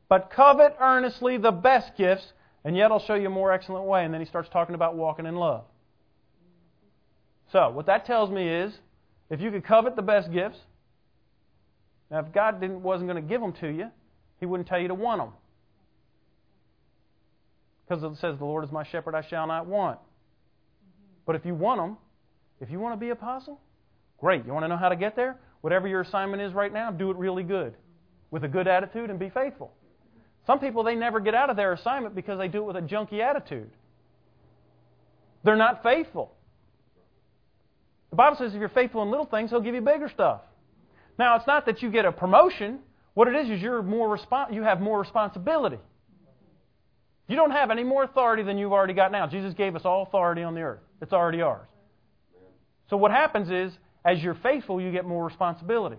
But 0.08 0.30
covet 0.30 0.76
earnestly 0.80 1.38
the 1.38 1.52
best 1.52 1.98
gifts, 1.98 2.32
and 2.64 2.78
yet 2.78 2.92
I'll 2.92 3.04
show 3.04 3.16
you 3.16 3.28
a 3.28 3.32
more 3.32 3.52
excellent 3.52 3.86
way. 3.86 4.06
And 4.06 4.14
then 4.14 4.22
he 4.22 4.28
starts 4.28 4.50
talking 4.50 4.76
about 4.76 4.96
walking 4.96 5.26
in 5.26 5.38
love. 5.38 5.64
So, 7.52 7.72
what 7.72 7.88
that 7.88 8.06
tells 8.06 8.30
me 8.30 8.48
is 8.48 8.78
if 9.32 9.42
you 9.42 9.50
could 9.50 9.66
covet 9.66 9.96
the 9.96 10.04
best 10.04 10.32
gifts, 10.32 10.60
now 12.12 12.20
if 12.20 12.32
God 12.32 12.62
didn't, 12.62 12.84
wasn't 12.84 13.10
going 13.10 13.22
to 13.22 13.28
give 13.28 13.42
them 13.42 13.54
to 13.54 13.68
you, 13.68 13.88
He 14.42 14.46
wouldn't 14.48 14.68
tell 14.68 14.80
you 14.80 14.90
to 14.90 14.96
want 14.96 15.22
them. 15.22 15.30
Because 17.88 18.04
it 18.04 18.20
says, 18.20 18.38
The 18.38 18.46
Lord 18.46 18.66
is 18.66 18.72
my 18.72 18.84
shepherd, 18.84 19.16
I 19.16 19.22
shall 19.22 19.48
not 19.48 19.68
want. 19.68 20.00
But 21.26 21.36
if 21.36 21.46
you 21.46 21.56
want 21.56 21.80
them, 21.80 21.98
if 22.60 22.70
you 22.70 22.80
want 22.80 23.00
to 23.00 23.00
be 23.00 23.12
apostle, 23.12 23.62
great. 24.20 24.46
You 24.46 24.52
want 24.52 24.66
to 24.66 24.68
know 24.68 24.78
how 24.78 24.90
to 24.90 24.96
get 24.96 25.16
there? 25.16 25.38
Whatever 25.62 25.88
your 25.88 26.02
assignment 26.02 26.42
is 26.42 26.54
right 26.54 26.74
now, 26.74 26.90
do 26.92 27.12
it 27.12 27.18
really 27.18 27.44
good. 27.44 27.76
With 28.32 28.44
a 28.44 28.48
good 28.48 28.68
attitude 28.68 29.10
and 29.12 29.20
be 29.20 29.30
faithful. 29.30 29.72
Some 30.48 30.60
people, 30.60 30.84
they 30.84 30.96
never 30.96 31.20
get 31.20 31.36
out 31.36 31.52
of 31.52 31.56
their 31.56 31.74
assignment 31.74 32.16
because 32.16 32.40
they 32.40 32.48
do 32.48 32.64
it 32.64 32.66
with 32.66 32.76
a 32.76 32.82
junky 32.82 33.20
attitude. 33.20 33.70
They're 35.44 35.56
not 35.56 35.84
faithful. 35.84 36.34
The 38.10 38.16
Bible 38.16 38.38
says 38.38 38.54
if 38.54 38.60
you're 38.60 38.70
faithful 38.70 39.04
in 39.04 39.12
little 39.12 39.26
things, 39.26 39.52
He'll 39.52 39.62
give 39.62 39.76
you 39.76 39.82
bigger 39.82 40.10
stuff. 40.10 40.42
Now, 41.20 41.36
it's 41.36 41.46
not 41.46 41.68
that 41.68 41.84
you 41.84 41.92
get 41.92 42.06
a 42.06 42.12
promotion. 42.12 42.80
What 43.14 43.28
it 43.28 43.36
is 43.36 43.50
is 43.50 43.62
you're 43.62 43.84
more 43.84 44.18
respons- 44.18 44.54
you 44.54 44.64
have 44.64 44.80
more 44.80 45.00
responsibility. 45.00 45.80
You 47.28 47.36
don't 47.36 47.52
have 47.52 47.72
any 47.72 47.84
more 47.84 48.04
authority 48.04 48.44
than 48.44 48.58
you've 48.58 48.74
already 48.74 48.94
got 48.94 49.12
now. 49.12 49.28
Jesus 49.28 49.54
gave 49.54 49.76
us 49.76 49.84
all 49.86 50.04
authority 50.04 50.44
on 50.44 50.54
the 50.54 50.62
earth. 50.62 50.82
It's 51.02 51.14
already 51.14 51.42
ours. 51.42 51.68
So 52.90 52.98
what 52.98 53.12
happens 53.12 53.50
is, 53.50 53.78
as 54.04 54.22
you're 54.22 54.36
faithful, 54.36 54.82
you 54.82 54.92
get 54.92 55.06
more 55.06 55.26
responsibility. 55.26 55.98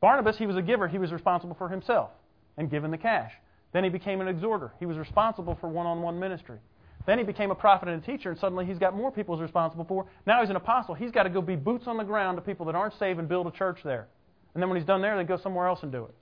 Barnabas, 0.00 0.38
he 0.38 0.46
was 0.46 0.56
a 0.56 0.62
giver. 0.62 0.88
He 0.88 0.98
was 0.98 1.12
responsible 1.12 1.54
for 1.56 1.68
himself 1.68 2.10
and 2.56 2.70
giving 2.70 2.90
the 2.90 2.98
cash. 2.98 3.32
Then 3.72 3.84
he 3.84 3.90
became 3.90 4.20
an 4.20 4.28
exhorter. 4.28 4.72
He 4.78 4.86
was 4.86 4.96
responsible 4.96 5.58
for 5.60 5.68
one-on-one 5.68 6.18
ministry. 6.18 6.58
Then 7.06 7.18
he 7.18 7.24
became 7.24 7.50
a 7.50 7.54
prophet 7.54 7.88
and 7.88 8.02
a 8.02 8.06
teacher, 8.06 8.30
and 8.30 8.38
suddenly 8.38 8.66
he's 8.66 8.78
got 8.78 8.94
more 8.94 9.10
people 9.10 9.36
he's 9.36 9.42
responsible 9.42 9.84
for. 9.84 10.06
Now 10.26 10.40
he's 10.40 10.50
an 10.50 10.56
apostle. 10.56 10.94
He's 10.94 11.10
got 11.10 11.24
to 11.24 11.30
go 11.30 11.42
be 11.42 11.56
boots 11.56 11.86
on 11.86 11.96
the 11.96 12.04
ground 12.04 12.36
to 12.38 12.42
people 12.42 12.66
that 12.66 12.74
aren't 12.74 12.98
saved 12.98 13.18
and 13.18 13.28
build 13.28 13.46
a 13.46 13.50
church 13.50 13.78
there. 13.84 14.08
And 14.54 14.62
then 14.62 14.68
when 14.68 14.78
he's 14.78 14.86
done 14.86 15.00
there, 15.00 15.16
then 15.16 15.26
go 15.26 15.36
somewhere 15.36 15.66
else 15.66 15.82
and 15.82 15.92
do 15.92 16.04
it. 16.04 16.14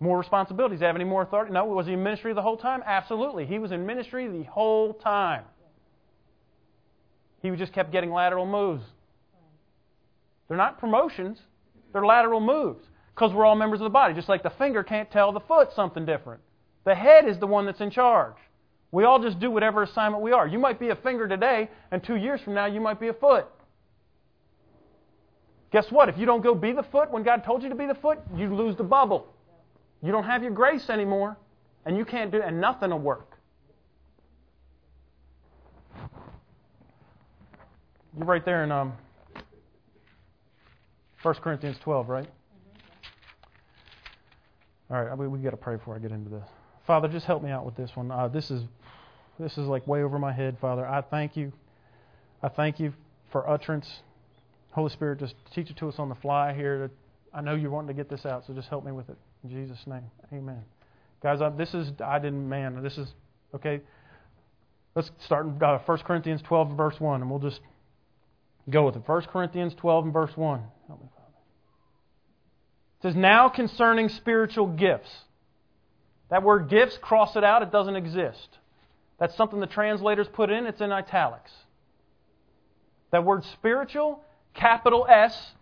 More 0.00 0.18
responsibilities. 0.18 0.80
Have 0.80 0.96
any 0.96 1.04
more 1.04 1.22
authority? 1.22 1.52
No. 1.52 1.64
Was 1.64 1.86
he 1.86 1.92
in 1.92 2.02
ministry 2.02 2.34
the 2.34 2.42
whole 2.42 2.56
time? 2.56 2.82
Absolutely. 2.84 3.46
He 3.46 3.58
was 3.58 3.72
in 3.72 3.86
ministry 3.86 4.28
the 4.28 4.44
whole 4.44 4.92
time. 4.92 5.44
He 7.40 7.50
just 7.50 7.72
kept 7.72 7.92
getting 7.92 8.10
lateral 8.10 8.46
moves. 8.46 8.84
They're 10.48 10.56
not 10.56 10.78
promotions, 10.78 11.38
they're 11.92 12.04
lateral 12.04 12.40
moves. 12.40 12.84
Because 13.14 13.32
we're 13.32 13.44
all 13.44 13.54
members 13.54 13.80
of 13.80 13.84
the 13.84 13.90
body. 13.90 14.12
Just 14.14 14.28
like 14.28 14.42
the 14.42 14.50
finger 14.50 14.82
can't 14.82 15.10
tell 15.10 15.30
the 15.30 15.40
foot 15.40 15.68
something 15.76 16.04
different. 16.04 16.40
The 16.84 16.94
head 16.94 17.28
is 17.28 17.38
the 17.38 17.46
one 17.46 17.64
that's 17.64 17.80
in 17.80 17.90
charge. 17.90 18.34
We 18.90 19.04
all 19.04 19.20
just 19.22 19.38
do 19.40 19.50
whatever 19.50 19.82
assignment 19.82 20.22
we 20.22 20.32
are. 20.32 20.46
You 20.46 20.58
might 20.58 20.80
be 20.80 20.88
a 20.88 20.96
finger 20.96 21.28
today, 21.28 21.68
and 21.90 22.02
two 22.02 22.16
years 22.16 22.40
from 22.40 22.54
now, 22.54 22.66
you 22.66 22.80
might 22.80 22.98
be 22.98 23.08
a 23.08 23.14
foot. 23.14 23.46
Guess 25.74 25.90
what? 25.90 26.08
If 26.08 26.16
you 26.16 26.24
don't 26.24 26.40
go 26.40 26.54
be 26.54 26.70
the 26.70 26.84
foot 26.84 27.10
when 27.10 27.24
God 27.24 27.42
told 27.42 27.64
you 27.64 27.68
to 27.68 27.74
be 27.74 27.84
the 27.84 27.96
foot, 27.96 28.20
you 28.36 28.54
lose 28.54 28.76
the 28.76 28.84
bubble. 28.84 29.26
You 30.04 30.12
don't 30.12 30.22
have 30.22 30.40
your 30.40 30.52
grace 30.52 30.88
anymore, 30.88 31.36
and 31.84 31.96
you 31.96 32.04
can't 32.04 32.30
do, 32.30 32.40
and 32.40 32.60
nothing 32.60 32.90
will 32.90 33.00
work. 33.00 33.36
You're 38.16 38.24
right 38.24 38.44
there 38.44 38.62
in 38.62 38.70
um, 38.70 38.92
1 41.22 41.34
Corinthians 41.42 41.76
12, 41.82 42.08
right? 42.08 42.28
All 44.92 45.02
right, 45.02 45.18
we, 45.18 45.26
we 45.26 45.40
got 45.40 45.50
to 45.50 45.56
pray 45.56 45.74
before 45.74 45.96
I 45.96 45.98
get 45.98 46.12
into 46.12 46.30
this. 46.30 46.46
Father, 46.86 47.08
just 47.08 47.26
help 47.26 47.42
me 47.42 47.50
out 47.50 47.66
with 47.66 47.74
this 47.74 47.90
one. 47.96 48.12
Uh, 48.12 48.28
this 48.28 48.48
is 48.52 48.62
this 49.40 49.58
is 49.58 49.66
like 49.66 49.88
way 49.88 50.04
over 50.04 50.20
my 50.20 50.32
head, 50.32 50.56
Father. 50.60 50.86
I 50.86 51.00
thank 51.00 51.36
you. 51.36 51.52
I 52.44 52.48
thank 52.48 52.78
you 52.78 52.92
for 53.32 53.50
utterance. 53.50 53.88
Holy 54.74 54.90
Spirit, 54.90 55.20
just 55.20 55.34
teach 55.54 55.70
it 55.70 55.76
to 55.76 55.88
us 55.88 55.98
on 55.98 56.08
the 56.08 56.16
fly 56.16 56.52
here. 56.52 56.90
I 57.32 57.40
know 57.40 57.54
you're 57.54 57.70
wanting 57.70 57.88
to 57.88 57.94
get 57.94 58.08
this 58.08 58.26
out, 58.26 58.44
so 58.46 58.52
just 58.52 58.68
help 58.68 58.84
me 58.84 58.90
with 58.90 59.08
it. 59.08 59.16
In 59.44 59.50
Jesus' 59.50 59.86
name, 59.86 60.10
amen. 60.32 60.62
Guys, 61.22 61.40
I, 61.40 61.50
this 61.50 61.72
is, 61.74 61.92
I 62.04 62.18
didn't, 62.18 62.48
man, 62.48 62.82
this 62.82 62.98
is, 62.98 63.08
okay. 63.54 63.80
Let's 64.96 65.10
start 65.24 65.46
in 65.46 65.62
uh, 65.62 65.78
1 65.78 65.98
Corinthians 65.98 66.42
12 66.42 66.68
and 66.68 66.76
verse 66.76 66.98
1, 66.98 67.20
and 67.22 67.30
we'll 67.30 67.38
just 67.38 67.60
go 68.68 68.86
with 68.86 68.96
it. 68.96 69.02
1 69.06 69.22
Corinthians 69.22 69.74
12 69.74 70.04
and 70.06 70.12
verse 70.12 70.36
1. 70.36 70.60
Help 70.88 71.00
me, 71.00 71.08
Father. 71.14 71.28
It 72.98 73.02
says, 73.02 73.16
Now 73.16 73.48
concerning 73.48 74.08
spiritual 74.08 74.66
gifts. 74.66 75.10
That 76.30 76.42
word 76.42 76.68
gifts, 76.68 76.98
cross 77.00 77.36
it 77.36 77.44
out, 77.44 77.62
it 77.62 77.70
doesn't 77.70 77.96
exist. 77.96 78.58
That's 79.20 79.36
something 79.36 79.60
the 79.60 79.66
translators 79.68 80.26
put 80.32 80.50
in, 80.50 80.66
it's 80.66 80.80
in 80.80 80.90
italics. 80.90 81.52
That 83.12 83.24
word 83.24 83.44
spiritual, 83.52 84.20
capital 84.54 85.06
S, 85.08 85.52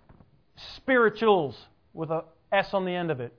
spirituals 0.76 1.56
with 1.92 2.10
a 2.10 2.24
S 2.52 2.72
on 2.72 2.84
the 2.84 2.94
end 2.94 3.10
of 3.10 3.20
it. 3.20 3.32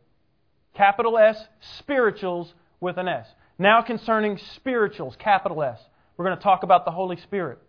Capital 0.74 1.18
S, 1.18 1.38
spirituals 1.78 2.54
with 2.82 2.98
an 2.98 3.08
S. 3.08 3.28
Now 3.60 3.82
concerning 3.82 4.39
spirituals, 4.56 5.16
capital 5.18 5.62
S. 5.63 5.80
We're 6.18 6.26
going 6.26 6.38
to 6.38 6.44
talk 6.44 6.63
about 6.63 6.86
the 6.86 6.92
Holy 6.92 7.18
Spirit. 7.18 7.60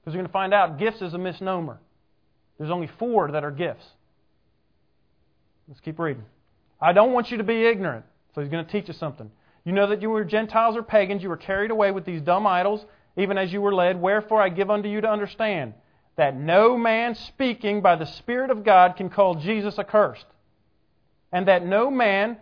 Because 0.00 0.14
we're 0.14 0.20
going 0.20 0.26
to 0.26 0.32
find 0.32 0.54
out 0.54 0.78
gifts 0.78 1.02
is 1.02 1.12
a 1.12 1.18
misnomer. 1.18 1.78
There's 2.58 2.70
only 2.70 2.88
four 2.98 3.32
that 3.32 3.44
are 3.44 3.50
gifts. 3.50 3.84
Let's 5.68 5.80
keep 5.80 5.98
reading. 5.98 6.24
I 6.80 6.92
don't 6.92 7.12
want 7.12 7.30
you 7.30 7.38
to 7.38 7.44
be 7.44 7.66
ignorant. 7.66 8.04
So 8.34 8.40
he's 8.40 8.50
going 8.50 8.64
to 8.64 8.70
teach 8.70 8.88
us 8.88 8.96
something. 8.96 9.30
You 9.64 9.72
know 9.72 9.88
that 9.88 10.00
you 10.00 10.08
were 10.08 10.24
Gentiles 10.24 10.76
or 10.76 10.82
pagans, 10.82 11.22
you 11.22 11.28
were 11.28 11.36
carried 11.36 11.70
away 11.70 11.90
with 11.90 12.04
these 12.04 12.22
dumb 12.22 12.46
idols, 12.46 12.84
even 13.16 13.36
as 13.36 13.52
you 13.52 13.60
were 13.60 13.74
led. 13.74 14.00
Wherefore 14.00 14.40
I 14.40 14.48
give 14.48 14.70
unto 14.70 14.88
you 14.88 15.00
to 15.00 15.10
understand 15.10 15.74
that 16.20 16.36
no 16.36 16.76
man 16.76 17.14
speaking 17.14 17.80
by 17.80 17.96
the 17.96 18.04
Spirit 18.04 18.50
of 18.50 18.62
God 18.62 18.96
can 18.96 19.08
call 19.08 19.36
Jesus 19.36 19.78
accursed, 19.78 20.26
and 21.32 21.48
that 21.48 21.64
no 21.64 21.90
man 21.90 22.36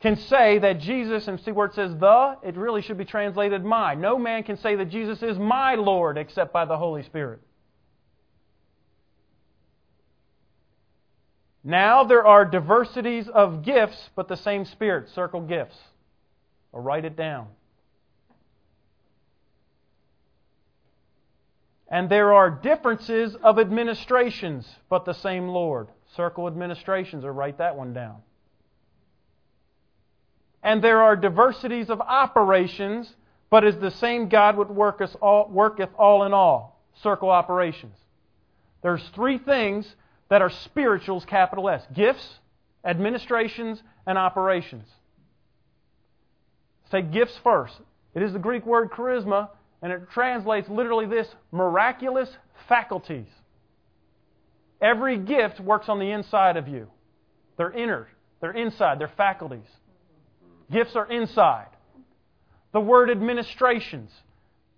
can 0.00 0.16
say 0.16 0.58
that 0.58 0.78
Jesus, 0.80 1.28
and 1.28 1.40
see 1.40 1.50
where 1.50 1.68
it 1.68 1.74
says 1.74 1.92
the, 1.98 2.36
it 2.42 2.54
really 2.54 2.82
should 2.82 2.98
be 2.98 3.06
translated 3.06 3.64
my. 3.64 3.94
No 3.94 4.18
man 4.18 4.42
can 4.42 4.58
say 4.58 4.76
that 4.76 4.90
Jesus 4.90 5.22
is 5.22 5.38
my 5.38 5.76
Lord 5.76 6.18
except 6.18 6.52
by 6.52 6.66
the 6.66 6.76
Holy 6.76 7.02
Spirit. 7.04 7.40
Now 11.64 12.04
there 12.04 12.26
are 12.26 12.44
diversities 12.44 13.28
of 13.32 13.64
gifts, 13.64 14.10
but 14.14 14.28
the 14.28 14.36
same 14.36 14.66
Spirit. 14.66 15.08
Circle 15.14 15.40
gifts. 15.40 15.78
Or 16.70 16.82
write 16.82 17.06
it 17.06 17.16
down. 17.16 17.48
And 21.88 22.10
there 22.10 22.32
are 22.32 22.50
differences 22.50 23.36
of 23.42 23.58
administrations, 23.58 24.66
but 24.88 25.04
the 25.04 25.12
same 25.14 25.48
Lord. 25.48 25.88
Circle 26.16 26.46
administrations, 26.46 27.24
or 27.24 27.32
write 27.32 27.58
that 27.58 27.76
one 27.76 27.92
down. 27.92 28.16
And 30.62 30.82
there 30.82 31.02
are 31.02 31.14
diversities 31.14 31.90
of 31.90 32.00
operations, 32.00 33.14
but 33.50 33.64
is 33.64 33.76
the 33.76 33.92
same 33.92 34.28
God 34.28 34.56
worketh 34.56 35.14
all, 35.20 35.48
worketh 35.48 35.90
all 35.96 36.24
in 36.24 36.32
all. 36.32 36.82
Circle 37.02 37.30
operations. 37.30 37.94
There's 38.82 39.02
three 39.14 39.38
things 39.38 39.94
that 40.28 40.42
are 40.42 40.50
spirituals, 40.50 41.24
capital 41.24 41.68
S 41.68 41.86
gifts, 41.92 42.40
administrations, 42.84 43.80
and 44.06 44.18
operations. 44.18 44.88
Say 46.90 47.02
gifts 47.02 47.38
first. 47.42 47.74
It 48.14 48.22
is 48.22 48.32
the 48.32 48.38
Greek 48.38 48.64
word 48.64 48.90
charisma, 48.90 49.50
and 49.86 49.92
it 49.92 50.10
translates 50.12 50.68
literally 50.68 51.06
this 51.06 51.28
miraculous 51.52 52.28
faculties. 52.68 53.28
Every 54.82 55.16
gift 55.16 55.60
works 55.60 55.88
on 55.88 56.00
the 56.00 56.10
inside 56.10 56.56
of 56.56 56.66
you. 56.66 56.88
They're 57.56 57.70
inner, 57.70 58.08
they're 58.40 58.50
inside, 58.50 58.98
they're 58.98 59.12
faculties. 59.16 59.68
Gifts 60.72 60.96
are 60.96 61.08
inside. 61.08 61.68
The 62.72 62.80
word 62.80 63.10
administrations 63.10 64.10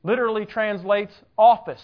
literally 0.03 0.45
translates 0.45 1.15
office, 1.39 1.83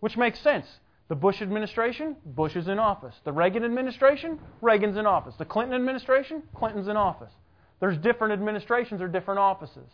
which 0.00 0.16
makes 0.16 0.40
sense. 0.40 0.66
The 1.06 1.14
Bush 1.14 1.40
administration, 1.40 2.16
Bush 2.26 2.56
is 2.56 2.66
in 2.66 2.80
office. 2.80 3.14
The 3.24 3.32
Reagan 3.32 3.62
administration, 3.62 4.40
Reagan's 4.60 4.96
in 4.96 5.06
office. 5.06 5.36
The 5.38 5.44
Clinton 5.44 5.76
administration, 5.76 6.42
Clinton's 6.56 6.88
in 6.88 6.96
office. 6.96 7.32
There's 7.78 7.96
different 7.98 8.32
administrations 8.32 9.00
or 9.00 9.06
different 9.06 9.38
offices. 9.38 9.88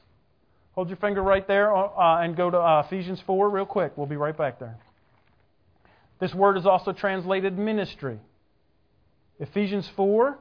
Hold 0.81 0.89
your 0.89 0.97
finger 0.97 1.23
right 1.23 1.47
there 1.47 1.77
uh, 1.77 2.23
and 2.25 2.35
go 2.35 2.49
to 2.49 2.57
uh, 2.57 2.83
Ephesians 2.87 3.23
4 3.27 3.51
real 3.51 3.67
quick. 3.67 3.93
We'll 3.97 4.07
be 4.07 4.17
right 4.17 4.35
back 4.35 4.59
there. 4.59 4.79
This 6.21 6.33
word 6.33 6.57
is 6.57 6.65
also 6.65 6.95
translated 6.95 7.59
ministry. 7.59 8.19
Ephesians 9.39 9.87
4 9.95 10.39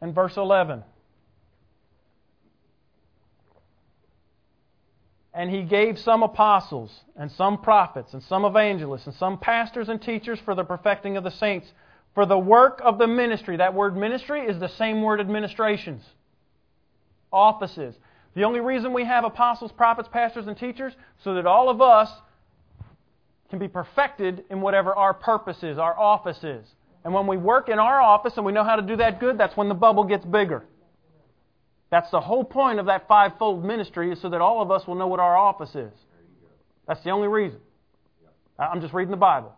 and 0.00 0.14
verse 0.14 0.36
11. 0.36 0.84
And 5.34 5.50
he 5.50 5.64
gave 5.64 5.98
some 5.98 6.22
apostles, 6.22 6.96
and 7.16 7.32
some 7.32 7.60
prophets, 7.60 8.14
and 8.14 8.22
some 8.22 8.44
evangelists, 8.44 9.06
and 9.06 9.16
some 9.16 9.38
pastors 9.38 9.88
and 9.88 10.00
teachers 10.00 10.38
for 10.44 10.54
the 10.54 10.62
perfecting 10.62 11.16
of 11.16 11.24
the 11.24 11.32
saints, 11.32 11.66
for 12.14 12.26
the 12.26 12.38
work 12.38 12.80
of 12.84 12.98
the 12.98 13.08
ministry. 13.08 13.56
That 13.56 13.74
word 13.74 13.96
ministry 13.96 14.42
is 14.42 14.60
the 14.60 14.68
same 14.68 15.02
word 15.02 15.18
administrations, 15.18 16.04
offices. 17.32 17.96
The 18.36 18.44
only 18.44 18.60
reason 18.60 18.92
we 18.92 19.04
have 19.06 19.24
apostles, 19.24 19.72
prophets, 19.72 20.10
pastors, 20.12 20.46
and 20.46 20.56
teachers, 20.56 20.92
so 21.24 21.34
that 21.34 21.46
all 21.46 21.70
of 21.70 21.80
us 21.80 22.10
can 23.48 23.58
be 23.58 23.66
perfected 23.66 24.44
in 24.50 24.60
whatever 24.60 24.94
our 24.94 25.14
purpose 25.14 25.62
is, 25.62 25.78
our 25.78 25.98
office 25.98 26.44
is. 26.44 26.66
And 27.02 27.14
when 27.14 27.26
we 27.26 27.38
work 27.38 27.70
in 27.70 27.78
our 27.78 27.98
office 27.98 28.34
and 28.36 28.44
we 28.44 28.52
know 28.52 28.62
how 28.62 28.76
to 28.76 28.82
do 28.82 28.96
that 28.96 29.20
good, 29.20 29.38
that's 29.38 29.56
when 29.56 29.70
the 29.70 29.74
bubble 29.74 30.04
gets 30.04 30.24
bigger. 30.26 30.64
That's 31.90 32.10
the 32.10 32.20
whole 32.20 32.44
point 32.44 32.78
of 32.78 32.86
that 32.86 33.08
fivefold 33.08 33.64
ministry, 33.64 34.12
is 34.12 34.20
so 34.20 34.28
that 34.28 34.42
all 34.42 34.60
of 34.60 34.70
us 34.70 34.86
will 34.86 34.96
know 34.96 35.06
what 35.06 35.20
our 35.20 35.36
office 35.36 35.74
is. 35.74 35.92
That's 36.86 37.02
the 37.04 37.10
only 37.10 37.28
reason. 37.28 37.58
I'm 38.58 38.82
just 38.82 38.92
reading 38.92 39.12
the 39.12 39.16
Bible. 39.16 39.54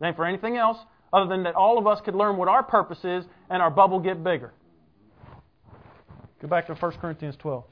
It 0.00 0.04
ain't 0.04 0.16
for 0.16 0.26
anything 0.26 0.58
else 0.58 0.76
other 1.10 1.26
than 1.26 1.44
that 1.44 1.54
all 1.54 1.78
of 1.78 1.86
us 1.86 2.02
could 2.04 2.14
learn 2.14 2.36
what 2.36 2.48
our 2.48 2.62
purpose 2.62 3.02
is 3.02 3.24
and 3.48 3.62
our 3.62 3.70
bubble 3.70 3.98
get 3.98 4.22
bigger. 4.22 4.52
Go 6.42 6.48
back 6.48 6.66
to 6.66 6.74
1 6.74 6.92
Corinthians 7.00 7.36
12. 7.36 7.64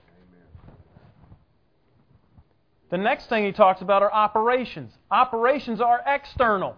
The 2.93 2.99
next 2.99 3.31
thing 3.31 3.47
he 3.47 3.53
talks 3.53 3.81
about 3.81 4.03
are 4.03 4.13
operations. 4.13 4.93
Operations 5.11 5.81
are 5.81 6.03
external. 6.07 6.77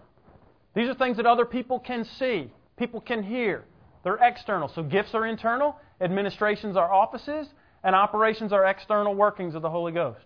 These 0.73 0.87
are 0.87 0.93
things 0.93 1.17
that 1.17 1.25
other 1.25 1.43
people 1.43 1.77
can 1.77 2.05
see, 2.05 2.49
people 2.77 3.01
can 3.01 3.21
hear. 3.21 3.65
They're 4.05 4.19
external. 4.21 4.69
So 4.69 4.81
gifts 4.81 5.13
are 5.13 5.25
internal, 5.25 5.75
administrations 5.99 6.77
are 6.77 6.89
offices, 6.89 7.49
and 7.83 7.93
operations 7.93 8.53
are 8.53 8.63
external 8.63 9.13
workings 9.13 9.55
of 9.55 9.61
the 9.61 9.69
Holy 9.69 9.91
Ghost. 9.91 10.23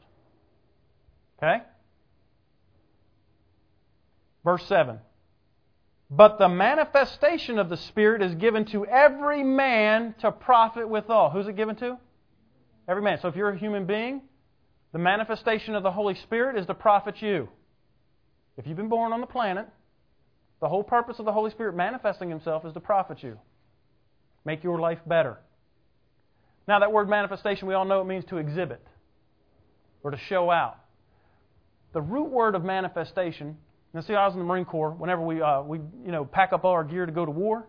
Okay? 1.42 1.64
Verse 4.44 4.64
7. 4.68 5.00
But 6.12 6.38
the 6.38 6.50
manifestation 6.50 7.58
of 7.58 7.70
the 7.70 7.78
Spirit 7.78 8.22
is 8.22 8.36
given 8.36 8.66
to 8.66 8.86
every 8.86 9.44
man 9.44 10.14
to 10.20 10.32
profit 10.32 10.88
withal. 10.88 11.32
Who's 11.32 11.48
it 11.48 11.56
given 11.56 11.76
to? 11.78 11.98
Every 12.88 13.02
man. 13.02 13.18
So 13.20 13.28
if 13.28 13.36
you're 13.36 13.50
a 13.50 13.58
human 13.58 13.86
being, 13.86 14.22
the 14.92 15.00
manifestation 15.00 15.76
of 15.76 15.84
the 15.84 15.92
Holy 15.92 16.16
Spirit 16.16 16.58
is 16.58 16.66
to 16.66 16.74
profit 16.74 17.22
you. 17.22 17.50
If 18.58 18.68
you've 18.68 18.78
been 18.78 18.90
born 18.90 19.14
on 19.14 19.22
the 19.22 19.28
planet, 19.28 19.68
the 20.62 20.68
whole 20.68 20.84
purpose 20.84 21.20
of 21.20 21.26
the 21.26 21.32
Holy 21.32 21.52
Spirit 21.52 21.76
manifesting 21.76 22.30
Himself 22.30 22.66
is 22.66 22.74
to 22.74 22.80
profit 22.80 23.24
you, 23.24 23.38
make 24.46 24.64
your 24.64 24.80
life 24.80 25.00
better. 25.06 25.38
Now, 26.68 26.80
that 26.80 26.92
word 26.92 27.10
manifestation, 27.10 27.68
we 27.68 27.74
all 27.74 27.86
know 27.86 28.02
it 28.02 28.06
means 28.06 28.26
to 28.26 28.38
exhibit 28.38 28.86
or 30.04 30.12
to 30.12 30.18
show 30.28 30.52
out. 30.52 30.78
The 31.94 32.02
root 32.02 32.30
word 32.30 32.54
of 32.56 32.64
manifestation, 32.64 33.58
now 33.94 34.02
see, 34.02 34.14
I 34.14 34.26
was 34.26 34.34
in 34.34 34.40
the 34.40 34.46
Marine 34.46 34.66
Corps. 34.66 34.92
Whenever 34.92 35.22
we, 35.22 35.42
uh, 35.42 35.64
we 35.64 35.80
you 36.06 36.12
know, 36.12 36.26
pack 36.26 36.54
up 36.54 36.64
all 36.64 36.74
our 36.74 36.84
gear 36.84 37.06
to 37.06 37.12
go 37.12 37.26
to 37.26 37.32
war, 37.32 37.68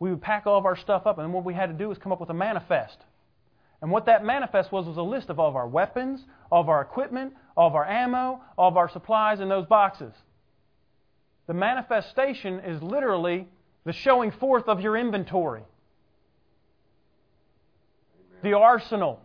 we 0.00 0.10
would 0.10 0.22
pack 0.22 0.46
all 0.46 0.58
of 0.58 0.66
our 0.66 0.76
stuff 0.76 1.06
up, 1.06 1.18
and 1.18 1.32
what 1.32 1.44
we 1.44 1.54
had 1.54 1.66
to 1.66 1.74
do 1.74 1.88
was 1.88 1.98
come 1.98 2.10
up 2.10 2.20
with 2.20 2.30
a 2.30 2.34
manifest. 2.34 2.96
And 3.82 3.90
what 3.90 4.06
that 4.06 4.24
manifest 4.24 4.72
was 4.72 4.86
was 4.86 4.98
a 4.98 5.02
list 5.02 5.30
of 5.30 5.38
all 5.38 5.48
of 5.48 5.56
our 5.56 5.66
weapons, 5.66 6.24
all 6.50 6.60
of 6.60 6.68
our 6.68 6.82
equipment, 6.82 7.32
all 7.56 7.66
of 7.66 7.74
our 7.74 7.86
ammo, 7.86 8.40
all 8.58 8.68
of 8.68 8.76
our 8.76 8.90
supplies 8.90 9.40
in 9.40 9.48
those 9.48 9.66
boxes. 9.66 10.12
The 11.46 11.54
manifestation 11.54 12.60
is 12.60 12.82
literally 12.82 13.48
the 13.84 13.92
showing 13.92 14.30
forth 14.32 14.68
of 14.68 14.80
your 14.80 14.96
inventory. 14.96 15.62
The 18.42 18.56
arsenal. 18.56 19.20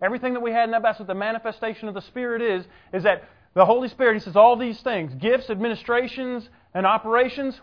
Everything 0.00 0.34
that 0.34 0.40
we 0.40 0.52
had 0.52 0.64
in 0.64 0.70
that 0.72 0.82
basket, 0.82 1.06
the 1.06 1.14
manifestation 1.14 1.88
of 1.88 1.94
the 1.94 2.02
Spirit 2.02 2.42
is, 2.42 2.64
is 2.92 3.02
that 3.02 3.24
the 3.54 3.64
Holy 3.64 3.88
Spirit, 3.88 4.14
He 4.14 4.20
says 4.20 4.36
all 4.36 4.56
these 4.56 4.80
things, 4.82 5.12
gifts, 5.14 5.50
administrations, 5.50 6.48
and 6.74 6.86
operations, 6.86 7.58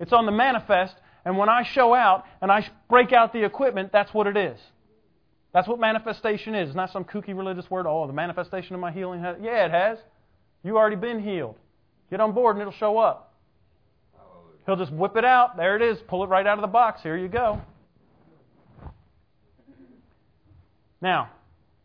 it's 0.00 0.12
on 0.12 0.26
the 0.26 0.32
manifest. 0.32 0.94
And 1.24 1.38
when 1.38 1.48
I 1.48 1.62
show 1.62 1.94
out 1.94 2.24
and 2.42 2.52
I 2.52 2.68
break 2.90 3.12
out 3.12 3.32
the 3.32 3.44
equipment, 3.44 3.90
that's 3.92 4.12
what 4.12 4.26
it 4.26 4.36
is. 4.36 4.58
That's 5.56 5.66
what 5.66 5.80
manifestation 5.80 6.54
is. 6.54 6.68
It's 6.68 6.76
not 6.76 6.92
some 6.92 7.02
kooky 7.02 7.28
religious 7.28 7.70
word. 7.70 7.86
Oh, 7.88 8.06
the 8.06 8.12
manifestation 8.12 8.74
of 8.74 8.80
my 8.82 8.92
healing 8.92 9.22
has. 9.22 9.38
Yeah, 9.40 9.64
it 9.64 9.70
has. 9.70 9.96
You've 10.62 10.76
already 10.76 10.96
been 10.96 11.18
healed. 11.18 11.56
Get 12.10 12.20
on 12.20 12.32
board 12.32 12.56
and 12.56 12.60
it'll 12.60 12.74
show 12.74 12.98
up. 12.98 13.32
He'll 14.66 14.76
just 14.76 14.92
whip 14.92 15.16
it 15.16 15.24
out. 15.24 15.56
There 15.56 15.74
it 15.74 15.80
is. 15.80 15.96
Pull 16.08 16.24
it 16.24 16.26
right 16.26 16.46
out 16.46 16.58
of 16.58 16.60
the 16.60 16.68
box. 16.68 17.02
Here 17.02 17.16
you 17.16 17.28
go. 17.28 17.62
Now, 21.00 21.30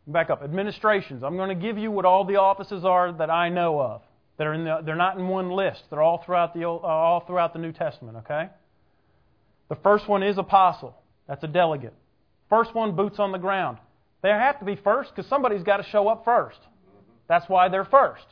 back 0.06 0.30
up. 0.30 0.44
Administrations. 0.44 1.24
I'm 1.24 1.38
going 1.38 1.48
to 1.48 1.56
give 1.56 1.78
you 1.78 1.92
what 1.92 2.04
all 2.04 2.26
the 2.26 2.36
offices 2.36 2.84
are 2.84 3.14
that 3.14 3.30
I 3.30 3.48
know 3.48 3.80
of. 3.80 4.02
That 4.38 4.48
are 4.48 4.54
in 4.54 4.66
the, 4.66 4.82
they're 4.86 4.98
not 4.98 5.18
in 5.18 5.30
one 5.30 5.50
list. 5.50 5.84
They're 5.90 6.02
all 6.02 6.22
throughout 6.26 6.54
the 6.54 6.66
uh, 6.66 6.68
all 6.68 7.22
throughout 7.26 7.54
the 7.54 7.60
New 7.60 7.72
Testament. 7.72 8.18
Okay. 8.26 8.50
The 9.70 9.76
first 9.76 10.10
one 10.10 10.24
is 10.24 10.38
apostle. 10.38 10.94
That's 11.26 11.42
a 11.46 11.48
delegate. 11.48 11.94
First 12.52 12.76
one, 12.76 12.98
boots 12.98 13.18
on 13.18 13.32
the 13.32 13.38
ground. 13.38 13.78
They 14.22 14.30
have 14.30 14.60
to 14.60 14.66
be 14.66 14.76
first 14.76 15.16
because 15.16 15.28
somebody's 15.30 15.64
got 15.64 15.78
to 15.78 15.84
show 15.84 16.10
up 16.10 16.26
first. 16.26 16.60
That's 17.30 17.48
why 17.48 17.70
they're 17.70 17.86
first. 17.86 18.26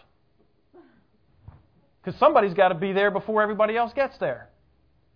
Because 2.03 2.19
somebody's 2.19 2.53
got 2.53 2.67
to 2.67 2.75
be 2.75 2.91
there 2.91 3.11
before 3.11 3.41
everybody 3.41 3.77
else 3.77 3.93
gets 3.93 4.17
there. 4.17 4.49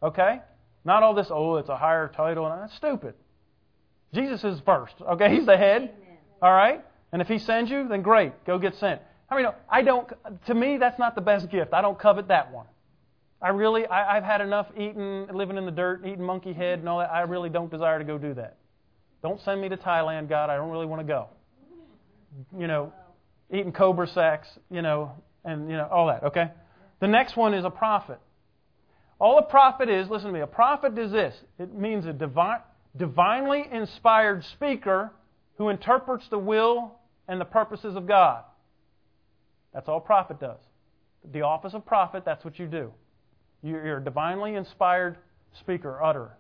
Okay? 0.01 0.39
Not 0.85 1.03
all 1.03 1.13
this, 1.13 1.27
oh, 1.29 1.57
it's 1.57 1.67
a 1.67 1.75
higher 1.75 2.07
title. 2.15 2.47
And 2.47 2.61
that's 2.61 2.75
stupid. 2.77 3.13
Jesus 4.13 4.41
is 4.45 4.61
first. 4.65 4.95
Okay? 5.01 5.35
He's 5.35 5.45
the 5.45 5.57
head. 5.57 5.91
All 6.41 6.53
right? 6.53 6.81
And 7.11 7.21
if 7.21 7.27
he 7.27 7.39
sends 7.39 7.69
you, 7.69 7.89
then 7.89 8.03
great. 8.03 8.45
Go 8.45 8.57
get 8.57 8.73
sent. 8.75 9.01
I 9.29 9.35
mean, 9.35 9.47
I 9.69 9.81
don't, 9.81 10.07
to 10.47 10.53
me, 10.53 10.77
that's 10.77 10.97
not 10.97 11.15
the 11.15 11.21
best 11.21 11.49
gift. 11.49 11.73
I 11.73 11.81
don't 11.81 11.99
covet 11.99 12.29
that 12.29 12.53
one. 12.53 12.67
I 13.41 13.49
really, 13.49 13.85
I, 13.85 14.15
have 14.15 14.23
had 14.23 14.39
enough 14.39 14.67
eating, 14.77 15.27
living 15.27 15.57
in 15.57 15.65
the 15.65 15.71
dirt, 15.71 16.05
eating 16.05 16.23
monkey 16.23 16.53
head 16.53 16.79
and 16.79 16.87
all 16.87 16.99
that. 16.99 17.11
I 17.11 17.21
really 17.23 17.49
don't 17.49 17.69
desire 17.69 17.99
to 17.99 18.05
go 18.05 18.17
do 18.17 18.33
that. 18.35 18.55
Don't 19.23 19.41
send 19.41 19.61
me 19.61 19.69
to 19.69 19.77
Thailand, 19.77 20.29
God. 20.29 20.49
I 20.49 20.57
don't 20.57 20.69
really 20.69 20.85
want 20.85 21.01
to 21.01 21.07
go. 21.07 21.29
You 22.57 22.67
know, 22.67 22.93
eating 23.51 23.71
cobra 23.71 24.07
sacks, 24.07 24.47
you 24.69 24.81
know, 24.81 25.11
and, 25.45 25.69
you 25.69 25.77
know, 25.77 25.87
all 25.89 26.07
that, 26.07 26.23
okay? 26.23 26.51
The 26.99 27.07
next 27.07 27.37
one 27.37 27.53
is 27.53 27.65
a 27.65 27.69
prophet. 27.69 28.19
All 29.19 29.37
a 29.39 29.43
prophet 29.43 29.89
is, 29.89 30.09
listen 30.09 30.27
to 30.27 30.33
me, 30.33 30.41
a 30.41 30.47
prophet 30.47 30.97
is 30.97 31.11
this 31.11 31.35
it 31.57 31.73
means 31.73 32.05
a 32.05 32.13
divine, 32.13 32.59
divinely 32.97 33.65
inspired 33.71 34.43
speaker 34.53 35.11
who 35.57 35.69
interprets 35.69 36.25
the 36.29 36.39
will 36.39 36.95
and 37.27 37.39
the 37.39 37.45
purposes 37.45 37.95
of 37.95 38.07
God. 38.07 38.43
That's 39.73 39.87
all 39.87 39.97
a 39.97 40.01
prophet 40.01 40.39
does. 40.39 40.59
The 41.31 41.41
office 41.41 41.73
of 41.73 41.85
prophet, 41.85 42.23
that's 42.25 42.43
what 42.43 42.59
you 42.59 42.67
do. 42.67 42.91
You're 43.61 43.97
a 43.97 44.03
divinely 44.03 44.55
inspired 44.55 45.17
speaker, 45.59 46.03
utterer. 46.03 46.35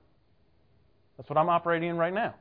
That's 1.15 1.29
what 1.29 1.37
I'm 1.37 1.47
operating 1.47 1.89
in 1.89 1.97
right 1.97 2.13
now. 2.13 2.35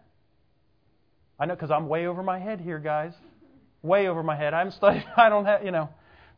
I 1.39 1.47
know 1.47 1.55
because 1.55 1.71
I'm 1.71 1.89
way 1.89 2.07
over 2.07 2.23
my 2.23 2.39
head 2.39 2.61
here, 2.61 2.79
guys. 2.79 3.13
Way 3.83 4.09
over 4.09 4.23
my 4.23 4.37
head. 4.37 4.55
I'm 4.55 4.71
studying. 4.71 5.05
I 5.17 5.29
don't 5.29 5.45
have, 5.45 5.65
you 5.65 5.71
know. 5.71 5.89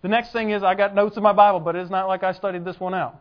The 0.03 0.09
next 0.09 0.33
thing 0.33 0.51
is 0.51 0.63
I 0.63 0.75
got 0.75 0.95
notes 0.95 1.17
in 1.17 1.23
my 1.23 1.33
Bible, 1.33 1.61
but 1.61 1.77
it's 1.77 1.91
not 1.91 2.09
like 2.09 2.23
I 2.23 2.33
studied 2.33 2.65
this 2.65 2.79
one 2.79 2.95
out. 2.95 3.21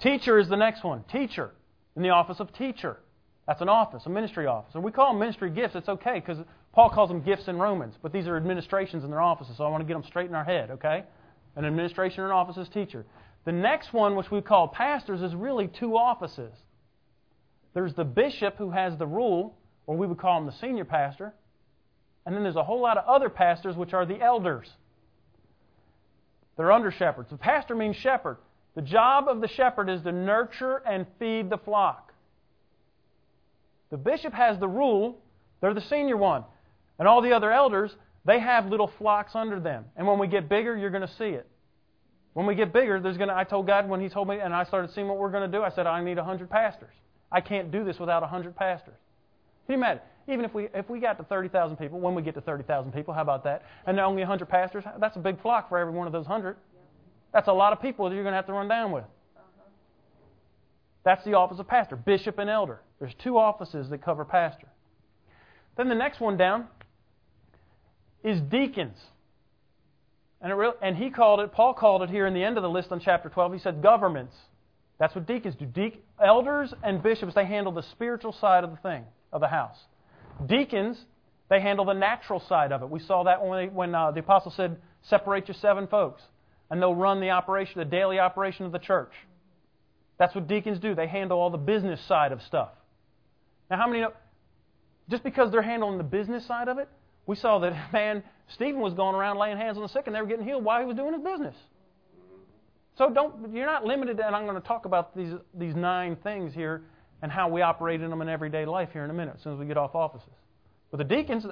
Teacher 0.00 0.38
is 0.38 0.48
the 0.48 0.56
next 0.56 0.84
one. 0.84 1.04
Teacher 1.10 1.50
in 1.96 2.02
the 2.02 2.10
office 2.10 2.40
of 2.40 2.52
teacher. 2.52 2.98
That's 3.46 3.60
an 3.60 3.68
office, 3.68 4.02
a 4.06 4.10
ministry 4.10 4.46
office. 4.46 4.74
And 4.74 4.82
we 4.82 4.92
call 4.92 5.12
them 5.12 5.20
ministry 5.20 5.50
gifts. 5.50 5.74
It's 5.74 5.88
okay 5.88 6.20
because 6.20 6.38
Paul 6.72 6.90
calls 6.90 7.08
them 7.08 7.22
gifts 7.22 7.48
in 7.48 7.58
Romans, 7.58 7.94
but 8.02 8.12
these 8.12 8.26
are 8.26 8.36
administrations 8.36 9.04
in 9.04 9.10
their 9.10 9.20
offices, 9.22 9.56
so 9.56 9.64
I 9.64 9.68
want 9.68 9.82
to 9.82 9.86
get 9.86 9.94
them 9.94 10.04
straight 10.06 10.28
in 10.28 10.34
our 10.34 10.44
head, 10.44 10.70
okay? 10.72 11.04
An 11.54 11.64
administration 11.64 12.20
or 12.20 12.26
an 12.26 12.32
office 12.32 12.58
is 12.58 12.68
teacher. 12.68 13.06
The 13.46 13.52
next 13.52 13.94
one, 13.94 14.16
which 14.16 14.30
we 14.30 14.42
call 14.42 14.68
pastors, 14.68 15.22
is 15.22 15.34
really 15.34 15.68
two 15.68 15.96
offices. 15.96 16.52
There's 17.72 17.94
the 17.94 18.04
bishop 18.04 18.56
who 18.56 18.70
has 18.72 18.98
the 18.98 19.06
rule, 19.06 19.56
or 19.86 19.96
we 19.96 20.06
would 20.06 20.18
call 20.18 20.38
him 20.38 20.46
the 20.46 20.52
senior 20.60 20.84
pastor. 20.84 21.32
And 22.24 22.34
then 22.34 22.42
there's 22.42 22.56
a 22.56 22.64
whole 22.64 22.80
lot 22.80 22.98
of 22.98 23.04
other 23.06 23.28
pastors, 23.28 23.76
which 23.76 23.94
are 23.94 24.04
the 24.04 24.20
elders. 24.20 24.68
They're 26.56 26.72
under 26.72 26.90
shepherds. 26.90 27.30
The 27.30 27.36
pastor 27.36 27.74
means 27.74 27.96
shepherd. 27.96 28.38
The 28.74 28.82
job 28.82 29.28
of 29.28 29.40
the 29.40 29.48
shepherd 29.48 29.88
is 29.88 30.02
to 30.02 30.12
nurture 30.12 30.82
and 30.86 31.06
feed 31.18 31.50
the 31.50 31.58
flock. 31.58 32.12
The 33.90 33.96
bishop 33.96 34.32
has 34.32 34.58
the 34.58 34.68
rule, 34.68 35.18
they're 35.60 35.74
the 35.74 35.80
senior 35.80 36.16
one. 36.16 36.44
And 36.98 37.06
all 37.06 37.22
the 37.22 37.32
other 37.32 37.52
elders, 37.52 37.94
they 38.24 38.40
have 38.40 38.66
little 38.66 38.90
flocks 38.98 39.34
under 39.34 39.60
them. 39.60 39.84
And 39.96 40.06
when 40.06 40.18
we 40.18 40.26
get 40.26 40.48
bigger, 40.48 40.76
you're 40.76 40.90
going 40.90 41.06
to 41.06 41.14
see 41.14 41.24
it. 41.24 41.46
When 42.32 42.44
we 42.44 42.54
get 42.54 42.72
bigger, 42.72 43.00
there's 43.00 43.16
going 43.16 43.28
to, 43.28 43.36
I 43.36 43.44
told 43.44 43.66
God 43.66 43.88
when 43.88 44.00
He 44.00 44.08
told 44.08 44.28
me, 44.28 44.40
and 44.40 44.52
I 44.52 44.64
started 44.64 44.90
seeing 44.92 45.08
what 45.08 45.18
we're 45.18 45.30
going 45.30 45.50
to 45.50 45.56
do, 45.56 45.62
I 45.62 45.70
said, 45.70 45.86
I 45.86 46.02
need 46.02 46.16
100 46.16 46.50
pastors. 46.50 46.92
I 47.30 47.40
can't 47.40 47.70
do 47.70 47.84
this 47.84 47.98
without 47.98 48.22
100 48.22 48.56
pastors. 48.56 48.94
Can 49.66 49.74
you 49.74 49.78
imagine? 49.78 50.02
Even 50.28 50.44
if 50.44 50.54
we 50.54 50.68
if 50.74 50.88
we 50.88 50.98
got 51.00 51.18
to 51.18 51.24
30,000 51.24 51.76
people, 51.76 52.00
when 52.00 52.14
we 52.14 52.22
get 52.22 52.34
to 52.34 52.40
30,000 52.40 52.92
people, 52.92 53.14
how 53.14 53.22
about 53.22 53.44
that? 53.44 53.62
And 53.86 53.96
there 53.96 54.04
are 54.04 54.08
only 54.08 54.22
100 54.22 54.48
pastors, 54.48 54.84
that's 55.00 55.16
a 55.16 55.20
big 55.20 55.40
flock 55.40 55.68
for 55.68 55.78
every 55.78 55.92
one 55.92 56.06
of 56.06 56.12
those 56.12 56.26
100. 56.26 56.56
That's 57.32 57.48
a 57.48 57.52
lot 57.52 57.72
of 57.72 57.80
people 57.80 58.08
that 58.08 58.14
you're 58.14 58.24
going 58.24 58.32
to 58.32 58.36
have 58.36 58.46
to 58.46 58.52
run 58.52 58.68
down 58.68 58.92
with. 58.92 59.04
That's 61.04 61.24
the 61.24 61.34
office 61.34 61.60
of 61.60 61.68
pastor, 61.68 61.94
bishop 61.94 62.38
and 62.38 62.50
elder. 62.50 62.80
There's 62.98 63.14
two 63.22 63.38
offices 63.38 63.90
that 63.90 64.02
cover 64.02 64.24
pastor. 64.24 64.66
Then 65.76 65.88
the 65.88 65.94
next 65.94 66.20
one 66.20 66.36
down 66.36 66.66
is 68.24 68.40
deacons. 68.40 68.96
And, 70.40 70.52
it 70.52 70.78
and 70.82 70.96
he 70.96 71.10
called 71.10 71.40
it, 71.40 71.52
Paul 71.52 71.74
called 71.74 72.02
it 72.02 72.10
here 72.10 72.26
in 72.26 72.34
the 72.34 72.42
end 72.42 72.56
of 72.56 72.62
the 72.62 72.68
list 72.68 72.90
on 72.90 73.00
chapter 73.00 73.28
12, 73.28 73.52
he 73.52 73.58
said 73.60 73.82
governments. 73.82 74.34
That's 74.98 75.14
what 75.14 75.26
deacons 75.26 75.54
do. 75.54 75.66
De- 75.66 76.00
elders 76.20 76.74
and 76.82 77.02
bishops, 77.02 77.34
they 77.34 77.44
handle 77.44 77.72
the 77.72 77.82
spiritual 77.82 78.32
side 78.32 78.64
of 78.64 78.70
the 78.70 78.76
thing 78.78 79.04
of 79.32 79.40
the 79.40 79.48
house. 79.48 79.76
Deacons, 80.44 80.98
they 81.48 81.60
handle 81.60 81.84
the 81.84 81.94
natural 81.94 82.40
side 82.48 82.72
of 82.72 82.82
it. 82.82 82.90
We 82.90 83.00
saw 83.00 83.24
that 83.24 83.44
when, 83.44 83.66
they, 83.66 83.72
when 83.72 83.94
uh, 83.94 84.10
the 84.10 84.20
apostle 84.20 84.52
said, 84.56 84.76
separate 85.02 85.48
your 85.48 85.56
seven 85.60 85.86
folks, 85.86 86.22
and 86.70 86.80
they'll 86.80 86.94
run 86.94 87.20
the 87.20 87.30
operation, 87.30 87.78
the 87.78 87.84
daily 87.84 88.18
operation 88.18 88.66
of 88.66 88.72
the 88.72 88.78
church. 88.78 89.12
That's 90.18 90.34
what 90.34 90.48
deacons 90.48 90.78
do. 90.80 90.94
They 90.94 91.06
handle 91.06 91.38
all 91.38 91.50
the 91.50 91.58
business 91.58 92.00
side 92.08 92.32
of 92.32 92.42
stuff. 92.42 92.70
Now, 93.70 93.76
how 93.76 93.86
many 93.86 94.00
know? 94.00 94.12
Just 95.08 95.22
because 95.22 95.52
they're 95.52 95.62
handling 95.62 95.98
the 95.98 96.04
business 96.04 96.46
side 96.46 96.68
of 96.68 96.78
it, 96.78 96.88
we 97.26 97.36
saw 97.36 97.58
that, 97.60 97.72
man, 97.92 98.22
Stephen 98.54 98.80
was 98.80 98.94
going 98.94 99.14
around 99.14 99.38
laying 99.38 99.56
hands 99.56 99.76
on 99.76 99.82
the 99.82 99.88
sick 99.88 100.04
and 100.06 100.14
they 100.14 100.20
were 100.20 100.26
getting 100.26 100.44
healed 100.44 100.64
while 100.64 100.80
he 100.80 100.86
was 100.86 100.96
doing 100.96 101.12
his 101.12 101.22
business. 101.22 101.54
So 102.98 103.10
don't 103.10 103.52
you're 103.52 103.66
not 103.66 103.84
limited, 103.84 104.18
and 104.20 104.34
I'm 104.34 104.46
going 104.46 104.60
to 104.60 104.66
talk 104.66 104.86
about 104.86 105.14
these 105.14 105.32
these 105.52 105.74
nine 105.74 106.16
things 106.16 106.54
here 106.54 106.82
and 107.22 107.32
how 107.32 107.48
we 107.48 107.62
operate 107.62 108.02
in 108.02 108.10
them 108.10 108.22
in 108.22 108.28
everyday 108.28 108.66
life 108.66 108.90
here 108.92 109.04
in 109.04 109.10
a 109.10 109.14
minute, 109.14 109.34
as 109.36 109.42
soon 109.42 109.54
as 109.54 109.58
we 109.58 109.66
get 109.66 109.76
off 109.76 109.94
offices. 109.94 110.28
But 110.90 110.98
the 110.98 111.04
deacons, 111.04 111.46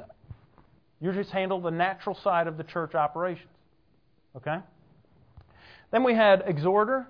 you 1.00 1.12
just 1.12 1.30
handle 1.30 1.60
the 1.60 1.70
natural 1.70 2.16
side 2.22 2.46
of 2.46 2.56
the 2.56 2.64
church 2.64 2.94
operations. 2.94 3.48
Okay? 4.36 4.58
Then 5.90 6.04
we 6.04 6.14
had 6.14 6.42
exhorter, 6.46 7.06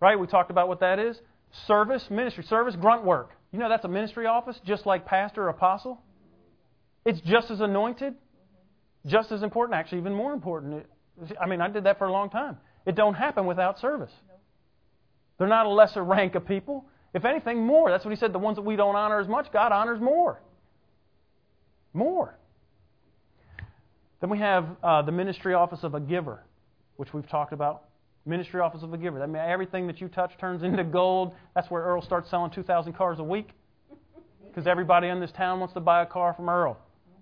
right? 0.00 0.18
We 0.18 0.26
talked 0.26 0.50
about 0.50 0.68
what 0.68 0.80
that 0.80 0.98
is. 0.98 1.18
Service, 1.66 2.04
ministry, 2.10 2.44
service, 2.44 2.76
grunt 2.76 3.04
work. 3.04 3.30
You 3.52 3.58
know 3.58 3.68
that's 3.68 3.84
a 3.84 3.88
ministry 3.88 4.26
office, 4.26 4.58
just 4.66 4.84
like 4.86 5.06
pastor 5.06 5.44
or 5.44 5.48
apostle. 5.48 6.00
It's 7.04 7.20
just 7.22 7.50
as 7.50 7.60
anointed, 7.60 8.14
just 9.06 9.32
as 9.32 9.42
important, 9.42 9.78
actually 9.78 9.98
even 9.98 10.12
more 10.12 10.32
important. 10.32 10.84
I 11.40 11.46
mean, 11.46 11.60
I 11.60 11.68
did 11.68 11.84
that 11.84 11.98
for 11.98 12.06
a 12.06 12.12
long 12.12 12.28
time. 12.28 12.58
It 12.84 12.94
don't 12.94 13.14
happen 13.14 13.46
without 13.46 13.78
service. 13.78 14.12
They're 15.38 15.48
not 15.48 15.66
a 15.66 15.70
lesser 15.70 16.04
rank 16.04 16.34
of 16.34 16.46
people. 16.46 16.84
If 17.14 17.24
anything, 17.24 17.64
more. 17.64 17.90
That's 17.90 18.04
what 18.04 18.10
he 18.10 18.16
said. 18.18 18.32
The 18.32 18.38
ones 18.38 18.56
that 18.56 18.62
we 18.62 18.76
don't 18.76 18.96
honor 18.96 19.20
as 19.20 19.28
much, 19.28 19.50
God 19.52 19.72
honors 19.72 20.00
more. 20.00 20.40
More. 21.94 22.38
Then 24.20 24.30
we 24.30 24.38
have 24.38 24.66
uh, 24.82 25.02
the 25.02 25.12
ministry 25.12 25.54
office 25.54 25.80
of 25.82 25.94
a 25.94 26.00
giver, 26.00 26.42
which 26.96 27.14
we've 27.14 27.28
talked 27.28 27.52
about. 27.52 27.84
Ministry 28.26 28.60
office 28.60 28.82
of 28.82 28.92
a 28.92 28.98
giver. 28.98 29.18
That 29.18 29.28
means 29.28 29.44
everything 29.46 29.86
that 29.86 30.00
you 30.00 30.08
touch 30.08 30.32
turns 30.38 30.62
into 30.62 30.84
gold. 30.84 31.32
That's 31.54 31.70
where 31.70 31.82
Earl 31.82 32.02
starts 32.02 32.28
selling 32.30 32.50
2,000 32.50 32.92
cars 32.92 33.18
a 33.20 33.24
week. 33.24 33.50
Because 34.46 34.66
everybody 34.66 35.08
in 35.08 35.20
this 35.20 35.30
town 35.32 35.60
wants 35.60 35.74
to 35.74 35.80
buy 35.80 36.02
a 36.02 36.06
car 36.06 36.34
from 36.34 36.48
Earl. 36.48 36.76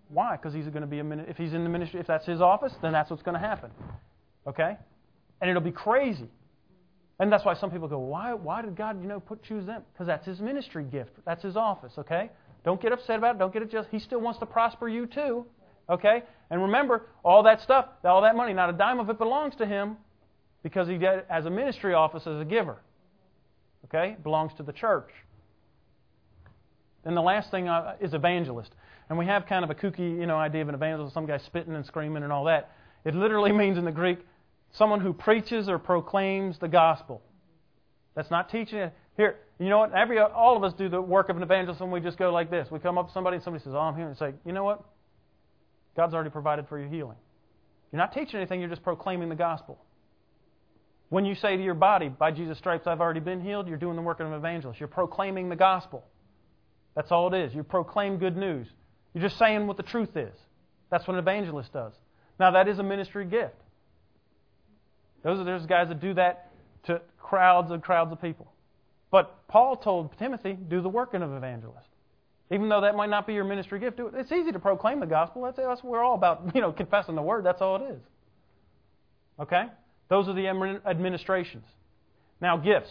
Why? 0.09 0.37
Because 0.37 0.55
he's 0.55 0.67
going 0.67 0.83
to 0.83 0.87
be 0.87 1.01
a 1.01 1.05
if 1.29 1.37
he's 1.37 1.53
in 1.53 1.65
the 1.65 1.71
ministry. 1.71 2.01
If 2.01 2.07
that's 2.07 2.27
his 2.27 2.41
office, 2.41 2.73
then 2.81 2.93
that's 2.93 3.11
what's 3.11 3.23
going 3.23 3.35
to 3.35 3.47
happen. 3.47 3.71
Okay, 4.47 4.77
and 5.41 5.51
it'll 5.51 5.63
be 5.63 5.73
crazy. 5.73 6.31
And 7.19 7.33
that's 7.33 7.45
why 7.45 7.55
some 7.55 7.71
people 7.71 7.89
go, 7.89 7.99
why, 7.99 8.35
why 8.35 8.63
did 8.63 8.77
God, 8.77 9.01
you 9.01 9.09
know, 9.09 9.21
put 9.21 9.43
choose 9.43 9.65
them? 9.65 9.83
Because 9.93 10.07
that's 10.07 10.27
his 10.27 10.41
ministry 10.41 10.85
gift. 10.85 11.13
That's 11.25 11.43
his 11.43 11.57
office, 11.57 11.93
okay? 11.99 12.31
Don't 12.65 12.81
get 12.81 12.93
upset 12.93 13.19
about 13.19 13.37
it. 13.37 13.39
Don't 13.39 13.53
get 13.53 13.63
it 13.63 13.71
just. 13.71 13.89
He 13.91 13.99
still 13.99 14.21
wants 14.21 14.39
to 14.41 14.47
prosper 14.47 14.89
you 14.89 15.07
too, 15.07 15.47
okay? 15.89 16.23
And 16.51 16.61
remember, 16.61 17.07
all 17.25 17.43
that 17.45 17.63
stuff, 17.63 17.87
all 18.05 18.23
that 18.23 18.37
money, 18.37 18.53
not 18.53 18.69
a 18.69 18.73
dime 18.75 19.01
of 19.01 19.09
it 19.09 19.19
belongs 19.19 19.55
to 19.57 19.67
him 19.67 19.97
because 20.63 20.89
he 20.89 20.99
did 20.99 21.23
as 21.31 21.47
a 21.47 21.51
ministry 21.51 21.95
office 21.95 22.27
as 22.27 22.41
a 22.41 22.45
giver. 22.45 22.79
Okay? 23.85 24.13
It 24.13 24.23
belongs 24.23 24.53
to 24.57 24.63
the 24.63 24.73
church. 24.73 25.11
Then 27.05 27.15
the 27.15 27.23
last 27.23 27.51
thing 27.53 27.69
uh, 27.69 27.95
is 28.01 28.15
evangelist. 28.15 28.73
And 29.09 29.17
we 29.17 29.27
have 29.27 29.47
kind 29.47 29.65
of 29.65 29.71
a 29.71 29.75
kooky, 29.75 30.19
you 30.19 30.27
know, 30.27 30.37
idea 30.37 30.63
of 30.63 30.69
an 30.69 30.75
evangelist, 30.75 31.15
some 31.15 31.27
guy 31.27 31.39
spitting 31.39 31.75
and 31.75 31.87
screaming 31.87 32.25
and 32.25 32.33
all 32.33 32.45
that. 32.45 32.73
It 33.05 33.15
literally 33.15 33.53
means 33.63 33.79
in 33.79 33.85
the 33.85 33.93
Greek 33.93 34.19
someone 34.77 35.01
who 35.01 35.13
preaches 35.13 35.69
or 35.69 35.79
proclaims 35.79 36.59
the 36.59 36.69
gospel. 36.69 37.23
That's 38.15 38.31
not 38.31 38.51
teaching 38.51 38.79
it. 38.79 38.95
Here, 39.17 39.37
you 39.59 39.69
know 39.69 39.79
what? 39.79 39.95
Every 39.95 40.19
all 40.19 40.57
of 40.57 40.65
us 40.65 40.73
do 40.75 40.89
the 40.89 41.01
work 41.01 41.29
of 41.29 41.37
an 41.37 41.43
evangelist, 41.43 41.81
and 41.81 41.91
we 41.91 42.01
just 42.01 42.19
go 42.19 42.33
like 42.33 42.51
this. 42.51 42.69
We 42.71 42.79
come 42.79 42.99
up 42.99 43.09
to 43.09 43.13
somebody, 43.13 43.37
and 43.37 43.45
somebody 43.45 43.65
says, 43.65 43.75
"Oh, 43.75 43.81
I'm 43.81 43.97
here," 43.97 44.07
and 44.07 44.17
say, 44.17 44.35
"You 44.45 44.53
know 44.53 44.65
what? 44.65 44.83
God's 45.97 46.15
already 46.15 46.31
provided 46.31 46.69
for 46.69 46.79
your 46.79 46.89
healing. 46.89 47.17
You're 47.93 47.99
not 47.99 48.13
teaching 48.13 48.37
anything. 48.37 48.61
You're 48.61 48.69
just 48.69 48.83
proclaiming 48.83 49.29
the 49.29 49.35
gospel." 49.35 49.79
When 51.09 51.25
you 51.25 51.35
say 51.35 51.57
to 51.57 51.63
your 51.63 51.75
body, 51.75 52.09
"By 52.09 52.33
Jesus' 52.33 52.59
stripes, 52.59 52.87
I've 52.87 53.01
already 53.01 53.21
been 53.21 53.41
healed," 53.41 53.69
you're 53.69 53.79
doing 53.79 53.97
the 53.97 54.03
work 54.03 54.21
of 54.21 54.27
an 54.27 54.33
evangelist. 54.35 54.81
You're 54.81 54.89
proclaiming 54.89 55.49
the 55.49 55.57
gospel. 55.57 56.05
That's 56.95 57.13
all 57.13 57.33
it 57.33 57.39
is. 57.39 57.55
You 57.55 57.63
proclaim 57.63 58.19
good 58.19 58.37
news. 58.37 58.67
You're 59.15 59.23
just 59.23 59.39
saying 59.39 59.67
what 59.67 59.77
the 59.77 59.83
truth 59.83 60.17
is. 60.17 60.35
That's 60.91 61.07
what 61.07 61.15
an 61.15 61.21
evangelist 61.21 61.73
does. 61.73 61.93
Now, 62.39 62.51
that 62.53 62.69
is 62.69 62.79
a 62.79 62.83
ministry 62.83 63.25
gift. 63.25 63.55
Those 65.27 65.41
are 65.41 65.45
those 65.45 65.67
guys 65.67 65.89
that 65.89 66.01
do 66.01 66.15
that 66.15 66.53
to 66.85 67.03
crowds 67.19 67.73
and 67.73 67.83
crowds 67.83 68.13
of 68.13 68.23
people. 68.23 68.47
But 69.11 69.49
Paul 69.49 69.77
told 69.77 70.17
Timothy, 70.21 70.53
do 70.53 70.81
the 70.81 70.89
work 70.89 71.15
of 71.15 71.23
an 71.23 71.37
evangelist. 71.37 71.89
Even 72.53 72.69
though 72.69 72.83
that 72.83 72.95
might 72.95 73.11
not 73.11 73.27
be 73.27 73.35
your 73.35 73.43
ministry 73.43 73.81
gift, 73.81 73.97
do 73.97 74.07
it. 74.07 74.15
It's 74.15 74.31
easy 74.31 74.53
to 74.53 74.61
proclaim 74.61 75.01
the 75.01 75.07
gospel. 75.07 75.43
That's, 75.43 75.57
that's 75.57 75.83
we're 75.83 76.05
all 76.05 76.15
about, 76.15 76.49
you 76.55 76.61
know, 76.61 76.71
confessing 76.71 77.17
the 77.17 77.23
word. 77.23 77.45
That's 77.45 77.61
all 77.61 77.75
it 77.75 77.91
is. 77.95 78.01
Okay? 79.41 79.65
Those 80.09 80.29
are 80.29 80.33
the 80.33 80.47
administrations. 80.47 81.65
Now, 82.41 82.57
gifts 82.57 82.91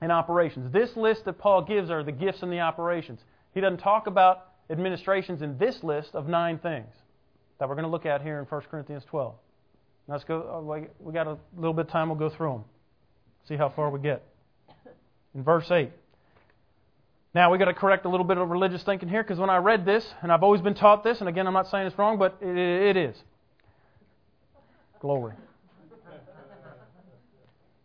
and 0.00 0.10
operations. 0.10 0.72
This 0.72 0.90
list 0.96 1.26
that 1.26 1.38
Paul 1.38 1.62
gives 1.62 1.90
are 1.90 2.02
the 2.02 2.10
gifts 2.10 2.42
and 2.42 2.50
the 2.50 2.58
operations. 2.58 3.20
He 3.54 3.60
doesn't 3.60 3.78
talk 3.78 4.08
about 4.08 4.48
administrations 4.68 5.42
in 5.42 5.58
this 5.58 5.78
list 5.84 6.10
of 6.12 6.26
nine 6.26 6.58
things 6.58 6.92
that 7.60 7.68
we're 7.68 7.76
going 7.76 7.84
to 7.84 7.90
look 7.90 8.04
at 8.04 8.20
here 8.20 8.40
in 8.40 8.46
1 8.46 8.62
Corinthians 8.68 9.04
12. 9.08 9.36
Let's 10.08 10.24
go. 10.24 10.40
Uh, 10.40 10.86
we 11.00 11.12
got 11.12 11.26
a 11.26 11.36
little 11.56 11.74
bit 11.74 11.86
of 11.86 11.90
time. 11.90 12.08
We'll 12.08 12.18
go 12.18 12.34
through 12.34 12.52
them. 12.52 12.64
See 13.48 13.56
how 13.56 13.68
far 13.68 13.90
we 13.90 14.00
get. 14.00 14.22
In 15.34 15.42
verse 15.42 15.70
8. 15.70 15.90
Now, 17.34 17.50
we've 17.50 17.58
got 17.58 17.66
to 17.66 17.74
correct 17.74 18.06
a 18.06 18.08
little 18.08 18.24
bit 18.24 18.38
of 18.38 18.48
religious 18.48 18.82
thinking 18.82 19.08
here 19.08 19.22
because 19.22 19.38
when 19.38 19.50
I 19.50 19.58
read 19.58 19.84
this, 19.84 20.06
and 20.22 20.32
I've 20.32 20.42
always 20.42 20.62
been 20.62 20.74
taught 20.74 21.04
this, 21.04 21.20
and 21.20 21.28
again, 21.28 21.46
I'm 21.46 21.52
not 21.52 21.68
saying 21.68 21.86
it's 21.86 21.98
wrong, 21.98 22.18
but 22.18 22.38
it, 22.40 22.56
it 22.56 22.96
is. 22.96 23.16
Glory. 25.00 25.34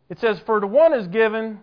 It 0.10 0.20
says, 0.20 0.40
For 0.46 0.60
to 0.60 0.68
one 0.68 0.94
is 0.94 1.08
given 1.08 1.60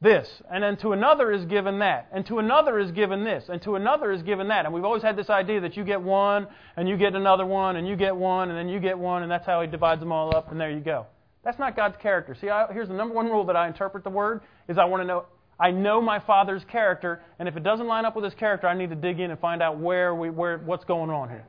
this, 0.00 0.28
and 0.50 0.62
then 0.62 0.76
to 0.78 0.92
another 0.92 1.32
is 1.32 1.44
given 1.44 1.80
that, 1.80 2.08
and 2.12 2.24
to 2.26 2.38
another 2.38 2.78
is 2.78 2.92
given 2.92 3.24
this, 3.24 3.48
and 3.48 3.60
to 3.62 3.74
another 3.74 4.12
is 4.12 4.22
given 4.22 4.48
that. 4.48 4.64
And 4.64 4.72
we've 4.72 4.84
always 4.84 5.02
had 5.02 5.16
this 5.16 5.28
idea 5.28 5.60
that 5.62 5.76
you 5.76 5.84
get 5.84 6.00
one, 6.00 6.46
and 6.76 6.88
you 6.88 6.96
get 6.96 7.14
another 7.14 7.44
one, 7.44 7.76
and 7.76 7.86
you 7.86 7.96
get 7.96 8.14
one, 8.14 8.50
and 8.50 8.56
then 8.56 8.68
you 8.68 8.78
get 8.78 8.96
one, 8.96 9.22
and 9.22 9.30
that's 9.30 9.46
how 9.46 9.60
he 9.60 9.66
divides 9.66 10.00
them 10.00 10.12
all 10.12 10.34
up, 10.36 10.52
and 10.52 10.60
there 10.60 10.70
you 10.70 10.80
go. 10.80 11.06
That's 11.44 11.58
not 11.58 11.74
God's 11.74 11.96
character. 12.00 12.36
See, 12.40 12.48
I, 12.48 12.72
here's 12.72 12.88
the 12.88 12.94
number 12.94 13.14
one 13.14 13.26
rule 13.26 13.44
that 13.46 13.56
I 13.56 13.66
interpret 13.66 14.04
the 14.04 14.10
word 14.10 14.42
is 14.68 14.78
I 14.78 14.84
want 14.84 15.02
to 15.02 15.06
know 15.06 15.24
I 15.60 15.72
know 15.72 16.00
my 16.00 16.20
Father's 16.20 16.62
character, 16.70 17.20
and 17.40 17.48
if 17.48 17.56
it 17.56 17.64
doesn't 17.64 17.86
line 17.86 18.04
up 18.04 18.14
with 18.14 18.24
His 18.24 18.34
character, 18.34 18.68
I 18.68 18.74
need 18.74 18.90
to 18.90 18.96
dig 18.96 19.18
in 19.18 19.32
and 19.32 19.40
find 19.40 19.60
out 19.60 19.78
where 19.78 20.14
we 20.14 20.30
where 20.30 20.58
what's 20.58 20.84
going 20.84 21.10
on 21.10 21.28
here. 21.28 21.44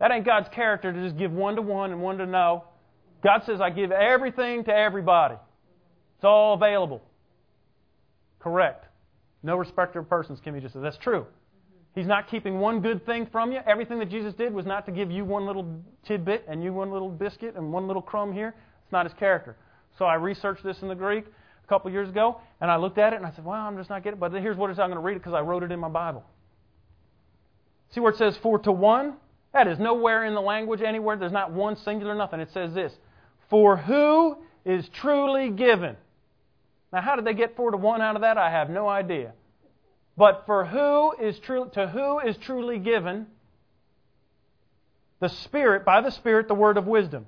That 0.00 0.10
ain't 0.10 0.26
God's 0.26 0.48
character 0.54 0.92
to 0.92 1.02
just 1.02 1.16
give 1.16 1.32
one 1.32 1.56
to 1.56 1.62
one 1.62 1.92
and 1.92 2.02
one 2.02 2.18
to 2.18 2.26
no. 2.26 2.64
God 3.22 3.42
says 3.46 3.60
I 3.60 3.70
give 3.70 3.90
everything 3.90 4.64
to 4.64 4.74
everybody. 4.74 5.36
It's 6.16 6.24
all 6.24 6.54
available. 6.54 7.02
Correct. 8.44 8.84
No 9.42 9.56
respecter 9.56 10.00
of 10.00 10.08
persons, 10.10 10.38
Kimmy 10.44 10.60
just 10.60 10.74
says. 10.74 10.82
That's 10.82 10.98
true. 10.98 11.26
He's 11.94 12.06
not 12.06 12.28
keeping 12.28 12.60
one 12.60 12.80
good 12.80 13.06
thing 13.06 13.26
from 13.32 13.52
you. 13.52 13.60
Everything 13.66 13.98
that 14.00 14.10
Jesus 14.10 14.34
did 14.34 14.52
was 14.52 14.66
not 14.66 14.84
to 14.84 14.92
give 14.92 15.10
you 15.10 15.24
one 15.24 15.46
little 15.46 15.80
tidbit 16.06 16.44
and 16.46 16.62
you 16.62 16.74
one 16.74 16.92
little 16.92 17.08
biscuit 17.08 17.54
and 17.56 17.72
one 17.72 17.86
little 17.86 18.02
crumb 18.02 18.34
here. 18.34 18.54
It's 18.82 18.92
not 18.92 19.06
his 19.06 19.14
character. 19.14 19.56
So 19.98 20.04
I 20.04 20.16
researched 20.16 20.62
this 20.62 20.82
in 20.82 20.88
the 20.88 20.94
Greek 20.94 21.24
a 21.24 21.68
couple 21.68 21.90
years 21.90 22.10
ago, 22.10 22.38
and 22.60 22.70
I 22.70 22.76
looked 22.76 22.98
at 22.98 23.14
it 23.14 23.16
and 23.16 23.24
I 23.24 23.30
said, 23.30 23.46
well, 23.46 23.58
I'm 23.58 23.78
just 23.78 23.88
not 23.88 24.04
getting 24.04 24.18
it. 24.18 24.20
But 24.20 24.32
here's 24.32 24.58
what 24.58 24.68
it 24.68 24.74
is. 24.74 24.78
I'm 24.78 24.90
going 24.90 25.00
to 25.00 25.06
read 25.06 25.16
it 25.16 25.20
because 25.20 25.32
I 25.32 25.40
wrote 25.40 25.62
it 25.62 25.72
in 25.72 25.80
my 25.80 25.88
Bible. 25.88 26.22
See 27.94 28.00
where 28.00 28.12
it 28.12 28.18
says 28.18 28.36
For 28.42 28.58
to 28.58 28.72
one? 28.72 29.14
That 29.54 29.68
is 29.68 29.78
nowhere 29.78 30.26
in 30.26 30.34
the 30.34 30.42
language 30.42 30.82
anywhere. 30.82 31.16
There's 31.16 31.32
not 31.32 31.52
one 31.52 31.76
singular 31.76 32.14
nothing. 32.14 32.40
It 32.40 32.50
says 32.52 32.74
this 32.74 32.92
For 33.48 33.78
who 33.78 34.36
is 34.66 34.86
truly 35.00 35.48
given? 35.48 35.96
Now, 36.94 37.00
how 37.00 37.16
did 37.16 37.24
they 37.24 37.34
get 37.34 37.56
for 37.56 37.72
to 37.72 37.76
one 37.76 38.00
out 38.00 38.14
of 38.14 38.22
that? 38.22 38.38
I 38.38 38.50
have 38.50 38.70
no 38.70 38.88
idea. 38.88 39.32
But 40.16 40.44
for 40.46 40.64
who 40.64 41.12
is 41.20 41.36
true, 41.40 41.68
to 41.72 41.88
who 41.88 42.20
is 42.20 42.36
truly 42.36 42.78
given 42.78 43.26
the 45.18 45.28
Spirit, 45.28 45.84
by 45.84 46.02
the 46.02 46.12
Spirit, 46.12 46.46
the 46.46 46.54
word 46.54 46.76
of 46.76 46.86
wisdom. 46.86 47.26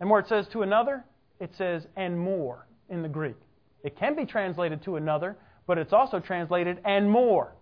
And 0.00 0.08
where 0.08 0.20
it 0.20 0.28
says 0.28 0.48
to 0.48 0.62
another, 0.62 1.04
it 1.38 1.54
says 1.56 1.86
and 1.94 2.18
more 2.18 2.66
in 2.88 3.02
the 3.02 3.08
Greek. 3.08 3.36
It 3.84 3.98
can 3.98 4.16
be 4.16 4.24
translated 4.24 4.82
to 4.84 4.96
another, 4.96 5.36
but 5.66 5.76
it's 5.76 5.92
also 5.92 6.18
translated 6.18 6.78
and 6.82 7.10
more. 7.10 7.52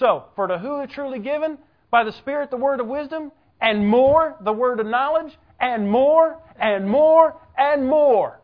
So, 0.00 0.24
for 0.34 0.48
to 0.48 0.58
who 0.58 0.80
is 0.80 0.90
truly 0.90 1.20
given, 1.20 1.58
by 1.92 2.02
the 2.02 2.12
Spirit, 2.12 2.50
the 2.50 2.56
word 2.56 2.80
of 2.80 2.88
wisdom, 2.88 3.30
and 3.60 3.86
more, 3.86 4.36
the 4.40 4.52
word 4.52 4.80
of 4.80 4.86
knowledge, 4.86 5.32
and 5.60 5.88
more, 5.88 6.42
and 6.58 6.88
more, 6.88 7.40
and 7.56 7.86
more. 7.86 8.39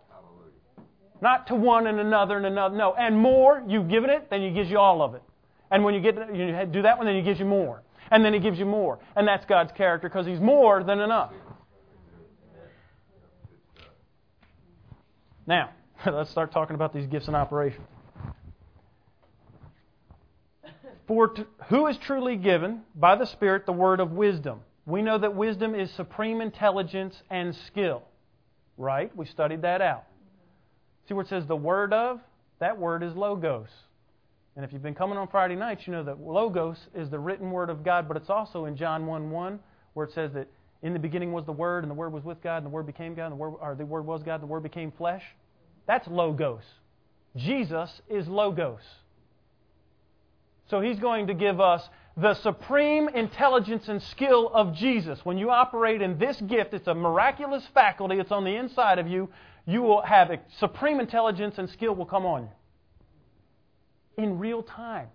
Not 1.21 1.47
to 1.49 1.55
one 1.55 1.87
and 1.87 1.99
another 1.99 2.37
and 2.37 2.47
another. 2.47 2.77
No. 2.77 2.95
And 2.95 3.19
more, 3.19 3.63
you've 3.67 3.89
given 3.89 4.11
it, 4.11 4.29
then 4.31 4.43
He 4.43 4.51
gives 4.51 4.71
you 4.71 4.79
all 4.79 5.03
of 5.03 5.15
it. 5.15 5.23
And 5.71 5.83
when 5.85 5.95
you 5.95 6.01
get 6.01 6.15
you 6.35 6.67
do 6.71 6.83
that 6.83 6.99
one, 6.99 7.07
then 7.07 7.17
He 7.17 7.23
gives 7.23 7.41
you 7.41 7.47
more. 7.47 7.83
And 8.11 8.25
then 8.25 8.33
He 8.33 8.41
gives 8.41 8.59
you 8.59 8.67
more. 8.67 8.99
And 9.17 9.27
that's 9.27 9.45
God's 9.47 9.73
character 9.73 10.09
because 10.09 10.27
He's 10.27 10.41
more 10.41 10.85
than 10.85 11.01
enough. 11.01 11.33
Now, 15.47 15.71
let's 16.07 16.31
start 16.31 16.53
talking 16.53 16.75
about 16.75 16.93
these 16.93 17.07
gifts 17.07 17.29
in 17.29 17.35
operation. 17.35 17.83
For 21.07 21.29
to, 21.29 21.47
who 21.69 21.87
is 21.87 21.97
truly 21.99 22.37
given 22.37 22.81
by 22.97 23.15
the 23.15 23.27
Spirit 23.27 23.65
the 23.65 23.73
word 23.73 24.01
of 24.01 24.11
wisdom? 24.11 24.61
We 24.87 25.03
know 25.03 25.19
that 25.19 25.35
wisdom 25.35 25.75
is 25.75 25.91
supreme 25.93 26.41
intelligence 26.41 27.21
and 27.31 27.55
skill. 27.67 28.03
Right? 28.77 29.17
We 29.17 29.27
studied 29.27 29.63
that 29.63 29.81
out. 29.81 30.05
See 31.09 31.15
where 31.15 31.25
it 31.25 31.29
says 31.29 31.47
the 31.47 31.57
word 31.57 31.93
of? 31.93 32.21
That 32.59 32.79
word 32.79 33.03
is 33.03 33.15
logos. 33.15 33.69
And 34.57 34.65
if 34.65 34.73
you've 34.73 34.83
been 34.83 34.95
coming 34.95 35.19
on 35.19 35.29
Friday 35.29 35.55
nights, 35.55 35.87
you 35.87 35.93
know 35.93 36.05
that 36.05 36.21
logos 36.21 36.79
is 36.95 37.11
the 37.11 37.19
written 37.19 37.51
word 37.51 37.71
of 37.71 37.85
God, 37.85 38.09
but 38.09 38.17
it's 38.17 38.31
also 38.31 38.65
in 38.65 38.77
John 38.77 39.07
1 39.07 39.31
1 39.31 39.61
where 39.97 40.05
it 40.05 40.13
says 40.13 40.31
that 40.35 40.47
In 40.83 40.93
the 40.93 40.99
beginning 40.99 41.33
was 41.33 41.47
the 41.47 41.53
Word, 41.53 41.83
and 41.85 41.91
the 41.91 41.95
Word 41.95 42.13
was 42.13 42.23
with 42.23 42.43
God, 42.43 42.59
and 42.59 42.67
the 42.67 42.71
Word 42.71 42.87
became 42.87 43.15
God, 43.15 43.25
and 43.25 43.33
the 43.33 43.37
Word, 43.37 43.55
or 43.63 43.75
the 43.75 43.87
Word 43.87 44.05
was 44.05 44.23
God, 44.23 44.35
and 44.35 44.43
the 44.43 44.47
Word 44.47 44.63
became 44.63 44.93
flesh. 44.93 45.23
That's 45.87 46.07
Logos. 46.07 46.63
Jesus 47.35 48.03
is 48.11 48.29
Logos. 48.29 48.83
So 50.69 50.83
he's 50.83 50.99
going 50.99 51.29
to 51.29 51.35
give 51.35 51.61
us 51.61 51.89
the 52.15 52.35
supreme 52.35 53.09
intelligence 53.09 53.89
and 53.89 54.03
skill 54.03 54.51
of 54.53 54.75
Jesus. 54.75 55.25
When 55.25 55.39
you 55.39 55.51
operate 55.51 56.03
in 56.03 56.19
this 56.19 56.39
gift, 56.43 56.75
it's 56.75 56.89
a 56.89 56.95
miraculous 56.95 57.67
faculty, 57.73 58.19
it's 58.19 58.33
on 58.33 58.45
the 58.45 58.57
inside 58.57 58.99
of 58.99 59.09
you. 59.09 59.31
You 59.67 59.83
will 59.83 60.03
have 60.03 60.31
supreme 60.61 61.01
intelligence 61.01 61.57
and 61.59 61.69
skill 61.71 61.95
will 61.95 62.07
come 62.07 62.25
on 62.25 62.43
you 62.43 62.49
in 64.19 64.39
real 64.39 64.63
time. 64.63 65.09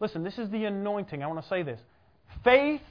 Listen, 0.00 0.22
this 0.22 0.38
is 0.38 0.48
the 0.50 0.64
anointing. 0.64 1.22
I 1.22 1.26
want 1.26 1.42
to 1.42 1.48
say 1.48 1.62
this. 1.62 1.80
Faith 2.44 2.82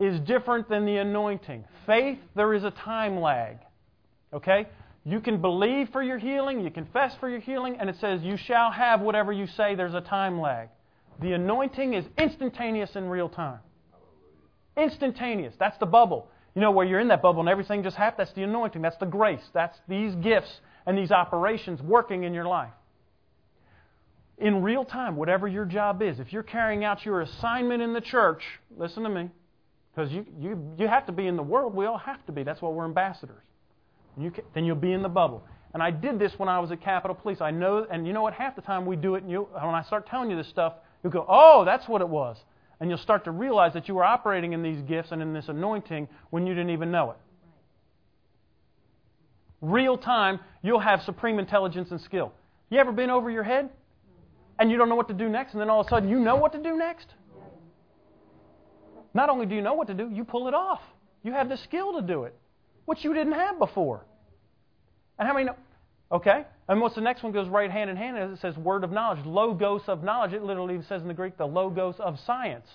is 0.00 0.18
different 0.20 0.68
than 0.68 0.84
the 0.84 0.96
anointing. 0.96 1.64
Faith, 1.86 2.18
there 2.34 2.52
is 2.52 2.64
a 2.64 2.70
time 2.70 3.20
lag. 3.20 3.58
Okay? 4.32 4.66
You 5.04 5.20
can 5.20 5.40
believe 5.40 5.90
for 5.90 6.02
your 6.02 6.18
healing, 6.18 6.60
you 6.60 6.70
confess 6.70 7.14
for 7.20 7.28
your 7.28 7.38
healing, 7.38 7.76
and 7.78 7.88
it 7.88 7.96
says, 8.00 8.22
You 8.22 8.36
shall 8.36 8.72
have 8.72 9.00
whatever 9.00 9.32
you 9.32 9.46
say. 9.46 9.76
There's 9.76 9.94
a 9.94 10.00
time 10.00 10.40
lag. 10.40 10.68
The 11.20 11.32
anointing 11.32 11.94
is 11.94 12.04
instantaneous 12.18 12.96
in 12.96 13.08
real 13.08 13.28
time. 13.28 13.60
Instantaneous. 14.76 15.54
That's 15.58 15.78
the 15.78 15.86
bubble. 15.86 16.28
You 16.56 16.62
know, 16.62 16.72
where 16.72 16.84
you're 16.84 16.98
in 17.00 17.08
that 17.08 17.22
bubble 17.22 17.40
and 17.40 17.48
everything 17.48 17.84
just 17.84 17.96
happens, 17.96 18.26
that's 18.26 18.34
the 18.34 18.42
anointing. 18.42 18.82
That's 18.82 18.96
the 18.96 19.06
grace. 19.06 19.42
That's 19.54 19.78
these 19.86 20.14
gifts 20.16 20.50
and 20.86 20.98
these 20.98 21.12
operations 21.12 21.80
working 21.82 22.24
in 22.24 22.34
your 22.34 22.46
life. 22.46 22.72
In 24.38 24.62
real 24.62 24.84
time, 24.84 25.16
whatever 25.16 25.46
your 25.46 25.66
job 25.66 26.02
is, 26.02 26.18
if 26.18 26.32
you're 26.32 26.42
carrying 26.42 26.82
out 26.82 27.04
your 27.04 27.20
assignment 27.20 27.82
in 27.82 27.92
the 27.92 28.00
church, 28.00 28.42
listen 28.76 29.02
to 29.04 29.08
me, 29.08 29.30
because 29.94 30.10
you, 30.10 30.26
you, 30.40 30.74
you 30.78 30.88
have 30.88 31.06
to 31.06 31.12
be 31.12 31.26
in 31.26 31.36
the 31.36 31.42
world. 31.42 31.74
We 31.74 31.86
all 31.86 31.98
have 31.98 32.24
to 32.26 32.32
be. 32.32 32.42
That's 32.42 32.60
why 32.60 32.70
we're 32.70 32.84
ambassadors. 32.86 33.42
You 34.18 34.30
can, 34.30 34.44
then 34.54 34.64
you'll 34.64 34.76
be 34.76 34.92
in 34.92 35.02
the 35.02 35.08
bubble. 35.08 35.44
And 35.74 35.82
I 35.82 35.90
did 35.90 36.18
this 36.18 36.32
when 36.38 36.48
I 36.48 36.58
was 36.58 36.72
at 36.72 36.80
Capitol 36.82 37.14
Police. 37.14 37.40
I 37.40 37.50
know, 37.50 37.86
and 37.90 38.06
you 38.06 38.14
know 38.14 38.22
what? 38.22 38.32
Half 38.34 38.56
the 38.56 38.62
time 38.62 38.86
we 38.86 38.96
do 38.96 39.14
it, 39.14 39.22
and 39.22 39.30
you, 39.30 39.48
when 39.52 39.74
I 39.74 39.82
start 39.82 40.06
telling 40.06 40.30
you 40.30 40.36
this 40.36 40.48
stuff, 40.48 40.72
You'll 41.06 41.12
go, 41.12 41.26
oh, 41.28 41.64
that's 41.64 41.86
what 41.88 42.00
it 42.00 42.08
was. 42.08 42.36
And 42.80 42.90
you'll 42.90 42.98
start 42.98 43.24
to 43.24 43.30
realize 43.30 43.72
that 43.72 43.88
you 43.88 43.94
were 43.94 44.04
operating 44.04 44.52
in 44.52 44.62
these 44.62 44.82
gifts 44.82 45.12
and 45.12 45.22
in 45.22 45.32
this 45.32 45.48
anointing 45.48 46.08
when 46.30 46.46
you 46.46 46.54
didn't 46.54 46.70
even 46.70 46.90
know 46.90 47.12
it. 47.12 47.16
Real 49.62 49.96
time, 49.96 50.40
you'll 50.62 50.80
have 50.80 51.00
supreme 51.02 51.38
intelligence 51.38 51.90
and 51.90 52.00
skill. 52.00 52.32
You 52.68 52.78
ever 52.78 52.92
been 52.92 53.10
over 53.10 53.30
your 53.30 53.42
head? 53.42 53.70
And 54.58 54.70
you 54.70 54.76
don't 54.76 54.88
know 54.88 54.94
what 54.94 55.08
to 55.08 55.14
do 55.14 55.28
next, 55.28 55.52
and 55.52 55.60
then 55.60 55.68
all 55.68 55.80
of 55.80 55.86
a 55.86 55.90
sudden 55.90 56.08
you 56.08 56.18
know 56.18 56.36
what 56.36 56.52
to 56.52 56.62
do 56.62 56.76
next? 56.76 57.08
Not 59.12 59.28
only 59.30 59.46
do 59.46 59.54
you 59.54 59.62
know 59.62 59.74
what 59.74 59.86
to 59.88 59.94
do, 59.94 60.10
you 60.10 60.24
pull 60.24 60.48
it 60.48 60.54
off. 60.54 60.80
You 61.22 61.32
have 61.32 61.48
the 61.48 61.56
skill 61.56 61.94
to 61.94 62.02
do 62.06 62.24
it, 62.24 62.34
which 62.84 63.04
you 63.04 63.14
didn't 63.14 63.32
have 63.32 63.58
before. 63.58 64.04
And 65.18 65.26
how 65.26 65.34
many 65.34 65.46
know? 65.46 65.56
Okay? 66.12 66.44
And 66.68 66.80
what's 66.80 66.96
the 66.96 67.00
next 67.00 67.22
one 67.22 67.32
goes 67.32 67.48
right 67.48 67.70
hand 67.70 67.90
in 67.90 67.96
hand 67.96 68.18
is 68.18 68.38
it 68.38 68.40
says 68.40 68.56
word 68.56 68.82
of 68.82 68.90
knowledge, 68.90 69.24
logos 69.24 69.82
of 69.86 70.02
knowledge. 70.02 70.32
It 70.32 70.42
literally 70.42 70.80
says 70.88 71.02
in 71.02 71.08
the 71.08 71.14
Greek 71.14 71.36
the 71.36 71.46
logos 71.46 71.94
of 72.00 72.18
science. 72.20 72.68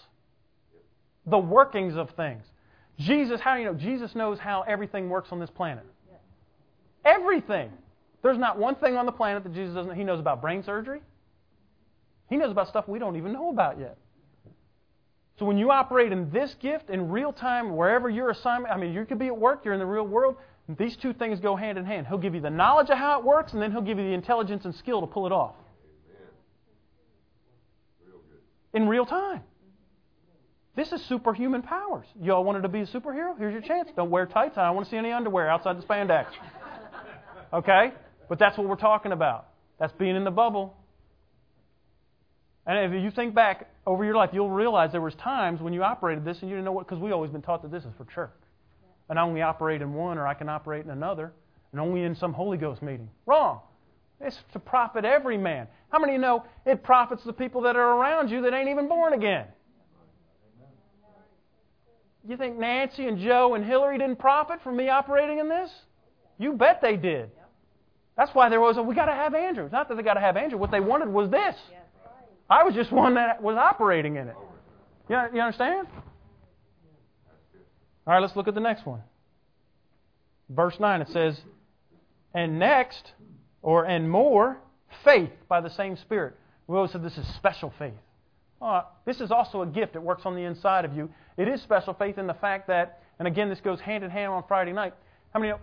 The 1.26 1.38
workings 1.38 1.96
of 1.96 2.10
things. 2.12 2.44
Jesus, 2.98 3.42
how 3.42 3.56
do 3.56 3.62
you 3.62 3.66
know? 3.66 3.74
Jesus 3.74 4.16
knows 4.16 4.40
how 4.40 4.62
everything 4.62 5.10
works 5.10 5.30
on 5.32 5.40
this 5.40 5.50
planet. 5.50 5.86
Everything. 7.04 7.72
There's 8.22 8.38
not 8.38 8.58
one 8.58 8.76
thing 8.76 8.96
on 8.96 9.06
the 9.06 9.12
planet 9.12 9.44
that 9.44 9.54
Jesus 9.54 9.76
doesn't. 9.76 9.96
He 9.96 10.04
knows 10.04 10.20
about 10.20 10.42
brain 10.42 10.64
surgery. 10.64 11.02
He 12.30 12.38
knows 12.38 12.52
about 12.52 12.70
stuff 12.70 12.88
we 12.88 13.00
don't 13.00 13.18
even 13.18 13.34
know 13.34 13.50
about 13.50 13.80
yet. 13.80 13.98
So 15.40 15.46
when 15.46 15.58
you 15.58 15.72
operate 15.72 16.12
in 16.12 16.30
this 16.30 16.56
gift 16.62 16.90
in 16.90 17.10
real 17.10 17.34
time, 17.34 17.76
wherever 17.76 18.10
your 18.10 18.30
assignment, 18.30 18.74
I 18.74 18.78
mean, 18.78 18.94
you 18.94 19.06
could 19.06 19.18
be 19.18 19.28
at 19.28 19.38
work, 19.38 19.66
you're 19.66 19.74
in 19.74 19.80
the 19.80 19.86
real 19.86 20.06
world, 20.06 20.36
these 20.78 20.96
two 20.98 21.14
things 21.14 21.40
go 21.40 21.56
hand 21.56 21.78
in 21.78 21.86
hand. 21.86 22.08
He'll 22.08 22.18
give 22.18 22.36
you 22.36 22.42
the 22.42 22.50
knowledge 22.50 22.90
of 22.90 22.98
how 22.98 23.20
it 23.20 23.26
works, 23.26 23.54
and 23.54 23.62
then 23.62 23.72
he'll 23.72 23.82
give 23.82 23.98
you 23.98 24.06
the 24.06 24.14
intelligence 24.14 24.66
and 24.66 24.76
skill 24.76 25.02
to 25.02 25.08
pull 25.08 25.26
it 25.26 25.32
off. 25.32 25.56
In 28.74 28.88
real 28.88 29.06
time. 29.06 29.42
This 30.76 30.92
is 30.94 31.06
superhuman 31.10 31.62
powers. 31.62 32.06
Y'all 32.22 32.44
wanted 32.44 32.62
to 32.62 32.70
be 32.70 32.80
a 32.82 32.86
superhero? 32.86 33.38
Here's 33.38 33.52
your 33.52 33.62
chance. 33.62 33.90
Don't 33.96 34.10
wear 34.10 34.26
tights. 34.26 34.58
I 34.58 34.68
don't 34.68 34.76
want 34.76 34.88
to 34.88 34.92
see 34.92 34.98
any 34.98 35.12
underwear 35.12 35.50
outside 35.50 35.78
the 35.78 35.86
spandex. 35.86 36.28
Okay? 37.52 37.92
But 38.30 38.40
that's 38.40 38.58
what 38.58 38.68
we're 38.70 38.76
talking 38.78 39.12
about. 39.12 39.48
That's 39.80 39.92
being 39.94 40.16
in 40.16 40.24
the 40.24 40.32
bubble. 40.32 40.78
And 42.66 42.94
if 42.94 43.04
you 43.04 43.12
think 43.12 43.36
back 43.36 43.68
over 43.86 44.06
your 44.06 44.16
life, 44.16 44.30
you'll 44.32 44.50
realize 44.50 44.92
there 44.94 45.02
was 45.02 45.16
times 45.16 45.60
when 45.60 45.74
you 45.74 45.84
operated 45.84 46.24
this 46.24 46.38
and 46.42 46.50
you 46.50 46.56
didn't 46.56 46.66
know 46.66 46.72
what, 46.72 46.88
because 46.88 47.02
we've 47.02 47.12
always 47.12 47.32
been 47.32 47.42
taught 47.42 47.64
that 47.64 47.72
this 47.72 47.84
is 47.84 47.92
for 47.98 48.06
church 48.06 48.30
and 49.12 49.20
I 49.20 49.24
only 49.24 49.42
operate 49.42 49.82
in 49.82 49.94
one 49.94 50.18
or 50.18 50.26
I 50.26 50.34
can 50.34 50.48
operate 50.48 50.86
in 50.86 50.90
another, 50.90 51.34
and 51.74 51.82
only 51.82 52.04
in 52.04 52.16
some 52.16 52.32
Holy 52.32 52.58
Ghost 52.58 52.82
meeting. 52.82 53.10
Wrong. 53.26 53.60
It's 54.22 54.38
to 54.54 54.60
profit 54.60 55.04
every 55.04 55.38
man. 55.38 55.68
How 55.90 56.00
many 56.00 56.14
of 56.14 56.16
you 56.16 56.22
know 56.22 56.46
it 56.66 56.82
profits 56.82 57.22
the 57.26 57.34
people 57.34 57.60
that 57.64 57.76
are 57.76 57.98
around 57.98 58.32
you 58.32 58.42
that 58.44 58.54
ain't 58.54 58.70
even 58.70 58.88
born 58.88 59.12
again? 59.12 59.48
You 62.26 62.38
think 62.38 62.58
Nancy 62.58 63.06
and 63.06 63.20
Joe 63.20 63.56
and 63.56 63.66
Hillary 63.66 63.98
didn't 63.98 64.18
profit 64.18 64.62
from 64.64 64.78
me 64.78 64.88
operating 64.88 65.40
in 65.40 65.50
this? 65.50 65.70
You 66.40 66.54
bet 66.54 66.82
they 66.82 66.96
did. 66.96 67.32
That's 68.16 68.34
why 68.34 68.48
there 68.48 68.62
was 68.62 68.78
a, 68.78 68.82
we 68.82 68.96
got 68.96 69.08
to 69.08 69.14
have 69.14 69.36
Andrew. 69.36 69.66
It's 69.66 69.74
not 69.74 69.90
that 69.90 69.98
they 69.98 70.04
got 70.04 70.14
to 70.14 70.22
have 70.22 70.38
Andrew. 70.38 70.58
What 70.58 70.72
they 70.72 70.80
wanted 70.80 71.10
was 71.10 71.30
this. 71.30 71.56
I 72.50 72.64
was 72.64 72.74
just 72.74 72.94
one 72.94 73.16
that 73.16 73.44
was 73.44 73.58
operating 73.58 74.16
in 74.16 74.30
it. 74.30 74.36
You, 75.10 75.18
you 75.34 75.42
understand? 75.42 75.88
All 78.08 78.14
right, 78.14 78.20
let's 78.20 78.36
look 78.36 78.48
at 78.48 78.56
the 78.56 78.62
next 78.62 78.86
one. 78.86 79.02
Verse 80.50 80.76
9 80.80 81.02
it 81.02 81.08
says, 81.10 81.40
And 82.34 82.60
next, 82.60 83.12
or 83.62 83.86
and 83.86 84.10
more, 84.10 84.58
faith 85.04 85.32
by 85.48 85.62
the 85.62 85.70
same 85.70 85.96
Spirit. 85.98 86.36
We 86.68 86.76
always 86.76 86.92
said 86.92 87.04
this 87.04 87.18
is 87.18 87.28
special 87.36 87.74
faith. 87.78 87.94
Uh, 88.62 88.84
this 89.06 89.20
is 89.20 89.32
also 89.32 89.62
a 89.62 89.68
gift. 89.68 89.96
It 89.96 90.02
works 90.02 90.22
on 90.26 90.36
the 90.36 90.44
inside 90.44 90.86
of 90.86 90.94
you. 90.96 91.10
It 91.38 91.48
is 91.48 91.62
special 91.62 91.94
faith 91.94 92.18
in 92.18 92.28
the 92.28 92.34
fact 92.36 92.68
that, 92.68 93.02
and 93.18 93.28
again, 93.28 93.50
this 93.50 93.60
goes 93.60 93.80
hand 93.80 94.04
in 94.04 94.10
hand 94.10 94.32
on 94.32 94.44
Friday 94.48 94.72
night. 94.72 94.94
How 95.34 95.40
many 95.40 95.52
know? 95.52 95.60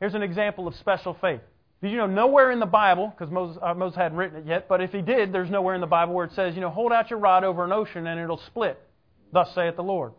Here's 0.00 0.14
an 0.14 0.22
example 0.22 0.66
of 0.66 0.74
special 0.76 1.16
faith. 1.20 1.40
Did 1.80 1.90
you 1.90 1.96
know 1.96 2.06
nowhere 2.06 2.50
in 2.50 2.60
the 2.60 2.66
Bible, 2.66 3.12
because 3.16 3.32
Moses, 3.32 3.60
uh, 3.62 3.74
Moses 3.74 3.96
hadn't 3.96 4.18
written 4.18 4.38
it 4.38 4.46
yet, 4.46 4.68
but 4.68 4.80
if 4.80 4.92
he 4.92 5.00
did, 5.00 5.32
there's 5.32 5.50
nowhere 5.50 5.74
in 5.74 5.80
the 5.80 5.86
Bible 5.86 6.14
where 6.14 6.26
it 6.26 6.32
says, 6.32 6.54
you 6.54 6.60
know, 6.60 6.70
hold 6.70 6.92
out 6.92 7.10
your 7.10 7.18
rod 7.18 7.44
over 7.44 7.64
an 7.64 7.72
ocean 7.72 8.06
and 8.06 8.20
it'll 8.20 8.40
split. 8.46 8.80
Thus 9.32 9.52
saith 9.54 9.76
the 9.76 9.82
Lord. 9.82 10.12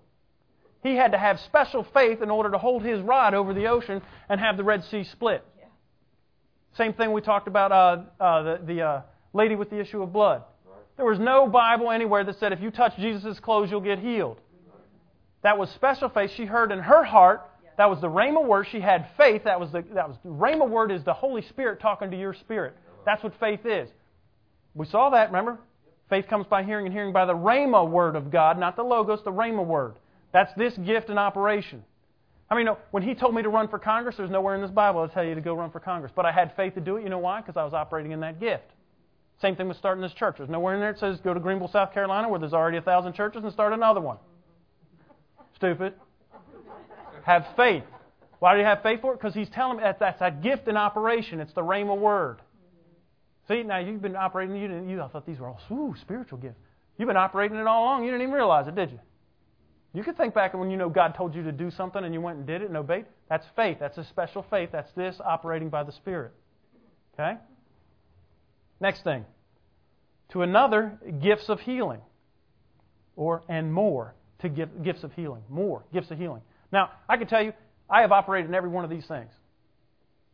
He 0.83 0.95
had 0.95 1.13
to 1.13 1.17
have 1.17 1.39
special 1.39 1.87
faith 1.93 2.21
in 2.21 2.29
order 2.29 2.51
to 2.51 2.57
hold 2.57 2.83
his 2.83 3.01
rod 3.01 3.33
over 3.33 3.53
the 3.53 3.67
ocean 3.67 4.01
and 4.29 4.39
have 4.39 4.57
the 4.57 4.63
Red 4.63 4.83
Sea 4.85 5.05
split. 5.05 5.43
Yeah. 5.57 5.65
Same 6.77 6.93
thing 6.93 7.13
we 7.13 7.21
talked 7.21 7.47
about 7.47 7.71
uh, 7.71 8.03
uh, 8.21 8.43
the, 8.43 8.59
the 8.65 8.81
uh, 8.81 9.01
lady 9.33 9.55
with 9.55 9.69
the 9.69 9.79
issue 9.79 10.03
of 10.03 10.11
blood. 10.11 10.43
Right. 10.65 10.75
There 10.97 11.05
was 11.05 11.19
no 11.19 11.47
Bible 11.47 11.89
anywhere 11.89 12.25
that 12.25 12.37
said 12.37 12.51
if 12.51 12.61
you 12.61 12.69
touch 12.69 12.97
Jesus' 12.97 13.39
clothes, 13.39 13.71
you'll 13.71 13.81
get 13.81 13.99
healed. 13.99 14.37
That 15.41 15.57
was 15.57 15.69
special 15.71 16.09
faith 16.09 16.31
she 16.35 16.45
heard 16.45 16.71
in 16.71 16.79
her 16.79 17.03
heart. 17.03 17.49
That 17.77 17.89
was 17.89 17.99
the 18.01 18.07
Rhema 18.07 18.45
word. 18.45 18.67
She 18.71 18.79
had 18.79 19.07
faith. 19.17 19.43
That 19.45 19.59
was 19.59 19.71
the 19.71 19.83
that 19.93 20.07
was 20.07 20.17
the 20.23 20.29
Rhema 20.29 20.69
word 20.69 20.91
is 20.91 21.03
the 21.03 21.13
Holy 21.13 21.41
Spirit 21.41 21.81
talking 21.81 22.11
to 22.11 22.17
your 22.17 22.33
spirit. 22.33 22.75
That's 23.05 23.23
what 23.23 23.33
faith 23.39 23.65
is. 23.65 23.89
We 24.73 24.85
saw 24.85 25.09
that, 25.09 25.27
remember? 25.27 25.59
Faith 26.09 26.27
comes 26.29 26.45
by 26.47 26.63
hearing 26.63 26.85
and 26.85 26.93
hearing 26.93 27.11
by 27.11 27.25
the 27.25 27.33
Rhema 27.33 27.89
word 27.89 28.15
of 28.15 28.31
God, 28.31 28.57
not 28.59 28.75
the 28.75 28.83
Logos, 28.83 29.19
the 29.23 29.31
Rhema 29.31 29.65
word. 29.65 29.95
That's 30.33 30.51
this 30.55 30.73
gift 30.77 31.09
in 31.09 31.17
operation. 31.17 31.83
I 32.49 32.55
mean, 32.55 32.67
when 32.91 33.03
he 33.03 33.15
told 33.15 33.33
me 33.33 33.41
to 33.41 33.49
run 33.49 33.67
for 33.67 33.79
Congress, 33.79 34.15
there's 34.17 34.29
nowhere 34.29 34.55
in 34.55 34.61
this 34.61 34.71
Bible 34.71 35.07
to 35.07 35.13
tell 35.13 35.23
you 35.23 35.35
to 35.35 35.41
go 35.41 35.53
run 35.53 35.71
for 35.71 35.79
Congress. 35.79 36.11
But 36.13 36.25
I 36.25 36.31
had 36.31 36.55
faith 36.55 36.73
to 36.75 36.81
do 36.81 36.97
it. 36.97 37.03
You 37.03 37.09
know 37.09 37.19
why? 37.19 37.41
Because 37.41 37.55
I 37.55 37.63
was 37.63 37.73
operating 37.73 38.11
in 38.11 38.19
that 38.19 38.39
gift. 38.39 38.65
Same 39.41 39.55
thing 39.55 39.67
with 39.67 39.77
starting 39.77 40.01
this 40.01 40.13
church. 40.13 40.35
There's 40.37 40.49
nowhere 40.49 40.75
in 40.75 40.79
there 40.79 40.93
that 40.93 40.99
says 40.99 41.19
go 41.23 41.33
to 41.33 41.39
Greenville, 41.39 41.69
South 41.69 41.93
Carolina, 41.93 42.29
where 42.29 42.39
there's 42.39 42.53
already 42.53 42.77
a 42.77 42.81
thousand 42.81 43.13
churches, 43.13 43.43
and 43.43 43.51
start 43.53 43.73
another 43.73 44.01
one. 44.01 44.17
Stupid. 45.55 45.93
Have 47.23 47.45
faith. 47.55 47.83
Why 48.39 48.53
do 48.53 48.59
you 48.59 48.65
have 48.65 48.83
faith 48.83 49.01
for 49.01 49.13
it? 49.13 49.19
Because 49.19 49.33
he's 49.33 49.49
telling 49.49 49.77
me 49.77 49.83
that 49.83 49.99
that's 49.99 50.19
that 50.19 50.43
gift 50.43 50.67
in 50.67 50.77
operation. 50.77 51.39
It's 51.39 51.53
the 51.53 51.61
Rhema 51.61 51.97
word. 51.97 52.39
See, 53.47 53.63
now 53.63 53.79
you've 53.79 54.01
been 54.01 54.15
operating. 54.15 54.55
You 54.55 54.67
didn't. 54.67 54.89
You 54.89 55.01
I 55.01 55.07
thought 55.07 55.25
these 55.25 55.39
were 55.39 55.47
all 55.47 55.59
ooh, 55.71 55.95
spiritual 56.01 56.37
gifts. 56.37 56.59
You've 56.97 57.07
been 57.07 57.17
operating 57.17 57.57
it 57.57 57.67
all 57.67 57.83
along. 57.83 58.03
You 58.03 58.11
didn't 58.11 58.23
even 58.23 58.33
realize 58.33 58.67
it, 58.67 58.75
did 58.75 58.91
you? 58.91 58.99
You 59.93 60.03
could 60.03 60.17
think 60.17 60.33
back 60.33 60.55
when 60.55 60.71
you 60.71 60.77
know 60.77 60.89
God 60.89 61.13
told 61.15 61.35
you 61.35 61.43
to 61.43 61.51
do 61.51 61.69
something 61.69 62.03
and 62.03 62.13
you 62.13 62.19
went 62.19 62.39
and 62.39 62.47
did 62.47 62.63
it 62.63 62.67
and 62.67 62.75
obeyed. 62.75 63.05
That's 63.29 63.45
faith. 63.55 63.77
That's 63.79 63.97
a 63.97 64.03
special 64.05 64.43
faith. 64.49 64.69
That's 64.71 64.91
this 64.93 65.15
operating 65.23 65.69
by 65.69 65.83
the 65.83 65.91
Spirit. 65.91 66.33
Okay? 67.13 67.37
Next 68.81 69.03
thing. 69.03 69.23
To 70.29 70.41
another, 70.41 70.99
gifts 71.21 71.47
of 71.47 71.59
healing. 71.59 72.01
Or, 73.15 73.43
and 73.47 73.71
more 73.71 74.15
to 74.39 74.49
give, 74.49 74.83
gifts 74.83 75.03
of 75.03 75.13
healing. 75.13 75.43
More 75.47 75.83
gifts 75.93 76.09
of 76.09 76.17
healing. 76.17 76.41
Now, 76.71 76.89
I 77.07 77.17
can 77.17 77.27
tell 77.27 77.43
you, 77.43 77.53
I 77.87 78.01
have 78.01 78.11
operated 78.11 78.49
in 78.49 78.55
every 78.55 78.69
one 78.69 78.83
of 78.83 78.89
these 78.89 79.05
things. 79.05 79.31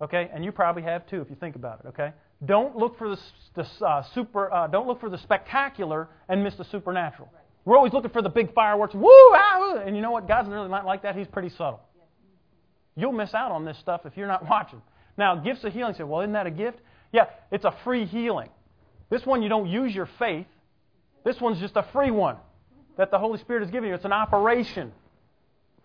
Okay? 0.01 0.29
And 0.33 0.45
you 0.45 0.53
probably 0.53 0.83
have 0.83 1.05
too 1.07 1.19
if 1.19 1.29
you 1.29 1.35
think 1.35 1.57
about 1.57 1.81
it. 1.81 1.87
Okay? 1.89 2.13
Don't 2.45 2.77
look 2.77 2.97
for 2.97 3.09
the, 3.09 3.19
the 3.55 3.85
uh, 3.85 4.03
super, 4.13 4.53
uh, 4.53 4.67
don't 4.67 4.87
look 4.87 5.01
for 5.01 5.09
the 5.09 5.17
spectacular 5.17 6.07
and 6.29 6.41
miss 6.41 6.55
the 6.55 6.63
supernatural. 6.63 7.29
We're 7.65 7.77
always 7.77 7.93
looking 7.93 8.11
for 8.11 8.21
the 8.21 8.29
big 8.29 8.53
fireworks. 8.53 8.93
Woo! 8.93 9.09
Ah, 9.09 9.81
and 9.85 9.95
you 9.95 10.01
know 10.01 10.11
what? 10.11 10.27
God's 10.27 10.49
really 10.49 10.69
not 10.69 10.85
like 10.85 11.03
that. 11.03 11.15
He's 11.15 11.27
pretty 11.27 11.49
subtle. 11.49 11.81
You'll 12.95 13.11
miss 13.11 13.33
out 13.33 13.51
on 13.51 13.65
this 13.65 13.77
stuff 13.79 14.01
if 14.05 14.17
you're 14.17 14.27
not 14.27 14.45
watching. 14.49 14.81
Now, 15.17 15.35
gifts 15.35 15.63
of 15.63 15.73
healing 15.73 15.93
say, 15.95 16.03
well, 16.03 16.21
isn't 16.21 16.33
that 16.33 16.47
a 16.47 16.51
gift? 16.51 16.79
Yeah, 17.11 17.25
it's 17.51 17.65
a 17.65 17.73
free 17.83 18.05
healing. 18.05 18.49
This 19.09 19.25
one, 19.25 19.41
you 19.41 19.49
don't 19.49 19.67
use 19.67 19.93
your 19.93 20.07
faith. 20.19 20.45
This 21.25 21.39
one's 21.41 21.59
just 21.59 21.75
a 21.75 21.85
free 21.91 22.11
one 22.11 22.37
that 22.97 23.11
the 23.11 23.19
Holy 23.19 23.39
Spirit 23.39 23.63
has 23.63 23.71
given 23.71 23.89
you. 23.89 23.95
It's 23.95 24.05
an 24.05 24.13
operation. 24.13 24.91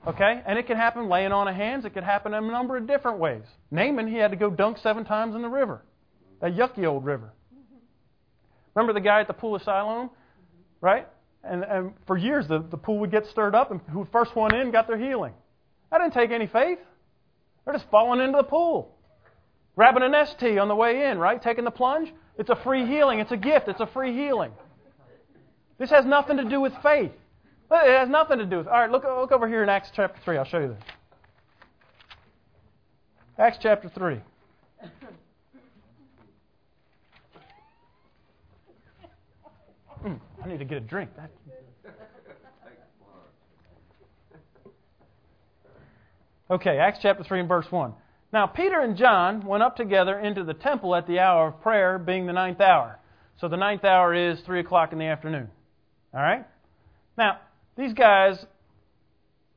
Okay? 0.07 0.43
And 0.47 0.59
it 0.59 0.67
can 0.67 0.77
happen 0.77 1.09
laying 1.09 1.33
on 1.33 1.49
of 1.49 1.55
hands. 1.55 1.85
It 1.85 1.95
could 1.95 2.05
happen 2.05 2.35
in 2.35 2.45
a 2.45 2.51
number 2.51 2.77
of 2.77 2.87
different 2.87 3.19
ways. 3.19 3.43
Naaman, 3.71 4.09
he 4.09 4.17
had 4.17 4.31
to 4.31 4.37
go 4.37 4.51
dunk 4.51 4.79
seven 4.79 5.05
times 5.05 5.35
in 5.35 5.43
the 5.43 5.49
river, 5.49 5.83
that 6.41 6.55
yucky 6.55 6.85
old 6.85 7.05
river. 7.05 7.33
Remember 8.75 8.93
the 8.93 9.01
guy 9.01 9.21
at 9.21 9.29
the 9.29 9.33
pool 9.33 9.55
of 9.55 9.63
Siloam? 9.63 10.11
Right? 10.81 11.09
And, 11.47 11.63
and 11.65 11.93
for 12.07 12.17
years, 12.17 12.47
the, 12.49 12.65
the 12.71 12.77
pool 12.77 12.99
would 13.01 13.11
get 13.11 13.27
stirred 13.27 13.55
up, 13.55 13.71
and 13.71 13.81
who 13.91 14.07
first 14.11 14.35
one 14.35 14.55
in 14.55 14.71
got 14.71 14.87
their 14.87 14.99
healing. 14.99 15.35
That 15.91 15.99
didn't 15.99 16.15
take 16.15 16.31
any 16.31 16.47
faith. 16.47 16.79
They're 17.65 17.75
just 17.75 17.89
falling 17.91 18.21
into 18.21 18.39
the 18.39 18.45
pool. 18.45 18.95
Grabbing 19.77 20.03
an 20.03 20.15
ST 20.27 20.59
on 20.59 20.69
the 20.69 20.75
way 20.75 21.11
in, 21.11 21.19
right? 21.19 21.43
Taking 21.43 21.65
the 21.65 21.71
plunge. 21.71 22.13
It's 22.39 22.51
a 22.51 22.57
free 22.57 22.87
healing. 22.87 23.21
It's 23.21 23.33
a 23.33 23.37
gift. 23.37 23.69
It's 23.69 23.81
a 23.81 23.87
free 23.87 24.15
healing. 24.15 24.53
This 25.79 25.91
has 25.91 26.05
nothing 26.05 26.37
to 26.37 26.45
do 26.45 26.61
with 26.61 26.73
faith. 26.83 27.13
It 27.71 27.99
has 27.99 28.09
nothing 28.09 28.39
to 28.39 28.47
do 28.47 28.59
with. 28.59 28.69
All 28.69 28.81
right, 28.81 28.91
look, 28.91 29.05
look 29.05 29.33
over 29.33 29.49
here 29.49 29.63
in 29.63 29.69
Acts 29.69 29.89
chapter 29.95 30.21
3. 30.25 30.37
I'll 30.39 30.45
show 30.45 30.61
you 30.61 30.69
this. 30.69 30.83
Acts 33.39 33.59
chapter 33.61 33.89
3. 33.89 34.21
I 40.45 40.49
need 40.49 40.59
to 40.59 40.65
get 40.67 40.77
a 40.77 40.81
drink. 40.81 41.11
That... 41.17 41.31
Okay, 46.51 46.77
Acts 46.77 46.99
chapter 47.01 47.25
3 47.25 47.41
and 47.41 47.49
verse 47.49 47.67
1. 47.71 47.95
Now, 48.31 48.47
Peter 48.47 48.81
and 48.81 48.97
John 48.97 49.47
went 49.47 49.63
up 49.63 49.77
together 49.77 50.19
into 50.19 50.45
the 50.45 50.53
temple 50.53 50.95
at 50.95 51.07
the 51.07 51.21
hour 51.21 51.49
of 51.49 51.63
prayer, 51.63 51.99
being 51.99 52.27
the 52.27 52.33
ninth 52.35 52.61
hour. 52.61 52.99
So 53.41 53.49
the 53.49 53.57
ninth 53.57 53.85
hour 53.85 54.13
is 54.13 54.41
3 54.41 54.61
o'clock 54.61 54.93
in 54.93 54.99
the 54.99 55.07
afternoon. 55.07 55.49
All 56.13 56.21
right? 56.21 56.45
Now, 57.17 57.39
these 57.77 57.95
guys, 57.95 58.45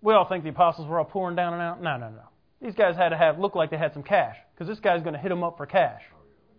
we 0.02 0.14
all 0.14 0.30
think 0.30 0.44
the 0.44 0.52
apostles 0.52 0.88
were 0.88 1.00
all 1.00 1.06
pouring 1.06 1.36
down 1.36 1.54
and 1.54 1.62
out. 1.62 1.82
No, 1.82 1.98
no, 1.98 2.10
no. 2.10 2.24
These 2.62 2.76
guys 2.76 2.96
had 2.96 3.10
to 3.10 3.18
have 3.18 3.40
look 3.40 3.56
like 3.56 3.72
they 3.72 3.78
had 3.78 3.94
some 3.94 4.04
cash 4.04 4.38
because 4.54 4.68
this 4.68 4.80
guy's 4.80 5.02
going 5.02 5.14
to 5.14 5.20
hit 5.20 5.30
them 5.30 5.44
up 5.44 5.58
for 5.58 5.66
cash. 5.66 6.02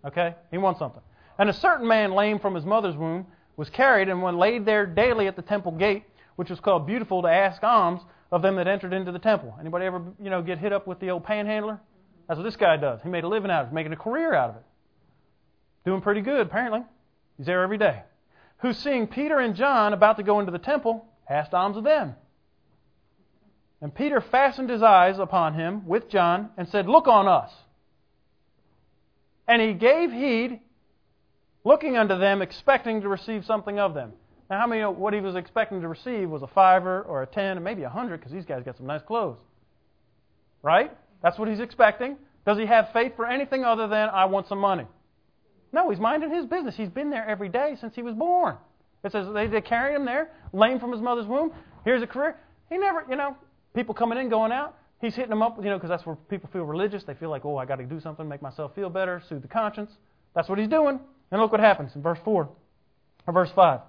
Okay? 0.04 0.34
He 0.50 0.58
wants 0.58 0.78
something. 0.78 1.02
And 1.38 1.48
a 1.48 1.54
certain 1.54 1.88
man, 1.88 2.12
lame 2.12 2.38
from 2.38 2.54
his 2.54 2.64
mother's 2.64 2.96
womb, 2.96 3.26
was 3.58 3.68
carried 3.68 4.08
and 4.08 4.22
when 4.22 4.38
laid 4.38 4.64
there 4.64 4.86
daily 4.86 5.26
at 5.26 5.36
the 5.36 5.42
temple 5.42 5.72
gate, 5.72 6.04
which 6.36 6.48
was 6.48 6.60
called 6.60 6.86
Beautiful, 6.86 7.22
to 7.22 7.28
ask 7.28 7.62
alms 7.62 8.00
of 8.30 8.40
them 8.40 8.54
that 8.56 8.68
entered 8.68 8.92
into 8.92 9.10
the 9.10 9.18
temple. 9.18 9.54
Anybody 9.60 9.84
ever, 9.84 10.00
you 10.22 10.30
know, 10.30 10.40
get 10.40 10.58
hit 10.58 10.72
up 10.72 10.86
with 10.86 11.00
the 11.00 11.10
old 11.10 11.24
panhandler? 11.24 11.80
That's 12.28 12.38
what 12.38 12.44
this 12.44 12.56
guy 12.56 12.76
does. 12.76 13.00
He 13.02 13.08
made 13.08 13.24
a 13.24 13.28
living 13.28 13.50
out 13.50 13.64
of 13.64 13.68
it, 13.72 13.74
making 13.74 13.92
a 13.92 13.96
career 13.96 14.32
out 14.32 14.50
of 14.50 14.56
it. 14.56 14.62
Doing 15.84 16.00
pretty 16.00 16.20
good, 16.20 16.40
apparently. 16.40 16.82
He's 17.36 17.46
there 17.46 17.62
every 17.64 17.78
day. 17.78 18.02
Who, 18.58 18.72
seeing 18.72 19.08
Peter 19.08 19.40
and 19.40 19.56
John 19.56 19.92
about 19.92 20.18
to 20.18 20.22
go 20.22 20.38
into 20.38 20.52
the 20.52 20.58
temple, 20.58 21.04
asked 21.28 21.52
alms 21.52 21.76
of 21.76 21.82
them. 21.82 22.14
And 23.80 23.92
Peter 23.92 24.20
fastened 24.20 24.70
his 24.70 24.82
eyes 24.82 25.18
upon 25.18 25.54
him 25.54 25.84
with 25.86 26.08
John 26.08 26.50
and 26.56 26.68
said, 26.68 26.88
Look 26.88 27.08
on 27.08 27.26
us. 27.26 27.50
And 29.48 29.60
he 29.60 29.72
gave 29.72 30.12
heed, 30.12 30.60
looking 31.68 31.98
unto 31.98 32.18
them, 32.18 32.40
expecting 32.40 33.02
to 33.02 33.08
receive 33.08 33.44
something 33.44 33.78
of 33.78 33.92
them. 33.92 34.10
Now, 34.48 34.58
how 34.60 34.66
many 34.66 34.82
what 34.82 35.12
he 35.12 35.20
was 35.20 35.36
expecting 35.36 35.82
to 35.82 35.88
receive 35.88 36.30
was 36.30 36.42
a 36.42 36.46
fiver 36.46 37.02
or 37.02 37.22
a 37.22 37.26
ten, 37.26 37.58
and 37.58 37.62
maybe 37.62 37.82
a 37.82 37.90
hundred, 37.90 38.20
because 38.20 38.32
these 38.32 38.46
guys 38.46 38.62
got 38.64 38.78
some 38.78 38.86
nice 38.86 39.02
clothes. 39.02 39.36
Right? 40.62 40.90
That's 41.22 41.38
what 41.38 41.46
he's 41.48 41.60
expecting. 41.60 42.16
Does 42.46 42.56
he 42.56 42.64
have 42.64 42.88
faith 42.94 43.12
for 43.16 43.26
anything 43.26 43.64
other 43.64 43.86
than, 43.86 44.08
I 44.08 44.24
want 44.24 44.48
some 44.48 44.58
money? 44.58 44.86
No, 45.70 45.90
he's 45.90 46.00
minding 46.00 46.34
his 46.34 46.46
business. 46.46 46.74
He's 46.74 46.88
been 46.88 47.10
there 47.10 47.28
every 47.28 47.50
day 47.50 47.76
since 47.78 47.94
he 47.94 48.00
was 48.00 48.14
born. 48.14 48.56
It 49.04 49.12
says 49.12 49.26
they, 49.34 49.46
they 49.46 49.60
carried 49.60 49.94
him 49.94 50.06
there, 50.06 50.30
lame 50.54 50.80
from 50.80 50.90
his 50.90 51.02
mother's 51.02 51.26
womb. 51.26 51.52
Here's 51.84 52.02
a 52.02 52.06
career. 52.06 52.36
He 52.70 52.78
never, 52.78 53.04
you 53.10 53.16
know, 53.16 53.36
people 53.74 53.94
coming 53.94 54.18
in, 54.18 54.30
going 54.30 54.52
out. 54.52 54.74
He's 55.02 55.14
hitting 55.14 55.30
them 55.30 55.42
up, 55.42 55.58
you 55.58 55.68
know, 55.68 55.76
because 55.76 55.90
that's 55.90 56.06
where 56.06 56.16
people 56.16 56.48
feel 56.50 56.64
religious. 56.64 57.04
They 57.04 57.14
feel 57.14 57.28
like, 57.28 57.44
oh, 57.44 57.58
I 57.58 57.66
got 57.66 57.76
to 57.76 57.84
do 57.84 58.00
something, 58.00 58.26
make 58.26 58.40
myself 58.40 58.74
feel 58.74 58.88
better, 58.88 59.22
soothe 59.28 59.42
the 59.42 59.48
conscience. 59.48 59.90
That's 60.34 60.48
what 60.48 60.58
he's 60.58 60.68
doing. 60.68 60.98
And 61.30 61.40
look 61.40 61.52
what 61.52 61.60
happens 61.60 61.94
in 61.94 62.02
verse 62.02 62.18
4 62.24 62.48
or 63.26 63.32
verse 63.32 63.50
5. 63.54 63.80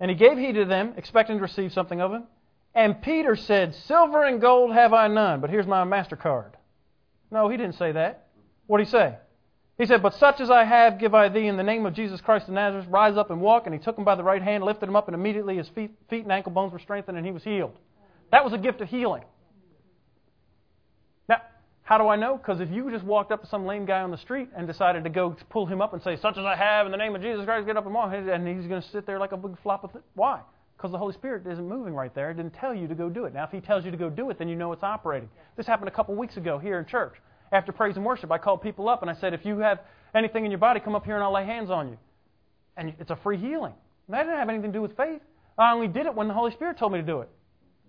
And 0.00 0.10
he 0.10 0.16
gave 0.16 0.36
heed 0.36 0.54
to 0.54 0.64
them, 0.64 0.94
expecting 0.96 1.36
to 1.36 1.42
receive 1.42 1.72
something 1.72 2.00
of 2.00 2.12
him. 2.12 2.24
And 2.74 3.00
Peter 3.00 3.36
said, 3.36 3.74
Silver 3.74 4.24
and 4.24 4.40
gold 4.40 4.72
have 4.72 4.92
I 4.92 5.08
none, 5.08 5.40
but 5.40 5.50
here's 5.50 5.66
my 5.66 5.84
MasterCard. 5.84 6.52
No, 7.30 7.48
he 7.48 7.56
didn't 7.56 7.76
say 7.76 7.92
that. 7.92 8.26
What 8.66 8.78
did 8.78 8.86
he 8.86 8.90
say? 8.90 9.16
He 9.78 9.86
said, 9.86 10.02
But 10.02 10.14
such 10.14 10.40
as 10.40 10.50
I 10.50 10.64
have 10.64 10.98
give 10.98 11.14
I 11.14 11.28
thee 11.28 11.46
in 11.46 11.56
the 11.56 11.62
name 11.62 11.86
of 11.86 11.94
Jesus 11.94 12.20
Christ 12.20 12.48
of 12.48 12.54
Nazareth. 12.54 12.86
Rise 12.88 13.16
up 13.16 13.30
and 13.30 13.40
walk. 13.40 13.66
And 13.66 13.74
he 13.74 13.80
took 13.80 13.96
him 13.96 14.04
by 14.04 14.14
the 14.14 14.22
right 14.22 14.42
hand, 14.42 14.64
lifted 14.64 14.88
him 14.88 14.96
up, 14.96 15.08
and 15.08 15.14
immediately 15.14 15.56
his 15.56 15.68
feet, 15.68 15.90
feet 16.10 16.22
and 16.22 16.32
ankle 16.32 16.52
bones 16.52 16.72
were 16.72 16.78
strengthened, 16.78 17.16
and 17.16 17.26
he 17.26 17.32
was 17.32 17.42
healed. 17.42 17.76
That 18.30 18.44
was 18.44 18.52
a 18.52 18.58
gift 18.58 18.80
of 18.80 18.88
healing. 18.88 19.22
How 21.84 21.98
do 21.98 22.08
I 22.08 22.16
know? 22.16 22.38
Because 22.38 22.62
if 22.62 22.70
you 22.70 22.90
just 22.90 23.04
walked 23.04 23.30
up 23.30 23.42
to 23.42 23.46
some 23.46 23.66
lame 23.66 23.84
guy 23.84 24.00
on 24.00 24.10
the 24.10 24.16
street 24.16 24.48
and 24.56 24.66
decided 24.66 25.04
to 25.04 25.10
go 25.10 25.36
pull 25.50 25.66
him 25.66 25.82
up 25.82 25.92
and 25.92 26.02
say, 26.02 26.16
Such 26.16 26.38
as 26.38 26.44
I 26.44 26.56
have 26.56 26.86
in 26.86 26.92
the 26.92 26.98
name 26.98 27.14
of 27.14 27.20
Jesus 27.20 27.44
Christ, 27.44 27.66
get 27.66 27.76
up 27.76 27.84
and 27.84 27.94
walk, 27.94 28.12
and 28.14 28.48
he's 28.48 28.66
going 28.66 28.80
to 28.80 28.88
sit 28.88 29.06
there 29.06 29.18
like 29.18 29.32
a 29.32 29.36
big 29.36 29.60
flop 29.62 29.84
of 29.84 29.94
it. 29.94 30.02
Why? 30.14 30.40
Because 30.78 30.92
the 30.92 30.98
Holy 30.98 31.12
Spirit 31.12 31.46
isn't 31.46 31.68
moving 31.68 31.94
right 31.94 32.14
there. 32.14 32.30
It 32.30 32.38
didn't 32.38 32.54
tell 32.54 32.74
you 32.74 32.88
to 32.88 32.94
go 32.94 33.10
do 33.10 33.26
it. 33.26 33.34
Now, 33.34 33.44
if 33.44 33.50
He 33.50 33.60
tells 33.60 33.84
you 33.84 33.90
to 33.90 33.98
go 33.98 34.08
do 34.08 34.30
it, 34.30 34.38
then 34.38 34.48
you 34.48 34.56
know 34.56 34.72
it's 34.72 34.82
operating. 34.82 35.28
This 35.58 35.66
happened 35.66 35.88
a 35.88 35.92
couple 35.92 36.14
weeks 36.14 36.38
ago 36.38 36.58
here 36.58 36.78
in 36.78 36.86
church. 36.86 37.14
After 37.52 37.70
praise 37.70 37.96
and 37.96 38.04
worship, 38.04 38.32
I 38.32 38.38
called 38.38 38.62
people 38.62 38.88
up 38.88 39.02
and 39.02 39.10
I 39.10 39.14
said, 39.14 39.34
if 39.34 39.44
you 39.44 39.58
have 39.58 39.80
anything 40.14 40.46
in 40.46 40.50
your 40.50 40.58
body, 40.58 40.80
come 40.80 40.94
up 40.94 41.04
here 41.04 41.16
and 41.16 41.22
I'll 41.22 41.34
lay 41.34 41.44
hands 41.44 41.70
on 41.70 41.90
you. 41.90 41.98
And 42.78 42.94
it's 42.98 43.10
a 43.10 43.16
free 43.16 43.36
healing. 43.36 43.74
And 44.08 44.14
that 44.14 44.22
didn't 44.22 44.38
have 44.38 44.48
anything 44.48 44.72
to 44.72 44.78
do 44.78 44.82
with 44.82 44.96
faith. 44.96 45.20
I 45.58 45.72
only 45.72 45.88
did 45.88 46.06
it 46.06 46.14
when 46.14 46.28
the 46.28 46.34
Holy 46.34 46.50
Spirit 46.50 46.78
told 46.78 46.92
me 46.92 46.98
to 47.00 47.06
do 47.06 47.20
it. 47.20 47.28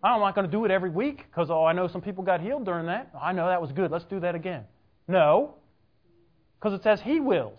Oh, 0.05 0.09
I'm 0.09 0.19
not 0.19 0.35
going 0.35 0.45
to 0.45 0.51
do 0.51 0.65
it 0.65 0.71
every 0.71 0.91
week 0.91 1.25
because, 1.27 1.49
oh, 1.49 1.65
I 1.65 1.73
know 1.73 1.87
some 1.87 2.01
people 2.01 2.23
got 2.23 2.39
healed 2.39 2.63
during 2.63 2.85
that. 2.85 3.09
I 3.19 3.31
know 3.31 3.47
that 3.47 3.59
was 3.59 3.71
good. 3.71 3.89
Let's 3.89 4.05
do 4.05 4.19
that 4.19 4.35
again. 4.35 4.63
No, 5.07 5.55
because 6.59 6.79
it 6.79 6.83
says 6.83 6.99
He 7.03 7.19
wills. 7.19 7.57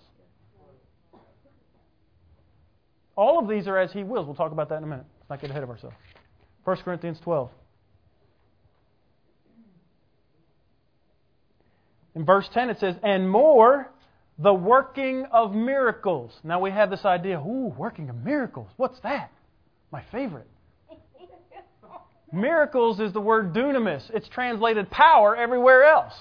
All 3.17 3.41
of 3.41 3.49
these 3.49 3.67
are 3.67 3.77
as 3.77 3.91
He 3.91 4.05
wills. 4.05 4.27
We'll 4.27 4.37
talk 4.37 4.53
about 4.53 4.69
that 4.69 4.77
in 4.77 4.85
a 4.85 4.87
minute. 4.87 5.07
Let's 5.19 5.31
not 5.31 5.41
get 5.41 5.51
ahead 5.51 5.65
of 5.65 5.71
ourselves. 5.71 5.97
1 6.63 6.77
Corinthians 6.85 7.19
12. 7.25 7.51
In 12.15 12.25
verse 12.25 12.49
10 12.55 12.71
it 12.71 12.79
says, 12.79 12.95
And 13.03 13.29
more 13.29 13.91
the 14.39 14.55
working 14.55 15.27
of 15.33 15.53
miracles. 15.53 16.33
Now 16.45 16.61
we 16.61 16.71
have 16.71 16.91
this 16.91 17.05
idea, 17.05 17.41
ooh, 17.41 17.75
working 17.77 18.09
of 18.09 18.15
miracles. 18.25 18.69
What's 18.77 19.01
that? 19.01 19.33
My 19.91 20.05
favorite. 20.13 20.47
Miracles 22.33 23.01
is 23.01 23.13
the 23.13 23.21
word 23.21 23.53
dunamis. 23.53 24.11
It's 24.15 24.29
translated 24.29 24.91
power 24.91 25.37
everywhere 25.37 25.85
else. 25.85 26.15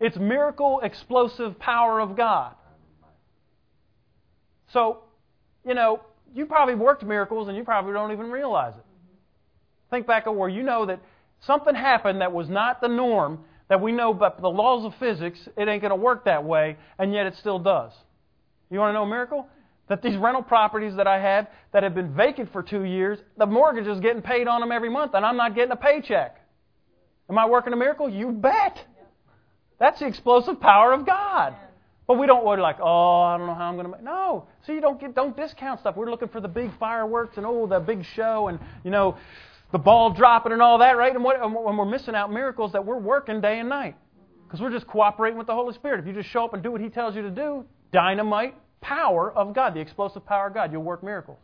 It's 0.00 0.16
miracle, 0.16 0.80
explosive 0.82 1.58
power 1.58 2.00
of 2.00 2.16
God. 2.16 2.54
So, 4.72 5.00
you 5.64 5.74
know, 5.74 6.00
you 6.34 6.46
probably 6.46 6.74
worked 6.74 7.02
miracles 7.02 7.48
and 7.48 7.56
you 7.56 7.64
probably 7.64 7.92
don't 7.92 8.12
even 8.12 8.30
realize 8.30 8.74
it. 8.76 8.84
Think 9.90 10.06
back 10.06 10.26
of 10.26 10.36
where 10.36 10.48
you 10.48 10.62
know 10.62 10.86
that 10.86 11.00
something 11.40 11.74
happened 11.74 12.20
that 12.20 12.32
was 12.32 12.48
not 12.48 12.80
the 12.80 12.88
norm, 12.88 13.40
that 13.68 13.80
we 13.80 13.92
know 13.92 14.14
but 14.14 14.40
the 14.40 14.48
laws 14.48 14.84
of 14.84 14.94
physics, 14.98 15.38
it 15.56 15.68
ain't 15.68 15.82
going 15.82 15.90
to 15.90 15.96
work 15.96 16.24
that 16.24 16.44
way, 16.44 16.76
and 16.98 17.12
yet 17.12 17.26
it 17.26 17.36
still 17.36 17.58
does. 17.58 17.92
You 18.70 18.78
want 18.78 18.90
to 18.90 18.94
know 18.94 19.02
a 19.02 19.08
miracle? 19.08 19.48
That 19.90 20.02
these 20.02 20.16
rental 20.16 20.44
properties 20.44 20.94
that 20.94 21.08
I 21.08 21.18
have 21.18 21.48
that 21.72 21.82
have 21.82 21.96
been 21.96 22.14
vacant 22.14 22.52
for 22.52 22.62
two 22.62 22.84
years, 22.84 23.18
the 23.36 23.44
mortgage 23.44 23.88
is 23.88 23.98
getting 23.98 24.22
paid 24.22 24.46
on 24.46 24.60
them 24.60 24.70
every 24.70 24.88
month, 24.88 25.14
and 25.14 25.26
I'm 25.26 25.36
not 25.36 25.56
getting 25.56 25.72
a 25.72 25.76
paycheck. 25.76 26.40
Am 27.28 27.36
I 27.36 27.46
working 27.46 27.72
a 27.72 27.76
miracle? 27.76 28.08
You 28.08 28.30
bet. 28.30 28.84
That's 29.80 29.98
the 29.98 30.06
explosive 30.06 30.60
power 30.60 30.92
of 30.92 31.04
God. 31.04 31.56
But 32.06 32.18
we 32.18 32.28
don't 32.28 32.44
worry 32.44 32.60
like, 32.60 32.76
oh, 32.80 33.22
I 33.22 33.36
don't 33.36 33.48
know 33.48 33.54
how 33.54 33.64
I'm 33.64 33.74
going 33.74 33.86
to 33.86 33.90
make. 33.90 34.02
No, 34.04 34.46
see, 34.64 34.74
you 34.74 34.80
don't 34.80 35.00
get, 35.00 35.16
don't 35.16 35.36
discount 35.36 35.80
stuff. 35.80 35.96
We're 35.96 36.08
looking 36.08 36.28
for 36.28 36.40
the 36.40 36.48
big 36.48 36.70
fireworks 36.78 37.36
and 37.36 37.44
oh, 37.44 37.66
the 37.66 37.80
big 37.80 38.04
show 38.14 38.46
and 38.46 38.60
you 38.84 38.92
know, 38.92 39.16
the 39.72 39.78
ball 39.78 40.10
dropping 40.12 40.52
and 40.52 40.62
all 40.62 40.78
that, 40.78 40.96
right? 40.96 41.12
And, 41.12 41.24
what, 41.24 41.42
and 41.42 41.52
we're 41.52 41.84
missing 41.84 42.14
out 42.14 42.32
miracles 42.32 42.70
that 42.72 42.86
we're 42.86 42.98
working 42.98 43.40
day 43.40 43.58
and 43.58 43.68
night 43.68 43.96
because 44.46 44.60
we're 44.60 44.70
just 44.70 44.86
cooperating 44.86 45.36
with 45.36 45.48
the 45.48 45.54
Holy 45.54 45.74
Spirit. 45.74 45.98
If 45.98 46.06
you 46.06 46.12
just 46.12 46.28
show 46.28 46.44
up 46.44 46.54
and 46.54 46.62
do 46.62 46.70
what 46.70 46.80
He 46.80 46.90
tells 46.90 47.16
you 47.16 47.22
to 47.22 47.30
do, 47.30 47.64
dynamite 47.92 48.54
power 48.80 49.30
of 49.30 49.54
God, 49.54 49.74
the 49.74 49.80
explosive 49.80 50.24
power 50.24 50.48
of 50.48 50.54
God, 50.54 50.72
you'll 50.72 50.82
work 50.82 51.02
miracles. 51.02 51.38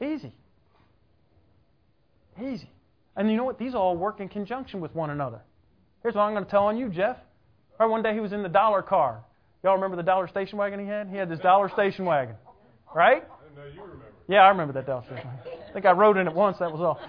Easy. 0.00 0.32
Easy. 2.42 2.70
And 3.16 3.30
you 3.30 3.36
know 3.36 3.44
what? 3.44 3.58
These 3.58 3.74
all 3.74 3.96
work 3.96 4.20
in 4.20 4.28
conjunction 4.28 4.80
with 4.80 4.94
one 4.94 5.10
another. 5.10 5.40
Here's 6.02 6.14
what 6.14 6.22
I'm 6.22 6.32
going 6.32 6.44
to 6.44 6.50
tell 6.50 6.66
on 6.66 6.76
you, 6.76 6.88
Jeff. 6.88 7.16
Right, 7.78 7.86
one 7.86 8.02
day 8.02 8.12
he 8.12 8.20
was 8.20 8.32
in 8.32 8.42
the 8.42 8.48
dollar 8.48 8.82
car. 8.82 9.22
Y'all 9.62 9.74
remember 9.74 9.96
the 9.96 10.02
dollar 10.02 10.28
station 10.28 10.58
wagon 10.58 10.78
he 10.78 10.86
had? 10.86 11.08
He 11.08 11.16
had 11.16 11.28
this 11.28 11.40
dollar 11.40 11.68
station 11.70 12.04
wagon, 12.04 12.36
right? 12.94 13.24
No, 13.56 13.64
you 13.64 13.80
remember. 13.80 14.04
Yeah, 14.28 14.42
I 14.42 14.48
remember 14.48 14.72
that 14.74 14.86
downstairs. 14.86 15.20
I 15.24 15.72
think 15.72 15.86
I 15.86 15.92
rode 15.92 16.16
in 16.16 16.26
it 16.26 16.34
once. 16.34 16.58
That 16.58 16.70
was 16.70 16.80
all. 16.80 17.00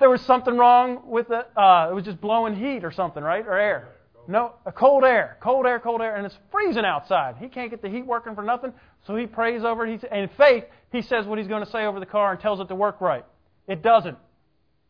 there 0.00 0.10
was 0.10 0.20
something 0.22 0.56
wrong 0.56 1.02
with 1.06 1.30
it. 1.30 1.46
Uh, 1.56 1.88
it 1.90 1.94
was 1.94 2.04
just 2.04 2.20
blowing 2.20 2.54
heat 2.54 2.84
or 2.84 2.92
something, 2.92 3.22
right? 3.22 3.46
Or 3.46 3.56
air. 3.58 3.95
No, 4.28 4.54
a 4.64 4.72
cold 4.72 5.04
air, 5.04 5.36
cold 5.40 5.66
air, 5.66 5.78
cold 5.78 6.02
air, 6.02 6.16
and 6.16 6.26
it's 6.26 6.36
freezing 6.50 6.84
outside. 6.84 7.36
He 7.38 7.48
can't 7.48 7.70
get 7.70 7.82
the 7.82 7.88
heat 7.88 8.04
working 8.04 8.34
for 8.34 8.42
nothing, 8.42 8.72
so 9.06 9.14
he 9.14 9.26
prays 9.26 9.62
over 9.62 9.86
it. 9.86 10.04
and 10.10 10.22
in 10.22 10.30
faith, 10.36 10.64
he 10.90 11.02
says 11.02 11.26
what 11.26 11.38
he's 11.38 11.48
going 11.48 11.64
to 11.64 11.70
say 11.70 11.84
over 11.86 12.00
the 12.00 12.06
car 12.06 12.32
and 12.32 12.40
tells 12.40 12.60
it 12.60 12.68
to 12.68 12.74
work 12.74 13.00
right. 13.00 13.24
It 13.68 13.82
doesn't, 13.82 14.18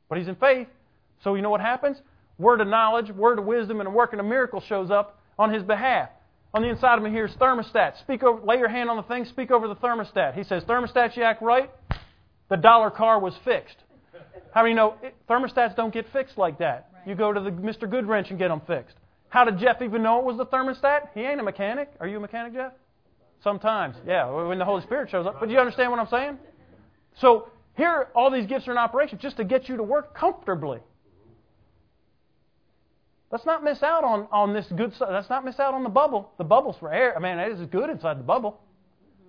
but 0.08 0.18
he's 0.18 0.28
in 0.28 0.36
faith. 0.36 0.68
So 1.22 1.34
you 1.34 1.42
know 1.42 1.50
what 1.50 1.60
happens? 1.60 1.98
Word 2.38 2.60
of 2.60 2.68
knowledge, 2.68 3.10
word 3.10 3.38
of 3.38 3.44
wisdom, 3.44 3.80
and 3.80 3.88
a 3.88 3.90
working 3.90 4.20
a 4.20 4.22
miracle 4.22 4.60
shows 4.60 4.90
up 4.90 5.20
on 5.38 5.52
his 5.52 5.62
behalf. 5.62 6.08
On 6.54 6.62
the 6.62 6.68
inside 6.68 6.98
of 6.98 7.04
him 7.04 7.12
here 7.12 7.26
is 7.26 7.34
thermostat. 7.34 7.98
Speak 8.00 8.22
over, 8.22 8.40
lay 8.42 8.58
your 8.58 8.68
hand 8.68 8.88
on 8.88 8.96
the 8.96 9.02
thing, 9.02 9.24
speak 9.26 9.50
over 9.50 9.68
the 9.68 9.76
thermostat. 9.76 10.34
He 10.34 10.44
says, 10.44 10.64
thermostat, 10.64 11.16
you 11.16 11.22
act 11.22 11.42
right. 11.42 11.70
The 12.48 12.56
dollar 12.56 12.90
car 12.90 13.18
was 13.18 13.34
fixed. 13.44 13.76
How 14.54 14.62
many 14.62 14.74
know 14.74 14.94
it, 15.02 15.14
thermostats 15.28 15.76
don't 15.76 15.92
get 15.92 16.06
fixed 16.12 16.38
like 16.38 16.58
that? 16.58 16.90
You 17.06 17.14
go 17.14 17.32
to 17.32 17.40
the 17.40 17.50
Mr. 17.50 17.82
Goodwrench 17.82 18.30
and 18.30 18.38
get 18.38 18.48
them 18.48 18.62
fixed. 18.66 18.96
How 19.28 19.44
did 19.44 19.58
Jeff 19.58 19.82
even 19.82 20.02
know 20.02 20.18
it 20.18 20.24
was 20.24 20.36
the 20.36 20.46
thermostat? 20.46 21.08
He 21.14 21.20
ain't 21.20 21.40
a 21.40 21.42
mechanic. 21.42 21.90
Are 22.00 22.06
you 22.06 22.18
a 22.18 22.20
mechanic, 22.20 22.54
Jeff? 22.54 22.72
Sometimes, 23.42 23.96
yeah, 24.06 24.30
when 24.30 24.58
the 24.58 24.64
Holy 24.64 24.82
Spirit 24.82 25.10
shows 25.10 25.26
up. 25.26 25.40
But 25.40 25.50
you 25.50 25.58
understand 25.58 25.90
what 25.90 26.00
I'm 26.00 26.08
saying? 26.08 26.38
So 27.20 27.48
here, 27.76 28.08
all 28.14 28.30
these 28.30 28.46
gifts 28.46 28.66
are 28.66 28.72
in 28.72 28.78
operation 28.78 29.18
just 29.18 29.36
to 29.36 29.44
get 29.44 29.68
you 29.68 29.76
to 29.76 29.82
work 29.82 30.14
comfortably. 30.14 30.80
Let's 33.30 33.44
not 33.44 33.62
miss 33.62 33.82
out 33.82 34.04
on, 34.04 34.28
on 34.32 34.54
this 34.54 34.66
good 34.74 34.94
stuff. 34.94 35.08
Let's 35.10 35.28
not 35.28 35.44
miss 35.44 35.58
out 35.58 35.74
on 35.74 35.82
the 35.82 35.90
bubble. 35.90 36.32
The 36.38 36.44
bubble's 36.44 36.76
for 36.78 36.92
air. 36.92 37.16
I 37.16 37.20
mean, 37.20 37.38
it 37.38 37.52
is 37.52 37.66
good 37.66 37.90
inside 37.90 38.18
the 38.18 38.24
bubble. 38.24 38.60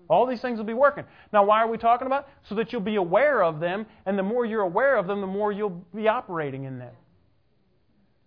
All 0.09 0.25
these 0.25 0.41
things 0.41 0.57
will 0.57 0.65
be 0.65 0.73
working. 0.73 1.03
Now, 1.33 1.43
why 1.43 1.61
are 1.61 1.67
we 1.67 1.77
talking 1.77 2.07
about? 2.07 2.29
So 2.47 2.55
that 2.55 2.71
you'll 2.71 2.81
be 2.81 2.95
aware 2.95 3.43
of 3.43 3.59
them, 3.59 3.85
and 4.05 4.17
the 4.17 4.23
more 4.23 4.45
you're 4.45 4.61
aware 4.61 4.95
of 4.95 5.07
them, 5.07 5.19
the 5.19 5.27
more 5.27 5.51
you'll 5.51 5.83
be 5.93 6.07
operating 6.07 6.63
in 6.63 6.79
them. 6.79 6.93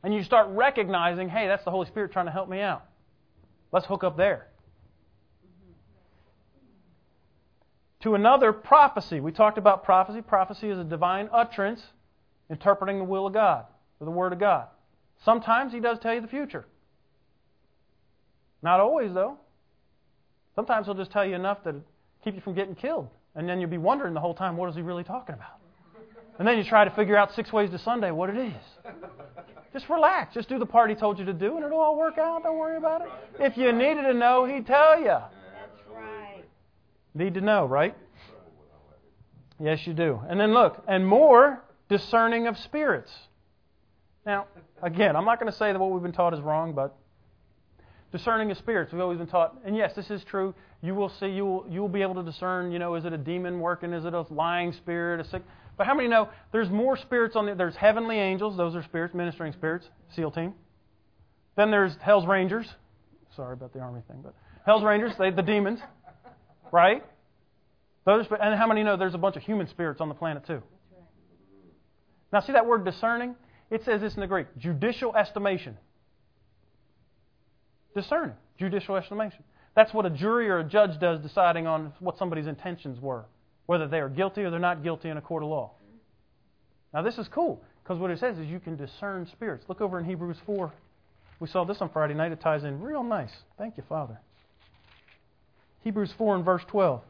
And 0.02 0.14
you 0.14 0.22
start 0.22 0.48
recognizing, 0.50 1.28
hey, 1.28 1.46
that's 1.46 1.64
the 1.64 1.70
Holy 1.70 1.86
Spirit 1.86 2.12
trying 2.12 2.26
to 2.26 2.32
help 2.32 2.48
me 2.48 2.60
out. 2.60 2.84
Let's 3.72 3.86
hook 3.86 4.02
up 4.02 4.16
there. 4.16 4.46
To 8.02 8.14
another, 8.14 8.52
prophecy. 8.52 9.20
We 9.20 9.30
talked 9.30 9.58
about 9.58 9.84
prophecy. 9.84 10.22
Prophecy 10.22 10.70
is 10.70 10.78
a 10.78 10.84
divine 10.84 11.28
utterance 11.32 11.82
interpreting 12.48 12.98
the 12.98 13.04
will 13.04 13.26
of 13.26 13.34
God, 13.34 13.66
or 14.00 14.06
the 14.06 14.10
Word 14.10 14.32
of 14.32 14.40
God. 14.40 14.68
Sometimes 15.22 15.72
he 15.72 15.80
does 15.80 15.98
tell 16.00 16.14
you 16.14 16.22
the 16.22 16.26
future. 16.26 16.64
Not 18.62 18.80
always, 18.80 19.12
though. 19.12 19.36
Sometimes 20.54 20.86
he'll 20.86 20.94
just 20.94 21.12
tell 21.12 21.26
you 21.26 21.34
enough 21.34 21.62
to 21.64 21.76
keep 22.24 22.34
you 22.34 22.40
from 22.40 22.54
getting 22.54 22.74
killed. 22.74 23.08
And 23.34 23.48
then 23.48 23.60
you'll 23.60 23.70
be 23.70 23.78
wondering 23.78 24.14
the 24.14 24.20
whole 24.20 24.34
time, 24.34 24.56
what 24.56 24.68
is 24.70 24.74
he 24.74 24.82
really 24.82 25.04
talking 25.04 25.34
about? 25.34 25.59
And 26.40 26.48
then 26.48 26.56
you 26.56 26.64
try 26.64 26.86
to 26.86 26.90
figure 26.92 27.18
out 27.18 27.34
six 27.34 27.52
ways 27.52 27.68
to 27.68 27.78
Sunday 27.78 28.10
what 28.10 28.30
it 28.30 28.38
is. 28.38 28.94
Just 29.74 29.90
relax. 29.90 30.32
Just 30.32 30.48
do 30.48 30.58
the 30.58 30.64
part 30.64 30.88
he 30.88 30.96
told 30.96 31.18
you 31.18 31.26
to 31.26 31.34
do, 31.34 31.56
and 31.56 31.64
it'll 31.66 31.78
all 31.78 31.98
work 31.98 32.16
out. 32.16 32.44
Don't 32.44 32.56
worry 32.56 32.78
about 32.78 33.02
it. 33.02 33.08
If 33.38 33.58
you 33.58 33.70
needed 33.72 34.04
to 34.04 34.14
know, 34.14 34.46
he'd 34.46 34.66
tell 34.66 34.98
you. 34.98 35.04
That's 35.04 35.82
right. 35.94 36.42
Need 37.12 37.34
to 37.34 37.42
know, 37.42 37.66
right? 37.66 37.94
Yes, 39.62 39.86
you 39.86 39.92
do. 39.92 40.18
And 40.30 40.40
then 40.40 40.54
look, 40.54 40.82
and 40.88 41.06
more 41.06 41.62
discerning 41.90 42.46
of 42.46 42.56
spirits. 42.56 43.12
Now, 44.24 44.46
again, 44.82 45.16
I'm 45.16 45.26
not 45.26 45.40
going 45.40 45.52
to 45.52 45.58
say 45.58 45.72
that 45.72 45.78
what 45.78 45.90
we've 45.90 46.02
been 46.02 46.10
taught 46.10 46.32
is 46.32 46.40
wrong, 46.40 46.72
but 46.72 46.96
discerning 48.12 48.50
of 48.50 48.56
spirits, 48.56 48.94
we've 48.94 49.02
always 49.02 49.18
been 49.18 49.26
taught, 49.26 49.58
and 49.66 49.76
yes, 49.76 49.92
this 49.94 50.10
is 50.10 50.24
true. 50.24 50.54
You 50.80 50.94
will 50.94 51.10
see, 51.10 51.26
you 51.26 51.44
will, 51.44 51.66
you 51.68 51.82
will 51.82 51.90
be 51.90 52.00
able 52.00 52.14
to 52.14 52.22
discern, 52.22 52.72
you 52.72 52.78
know, 52.78 52.94
is 52.94 53.04
it 53.04 53.12
a 53.12 53.18
demon 53.18 53.60
working? 53.60 53.92
Is 53.92 54.06
it 54.06 54.14
a 54.14 54.22
lying 54.30 54.72
spirit? 54.72 55.20
A 55.20 55.28
sick? 55.28 55.42
But 55.76 55.86
how 55.86 55.94
many 55.94 56.08
know 56.08 56.28
there's 56.52 56.68
more 56.68 56.96
spirits 56.96 57.36
on 57.36 57.46
the, 57.46 57.54
there's 57.54 57.76
heavenly 57.76 58.18
angels, 58.18 58.56
those 58.56 58.74
are 58.74 58.82
spirits, 58.82 59.14
ministering 59.14 59.52
spirits, 59.52 59.86
SEAL 60.14 60.32
team. 60.32 60.54
Then 61.56 61.70
there's 61.70 61.96
Hell's 62.00 62.26
Rangers. 62.26 62.68
Sorry 63.36 63.54
about 63.54 63.72
the 63.72 63.80
army 63.80 64.02
thing, 64.08 64.20
but 64.22 64.34
Hell's 64.66 64.82
Rangers, 64.82 65.12
they, 65.18 65.30
the 65.30 65.42
demons, 65.42 65.80
right? 66.72 67.04
Those, 68.04 68.26
and 68.30 68.58
how 68.58 68.66
many 68.66 68.82
know 68.82 68.96
there's 68.96 69.14
a 69.14 69.18
bunch 69.18 69.36
of 69.36 69.42
human 69.42 69.68
spirits 69.68 70.00
on 70.00 70.08
the 70.08 70.14
planet 70.14 70.46
too? 70.46 70.62
Now, 72.32 72.40
see 72.40 72.52
that 72.52 72.66
word 72.66 72.84
discerning? 72.84 73.34
It 73.70 73.84
says 73.84 74.00
this 74.00 74.14
in 74.14 74.20
the 74.20 74.26
Greek 74.26 74.46
judicial 74.58 75.14
estimation. 75.16 75.76
Discerning, 77.94 78.36
judicial 78.58 78.96
estimation. 78.96 79.42
That's 79.74 79.92
what 79.94 80.06
a 80.06 80.10
jury 80.10 80.48
or 80.48 80.58
a 80.58 80.64
judge 80.64 80.98
does 81.00 81.20
deciding 81.20 81.66
on 81.66 81.92
what 82.00 82.18
somebody's 82.18 82.46
intentions 82.46 83.00
were, 83.00 83.24
whether 83.70 83.86
they 83.86 84.00
are 84.00 84.08
guilty 84.08 84.42
or 84.42 84.50
they're 84.50 84.58
not 84.58 84.82
guilty 84.82 85.08
in 85.08 85.16
a 85.16 85.20
court 85.20 85.44
of 85.44 85.48
law. 85.48 85.70
Now, 86.92 87.02
this 87.02 87.18
is 87.18 87.28
cool 87.28 87.62
because 87.84 88.00
what 88.00 88.10
it 88.10 88.18
says 88.18 88.36
is 88.36 88.48
you 88.48 88.58
can 88.58 88.76
discern 88.76 89.28
spirits. 89.30 89.64
Look 89.68 89.80
over 89.80 89.96
in 90.00 90.04
Hebrews 90.04 90.38
4. 90.44 90.72
We 91.38 91.46
saw 91.46 91.62
this 91.62 91.76
on 91.80 91.88
Friday 91.90 92.14
night. 92.14 92.32
It 92.32 92.40
ties 92.40 92.64
in 92.64 92.80
real 92.80 93.04
nice. 93.04 93.30
Thank 93.58 93.76
you, 93.76 93.84
Father. 93.88 94.18
Hebrews 95.84 96.12
4 96.18 96.34
and 96.34 96.44
verse 96.44 96.62
12. 96.66 97.00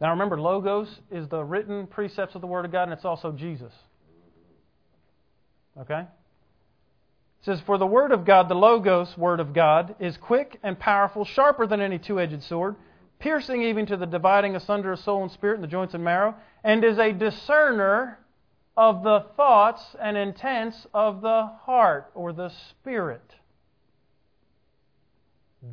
Now 0.00 0.10
remember, 0.10 0.40
Logos 0.40 0.86
is 1.10 1.28
the 1.28 1.42
written 1.42 1.88
precepts 1.88 2.36
of 2.36 2.42
the 2.42 2.46
Word 2.46 2.64
of 2.64 2.70
God, 2.70 2.84
and 2.84 2.92
it's 2.92 3.04
also 3.04 3.32
Jesus. 3.32 3.72
Okay? 5.80 6.02
It 7.42 7.46
says, 7.46 7.60
For 7.62 7.76
the 7.76 7.86
Word 7.86 8.12
of 8.12 8.24
God, 8.24 8.48
the 8.48 8.54
Logos 8.54 9.18
Word 9.18 9.40
of 9.40 9.52
God, 9.52 9.96
is 9.98 10.16
quick 10.16 10.60
and 10.62 10.78
powerful, 10.78 11.24
sharper 11.24 11.66
than 11.66 11.80
any 11.80 11.98
two 11.98 12.20
edged 12.20 12.44
sword, 12.44 12.76
piercing 13.18 13.62
even 13.62 13.84
to 13.86 13.96
the 13.96 14.06
dividing 14.06 14.54
asunder 14.54 14.92
of 14.92 15.00
soul 15.00 15.22
and 15.22 15.32
spirit 15.32 15.56
and 15.56 15.64
the 15.64 15.68
joints 15.68 15.92
and 15.92 16.04
marrow, 16.04 16.36
and 16.62 16.84
is 16.84 16.98
a 16.98 17.12
discerner 17.12 18.20
of 18.76 19.02
the 19.02 19.26
thoughts 19.36 19.82
and 20.00 20.16
intents 20.16 20.86
of 20.94 21.20
the 21.20 21.50
heart 21.62 22.12
or 22.14 22.32
the 22.32 22.50
spirit. 22.70 23.34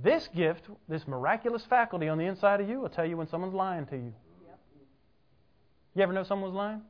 This 0.04 0.28
gift, 0.36 0.64
this 0.88 1.08
miraculous 1.08 1.64
faculty 1.66 2.08
on 2.08 2.18
the 2.18 2.26
inside 2.26 2.62
of 2.62 2.70
you, 2.70 2.80
will 2.80 2.90
tell 2.90 3.06
you 3.06 3.16
when 3.16 3.28
someone's 3.28 3.54
lying 3.54 3.86
to 3.88 3.96
you. 3.96 4.14
You 5.94 6.04
ever 6.04 6.14
know 6.14 6.24
someone's 6.24 6.56
lying? 6.56 6.82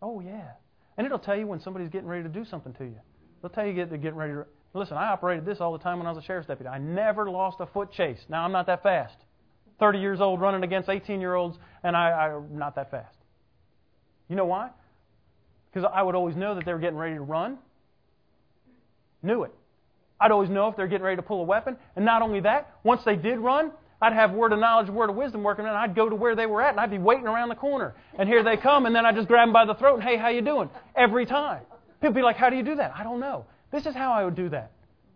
Oh, 0.00 0.20
yeah. 0.20 0.52
And 0.98 1.06
it'll 1.06 1.18
tell 1.18 1.36
you 1.36 1.46
when 1.46 1.60
somebody's 1.60 1.88
getting 1.88 2.08
ready 2.08 2.24
to 2.24 2.28
do 2.28 2.44
something 2.44 2.74
to 2.74 2.84
you. 2.84 2.96
They'll 3.40 3.50
tell 3.50 3.64
you 3.64 3.74
they're 3.74 3.96
getting 3.96 4.18
ready 4.18 4.32
to. 4.32 4.44
Listen, 4.74 4.96
I 4.96 5.06
operated 5.06 5.46
this 5.46 5.60
all 5.60 5.72
the 5.72 5.78
time 5.78 5.98
when 5.98 6.06
I 6.06 6.10
was 6.10 6.22
a 6.22 6.26
sheriff's 6.26 6.48
deputy. 6.48 6.68
I 6.68 6.78
never 6.78 7.30
lost 7.30 7.58
a 7.60 7.66
foot 7.66 7.92
chase. 7.92 8.18
Now, 8.28 8.44
I'm 8.44 8.52
not 8.52 8.66
that 8.66 8.82
fast. 8.82 9.16
30 9.78 10.00
years 10.00 10.20
old 10.20 10.40
running 10.40 10.64
against 10.64 10.88
18 10.88 11.20
year 11.20 11.34
olds, 11.34 11.56
and 11.84 11.96
I, 11.96 12.10
I'm 12.10 12.58
not 12.58 12.74
that 12.74 12.90
fast. 12.90 13.16
You 14.28 14.36
know 14.36 14.44
why? 14.44 14.70
Because 15.72 15.88
I 15.94 16.02
would 16.02 16.16
always 16.16 16.36
know 16.36 16.56
that 16.56 16.64
they 16.64 16.72
were 16.72 16.80
getting 16.80 16.98
ready 16.98 17.14
to 17.14 17.22
run. 17.22 17.58
Knew 19.22 19.44
it. 19.44 19.54
I'd 20.20 20.32
always 20.32 20.50
know 20.50 20.68
if 20.68 20.76
they're 20.76 20.88
getting 20.88 21.04
ready 21.04 21.16
to 21.16 21.22
pull 21.22 21.40
a 21.40 21.44
weapon. 21.44 21.76
And 21.94 22.04
not 22.04 22.22
only 22.22 22.40
that, 22.40 22.74
once 22.82 23.02
they 23.04 23.14
did 23.14 23.38
run, 23.38 23.70
I'd 24.00 24.12
have 24.12 24.30
word 24.32 24.52
of 24.52 24.60
knowledge, 24.60 24.88
word 24.88 25.10
of 25.10 25.16
wisdom 25.16 25.42
working, 25.42 25.66
and 25.66 25.76
I'd 25.76 25.94
go 25.94 26.08
to 26.08 26.14
where 26.14 26.36
they 26.36 26.46
were 26.46 26.62
at, 26.62 26.70
and 26.70 26.80
I'd 26.80 26.90
be 26.90 26.98
waiting 26.98 27.26
around 27.26 27.48
the 27.48 27.56
corner. 27.56 27.94
And 28.18 28.28
here 28.28 28.44
they 28.44 28.56
come, 28.56 28.86
and 28.86 28.94
then 28.94 29.04
I 29.04 29.12
just 29.12 29.26
grab 29.26 29.48
them 29.48 29.52
by 29.52 29.64
the 29.64 29.74
throat 29.74 29.94
and, 29.94 30.02
hey, 30.02 30.16
how 30.16 30.28
you 30.28 30.40
doing? 30.40 30.70
Every 30.94 31.26
time. 31.26 31.62
People 32.00 32.14
be 32.14 32.22
like, 32.22 32.36
how 32.36 32.48
do 32.48 32.56
you 32.56 32.62
do 32.62 32.76
that? 32.76 32.92
I 32.94 33.02
don't 33.02 33.18
know. 33.18 33.44
This 33.72 33.86
is 33.86 33.94
how 33.94 34.12
I 34.12 34.24
would 34.24 34.36
do 34.36 34.48
that. 34.50 34.70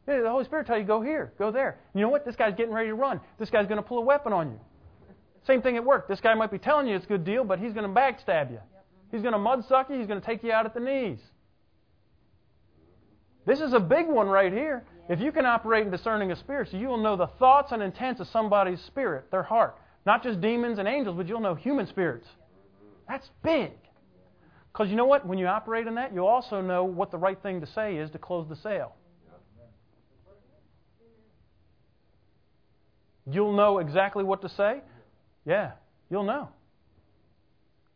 The 0.05 0.29
Holy 0.29 0.45
Spirit 0.45 0.67
tell 0.67 0.77
you, 0.77 0.85
go 0.85 1.01
here, 1.01 1.33
go 1.39 1.53
there. 1.53 1.79
You 1.95 2.01
know 2.01 2.09
what? 2.09 2.25
This 2.25 2.35
guy's 2.35 2.55
getting 2.57 2.75
ready 2.75 2.89
to 2.89 2.95
run. 2.95 3.21
This 3.39 3.51
guy's 3.51 3.69
going 3.69 3.77
to 3.77 3.87
pull 3.87 3.99
a 3.99 4.05
weapon 4.05 4.33
on 4.33 4.51
you. 4.51 4.61
Same 5.47 5.63
thing 5.63 5.77
at 5.77 5.85
work. 5.85 6.09
This 6.09 6.21
guy 6.21 6.35
might 6.35 6.51
be 6.51 6.59
telling 6.59 6.89
you 6.89 6.97
it's 6.97 7.05
a 7.05 7.09
good 7.09 7.25
deal, 7.25 7.45
but 7.45 7.61
he's 7.61 7.73
going 7.73 7.87
to 7.87 8.01
backstab 8.01 8.51
you. 8.51 8.59
He's 9.13 9.23
going 9.23 9.33
to 9.33 9.39
mudsuck 9.39 9.91
you. 9.91 9.99
He's 9.99 10.09
going 10.09 10.21
to 10.21 10.27
take 10.27 10.43
you 10.43 10.51
out 10.51 10.67
at 10.67 10.75
the 10.75 10.81
knees. 10.81 11.19
This 13.47 13.61
is 13.61 13.73
a 13.73 13.81
big 13.81 14.09
one 14.09 14.27
right 14.27 14.53
here. 14.53 14.85
If 15.13 15.21
you 15.21 15.31
can 15.31 15.45
operate 15.45 15.85
in 15.85 15.91
discerning 15.91 16.33
of 16.33 16.39
spirits, 16.39 16.73
you 16.73 16.89
will 16.89 16.97
know 16.97 17.17
the 17.17 17.27
thoughts 17.39 17.71
and 17.71 17.83
intents 17.83 18.19
of 18.23 18.29
somebody's 18.29 18.81
spirit, 18.87 19.31
their 19.31 19.43
heart. 19.43 19.77
Not 20.07 20.23
just 20.23 20.41
demons 20.41 20.79
and 20.79 20.89
angels, 20.89 21.19
but 21.19 21.29
you'll 21.29 21.43
know 21.43 21.55
human 21.55 21.87
spirits. 21.87 22.27
That's 23.07 23.29
big. 23.45 23.73
Because 24.73 24.89
you 24.89 24.97
know 24.97 25.05
what? 25.05 25.27
When 25.27 25.37
you 25.37 25.47
operate 25.49 25.87
in 25.87 25.97
that, 25.97 26.15
you'll 26.15 26.27
also 26.27 26.63
know 26.63 26.85
what 26.85 27.11
the 27.11 27.19
right 27.19 27.37
thing 27.43 27.61
to 27.61 27.67
say 27.67 27.97
is 27.97 28.11
to 28.13 28.19
close 28.19 28.49
the 28.49 28.57
sale. 28.57 28.95
You'll 33.31 33.53
know 33.53 33.81
exactly 33.81 34.25
what 34.25 34.41
to 34.41 34.49
say? 34.49 34.81
Yeah, 35.45 35.73
you'll 36.09 36.25
know. 36.25 36.49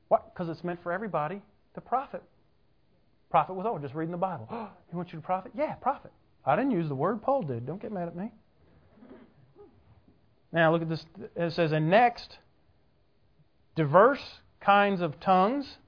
What? 0.09 0.35
Because 0.35 0.51
it's 0.51 0.63
meant 0.63 0.83
for 0.83 0.93
everybody 0.93 1.41
to 1.77 1.81
profit. 1.81 2.23
Profit 3.31 3.57
with 3.57 3.65
all, 3.65 3.79
just 3.79 3.95
reading 3.95 4.13
the 4.13 4.19
Bible. 4.19 4.47
he 4.91 4.97
wants 4.97 5.15
you 5.15 5.19
to 5.19 5.25
profit? 5.25 5.53
Yeah, 5.57 5.77
profit. 5.77 6.13
I 6.47 6.57
didn't 6.57 6.71
use 6.71 6.89
the 6.89 6.95
word, 6.95 7.23
Paul 7.23 7.43
did. 7.43 7.67
Don't 7.67 7.83
get 7.83 7.93
mad 7.93 8.09
at 8.09 8.17
me. 8.17 8.31
Now, 10.53 10.73
look 10.73 10.83
at 10.83 10.89
this. 10.89 11.05
It 11.35 11.53
says, 11.53 11.73
and 11.73 11.91
next, 11.91 12.39
diverse 13.75 14.23
kinds 14.61 15.01
of 15.01 15.19
tongues, 15.21 15.79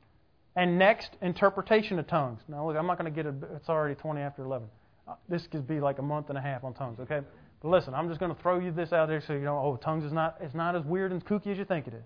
and 0.56 0.78
next, 0.78 1.16
interpretation 1.22 1.98
of 1.98 2.06
tongues. 2.09 2.40
Now, 2.48 2.66
look, 2.66 2.76
I'm 2.76 2.86
not 2.86 2.98
going 2.98 3.12
to 3.12 3.14
get 3.14 3.26
it, 3.26 3.34
it's 3.54 3.68
already 3.68 3.94
20 3.94 4.20
after 4.20 4.44
11. 4.44 4.68
Uh, 5.06 5.14
this 5.28 5.46
could 5.46 5.66
be 5.66 5.80
like 5.80 6.00
a 6.00 6.02
month 6.02 6.28
and 6.28 6.36
a 6.36 6.40
half 6.40 6.64
on 6.64 6.74
tongues, 6.74 6.98
okay? 7.00 7.20
But 7.62 7.68
listen, 7.68 7.94
I'm 7.94 8.09
just 8.09 8.20
going 8.20 8.34
to 8.34 8.42
throw 8.42 8.59
you 8.59 8.72
this 8.72 8.92
out 8.92 9.09
there 9.09 9.22
so 9.24 9.32
you 9.32 9.40
know, 9.40 9.56
oh, 9.56 9.76
tongues 9.76 10.04
is 10.04 10.12
not, 10.12 10.36
it's 10.40 10.54
not 10.54 10.76
as 10.76 10.84
weird 10.84 11.12
and 11.12 11.24
kooky 11.24 11.48
as 11.48 11.59
you 11.59 11.64
think 11.64 11.86
it 11.86 11.94
is. 11.94 12.04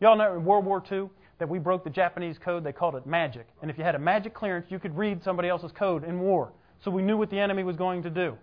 Y'all 0.00 0.16
know 0.16 0.34
in 0.34 0.44
World 0.44 0.64
War 0.64 0.82
II 0.90 1.10
that 1.38 1.48
we 1.48 1.58
broke 1.58 1.84
the 1.84 1.90
Japanese 1.90 2.38
code, 2.38 2.64
they 2.64 2.72
called 2.72 2.96
it 2.96 3.06
magic. 3.06 3.46
And 3.62 3.70
if 3.70 3.78
you 3.78 3.84
had 3.84 3.94
a 3.94 3.98
magic 3.98 4.34
clearance, 4.34 4.66
you 4.70 4.78
could 4.78 4.96
read 4.96 5.22
somebody 5.22 5.48
else's 5.48 5.72
code 5.72 6.04
in 6.04 6.18
war. 6.20 6.52
So 6.84 6.90
we 6.90 7.02
knew 7.02 7.16
what 7.16 7.30
the 7.30 7.38
enemy 7.38 7.62
was 7.62 7.76
going 7.76 8.02
to 8.04 8.10
do. 8.10 8.36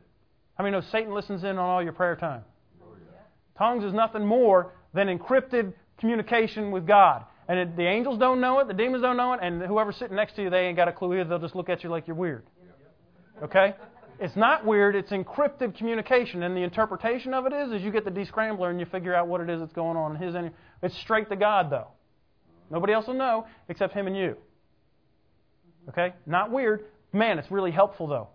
How 0.56 0.64
many 0.64 0.76
know 0.76 0.84
Satan 0.92 1.14
listens 1.14 1.44
in 1.44 1.52
on 1.52 1.60
all 1.60 1.84
your 1.84 1.94
prayer 1.94 2.16
time? 2.16 2.44
Tongues 3.58 3.84
is 3.84 3.94
nothing 3.94 4.26
more 4.26 4.74
than 4.94 5.08
encrypted 5.08 5.74
communication 6.00 6.72
with 6.72 6.86
God. 6.86 7.26
And 7.48 7.60
it, 7.60 7.78
the 7.78 7.86
angels 7.86 8.20
don't 8.20 8.42
know 8.42 8.60
it, 8.60 8.68
the 8.68 8.74
demons 8.74 9.02
don't 9.02 9.18
know 9.18 9.34
it, 9.34 9.40
and 9.42 9.62
whoever's 9.62 9.96
sitting 9.96 10.16
next 10.16 10.36
to 10.36 10.44
you, 10.44 10.50
they 10.50 10.66
ain't 10.66 10.76
got 10.76 10.88
a 10.88 10.92
clue 10.92 11.14
either. 11.14 11.30
They'll 11.30 11.40
just 11.40 11.56
look 11.56 11.70
at 11.70 11.84
you 11.84 11.90
like 11.90 12.08
you're 12.08 12.16
weird. 12.16 12.44
Okay? 13.42 13.74
It's 14.20 14.36
not 14.36 14.66
weird, 14.66 14.96
it's 14.96 15.12
encrypted 15.12 15.78
communication. 15.78 16.44
And 16.44 16.58
the 16.58 16.62
interpretation 16.62 17.34
of 17.34 17.46
it 17.46 17.54
is, 17.54 17.72
is 17.72 17.82
you 17.84 17.92
get 17.92 18.04
the 18.04 18.12
descrambler 18.12 18.70
and 18.70 18.80
you 18.80 18.86
figure 18.86 19.14
out 19.14 19.28
what 19.28 19.42
it 19.42 19.50
is 19.50 19.60
that's 19.60 19.74
going 19.74 19.96
on 19.96 20.16
in 20.16 20.22
his. 20.22 20.36
It's 20.82 20.98
straight 21.00 21.30
to 21.30 21.36
God, 21.36 21.70
though. 21.70 21.88
Nobody 22.70 22.94
else 22.94 23.08
will 23.08 23.14
know 23.14 23.46
except 23.70 23.94
him 23.94 24.08
and 24.08 24.18
you. 24.18 24.36
Okay? 25.90 26.14
Not 26.26 26.52
weird. 26.52 26.86
Man, 27.14 27.40
it's 27.40 27.50
really 27.52 27.72
helpful, 27.72 28.08
though. 28.08 28.30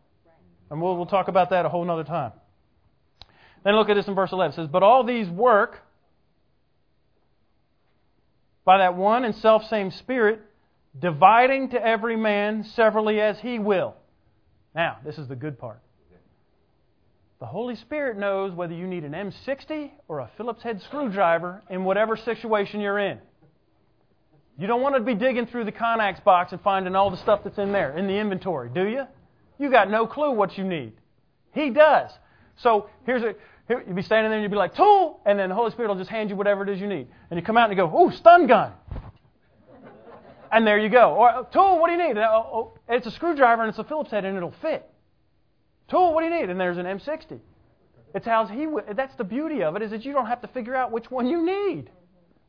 And 0.70 0.80
we'll, 0.80 0.96
we'll 0.96 1.06
talk 1.06 1.28
about 1.28 1.50
that 1.50 1.66
a 1.66 1.68
whole 1.68 1.88
other 1.90 2.04
time. 2.04 2.32
Then 3.64 3.76
look 3.76 3.88
at 3.88 3.94
this 3.94 4.08
in 4.08 4.14
verse 4.14 4.32
11. 4.32 4.52
It 4.52 4.56
says, 4.56 4.68
But 4.68 4.82
all 4.82 5.04
these 5.04 5.28
work 5.28 5.78
by 8.64 8.78
that 8.78 8.96
one 8.96 9.24
and 9.24 9.34
self 9.36 9.64
same 9.68 9.90
Spirit, 9.90 10.40
dividing 10.98 11.70
to 11.70 11.84
every 11.84 12.16
man 12.16 12.64
severally 12.74 13.20
as 13.20 13.38
he 13.40 13.58
will. 13.58 13.94
Now, 14.74 14.98
this 15.04 15.18
is 15.18 15.28
the 15.28 15.36
good 15.36 15.58
part. 15.58 15.80
The 17.40 17.46
Holy 17.46 17.74
Spirit 17.74 18.16
knows 18.16 18.52
whether 18.52 18.72
you 18.72 18.86
need 18.86 19.02
an 19.02 19.12
M60 19.12 19.90
or 20.06 20.20
a 20.20 20.30
Phillips 20.36 20.62
head 20.62 20.80
screwdriver 20.82 21.60
in 21.68 21.82
whatever 21.82 22.16
situation 22.16 22.80
you're 22.80 23.00
in. 23.00 23.18
You 24.58 24.66
don't 24.66 24.82
want 24.82 24.94
to 24.96 25.00
be 25.00 25.14
digging 25.14 25.46
through 25.46 25.64
the 25.64 25.72
Conex 25.72 26.22
box 26.22 26.52
and 26.52 26.60
finding 26.60 26.94
all 26.94 27.10
the 27.10 27.16
stuff 27.16 27.40
that's 27.42 27.58
in 27.58 27.72
there, 27.72 27.96
in 27.96 28.06
the 28.06 28.14
inventory, 28.14 28.70
do 28.72 28.86
you? 28.86 29.04
You 29.58 29.70
got 29.70 29.90
no 29.90 30.06
clue 30.06 30.32
what 30.32 30.58
you 30.58 30.64
need. 30.64 30.92
He 31.52 31.70
does. 31.70 32.10
So 32.56 32.88
here's 33.04 33.22
a 33.22 33.34
here, 33.68 33.82
you'd 33.86 33.96
be 33.96 34.02
standing 34.02 34.30
there 34.30 34.38
and 34.38 34.42
you'd 34.42 34.50
be 34.50 34.56
like, 34.56 34.74
tool, 34.74 35.20
and 35.24 35.38
then 35.38 35.48
the 35.48 35.54
Holy 35.54 35.70
Spirit 35.70 35.88
will 35.88 35.96
just 35.96 36.10
hand 36.10 36.30
you 36.30 36.36
whatever 36.36 36.62
it 36.62 36.68
is 36.68 36.80
you 36.80 36.86
need. 36.86 37.06
And 37.30 37.38
you 37.38 37.44
come 37.44 37.56
out 37.56 37.70
and 37.70 37.78
you 37.78 37.84
go, 37.84 38.04
ooh, 38.04 38.10
stun 38.10 38.46
gun. 38.46 38.72
and 40.50 40.66
there 40.66 40.78
you 40.78 40.88
go. 40.88 41.14
Or, 41.14 41.46
tool, 41.52 41.78
what 41.78 41.88
do 41.88 41.94
you 41.94 42.08
need? 42.08 42.18
Oh, 42.18 42.50
oh, 42.52 42.78
it's 42.88 43.06
a 43.06 43.10
screwdriver 43.12 43.62
and 43.62 43.70
it's 43.70 43.78
a 43.78 43.84
Phillips 43.84 44.10
head 44.10 44.24
and 44.24 44.36
it'll 44.36 44.54
fit. 44.60 44.88
Tool, 45.88 46.12
what 46.12 46.22
do 46.22 46.28
you 46.28 46.40
need? 46.40 46.50
And 46.50 46.58
there's 46.58 46.78
an 46.78 46.86
M60. 46.86 47.38
It's 48.14 48.26
how 48.26 48.46
he. 48.46 48.66
That's 48.94 49.14
the 49.16 49.24
beauty 49.24 49.62
of 49.62 49.76
it 49.76 49.82
is 49.82 49.90
that 49.90 50.04
you 50.04 50.12
don't 50.12 50.26
have 50.26 50.42
to 50.42 50.48
figure 50.48 50.74
out 50.74 50.92
which 50.92 51.10
one 51.10 51.26
you 51.26 51.46
need. 51.46 51.88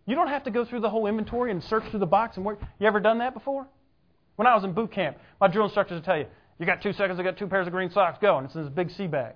You 0.05 0.15
don't 0.15 0.27
have 0.27 0.43
to 0.43 0.51
go 0.51 0.65
through 0.65 0.81
the 0.81 0.89
whole 0.89 1.07
inventory 1.07 1.51
and 1.51 1.63
search 1.63 1.83
through 1.89 1.99
the 1.99 2.05
box 2.05 2.37
and 2.37 2.45
work. 2.45 2.59
You 2.79 2.87
ever 2.87 2.99
done 2.99 3.19
that 3.19 3.33
before? 3.33 3.67
When 4.35 4.47
I 4.47 4.55
was 4.55 4.63
in 4.63 4.73
boot 4.73 4.91
camp, 4.91 5.17
my 5.39 5.47
drill 5.47 5.65
instructors 5.65 5.95
would 5.95 6.03
tell 6.03 6.17
you, 6.17 6.25
"You 6.59 6.65
got 6.65 6.81
two 6.81 6.93
seconds. 6.93 7.19
I 7.19 7.23
got 7.23 7.37
two 7.37 7.47
pairs 7.47 7.67
of 7.67 7.73
green 7.73 7.89
socks. 7.89 8.17
Go!" 8.19 8.37
And 8.37 8.45
it's 8.45 8.55
in 8.55 8.63
this 8.63 8.73
big 8.73 8.89
sea 8.89 9.07
bag. 9.07 9.35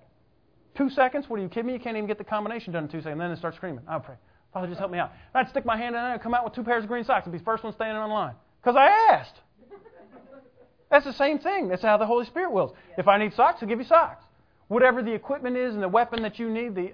Two 0.75 0.89
seconds? 0.89 1.29
What 1.29 1.39
are 1.39 1.43
you 1.43 1.49
kidding 1.49 1.67
me? 1.67 1.73
You 1.73 1.79
can't 1.79 1.97
even 1.97 2.07
get 2.07 2.17
the 2.17 2.23
combination 2.23 2.73
done 2.73 2.83
in 2.83 2.89
two 2.89 2.99
seconds. 2.99 3.13
And 3.13 3.21
then 3.21 3.31
it 3.31 3.37
starts 3.37 3.57
screaming. 3.57 3.83
I'll 3.87 3.99
pray, 3.99 4.15
Father, 4.53 4.67
just 4.67 4.79
help 4.79 4.91
me 4.91 4.99
out. 4.99 5.11
And 5.33 5.45
I'd 5.45 5.49
stick 5.49 5.65
my 5.65 5.77
hand 5.77 5.95
in 5.95 6.01
there 6.01 6.13
and 6.13 6.21
come 6.21 6.33
out 6.33 6.43
with 6.43 6.53
two 6.53 6.63
pairs 6.63 6.83
of 6.83 6.89
green 6.89 7.03
socks 7.03 7.25
and 7.25 7.31
be 7.31 7.39
the 7.39 7.43
first 7.43 7.63
one 7.63 7.73
standing 7.73 7.97
on 7.97 8.09
line. 8.09 8.35
Because 8.61 8.75
I 8.75 8.87
asked. 9.11 9.39
That's 10.89 11.05
the 11.05 11.13
same 11.13 11.39
thing. 11.39 11.67
That's 11.67 11.81
how 11.81 11.97
the 11.97 12.05
Holy 12.05 12.25
Spirit 12.25 12.51
wills. 12.51 12.73
If 12.97 13.07
I 13.07 13.17
need 13.17 13.33
socks, 13.33 13.59
He'll 13.59 13.69
give 13.69 13.79
you 13.79 13.85
socks. 13.85 14.23
Whatever 14.67 15.01
the 15.01 15.13
equipment 15.13 15.57
is 15.57 15.73
and 15.73 15.83
the 15.83 15.89
weapon 15.89 16.21
that 16.23 16.39
you 16.39 16.49
need, 16.49 16.75
the, 16.75 16.93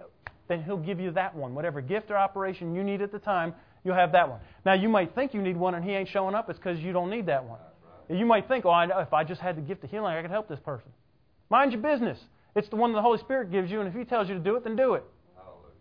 then 0.53 0.63
He'll 0.63 0.77
give 0.77 0.99
you 0.99 1.11
that 1.11 1.35
one. 1.35 1.55
Whatever 1.55 1.81
gift 1.81 2.11
or 2.11 2.17
operation 2.17 2.75
you 2.75 2.83
need 2.83 3.01
at 3.01 3.11
the 3.11 3.19
time, 3.19 3.53
you'll 3.83 3.95
have 3.95 4.11
that 4.13 4.29
one. 4.29 4.39
Now, 4.65 4.73
you 4.73 4.87
might 4.87 5.15
think 5.15 5.33
you 5.33 5.41
need 5.41 5.57
one 5.57 5.75
and 5.75 5.83
He 5.83 5.91
ain't 5.91 6.09
showing 6.09 6.35
up. 6.35 6.49
It's 6.49 6.59
because 6.59 6.79
you 6.79 6.93
don't 6.93 7.09
need 7.09 7.25
that 7.25 7.43
one. 7.43 7.59
You 8.09 8.25
might 8.25 8.47
think, 8.47 8.65
oh, 8.65 8.71
I 8.71 8.85
know, 8.85 8.99
if 8.99 9.13
I 9.13 9.23
just 9.23 9.41
had 9.41 9.57
the 9.57 9.61
gift 9.61 9.83
of 9.83 9.89
healing, 9.89 10.13
I 10.13 10.21
could 10.21 10.31
help 10.31 10.47
this 10.47 10.59
person. 10.59 10.91
Mind 11.49 11.71
your 11.71 11.81
business. 11.81 12.19
It's 12.55 12.69
the 12.69 12.75
one 12.75 12.93
the 12.93 13.01
Holy 13.01 13.17
Spirit 13.17 13.49
gives 13.49 13.71
you, 13.71 13.79
and 13.79 13.87
if 13.87 13.95
He 13.95 14.03
tells 14.03 14.27
you 14.27 14.35
to 14.35 14.39
do 14.39 14.55
it, 14.55 14.63
then 14.63 14.75
do 14.75 14.93
it. 14.93 15.03
Hallelujah. 15.35 15.71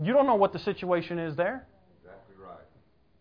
You 0.00 0.12
don't 0.12 0.26
know 0.26 0.36
what 0.36 0.52
the 0.52 0.58
situation 0.58 1.18
is 1.18 1.34
there. 1.34 1.66
Exactly 2.00 2.36
right. 2.38 2.58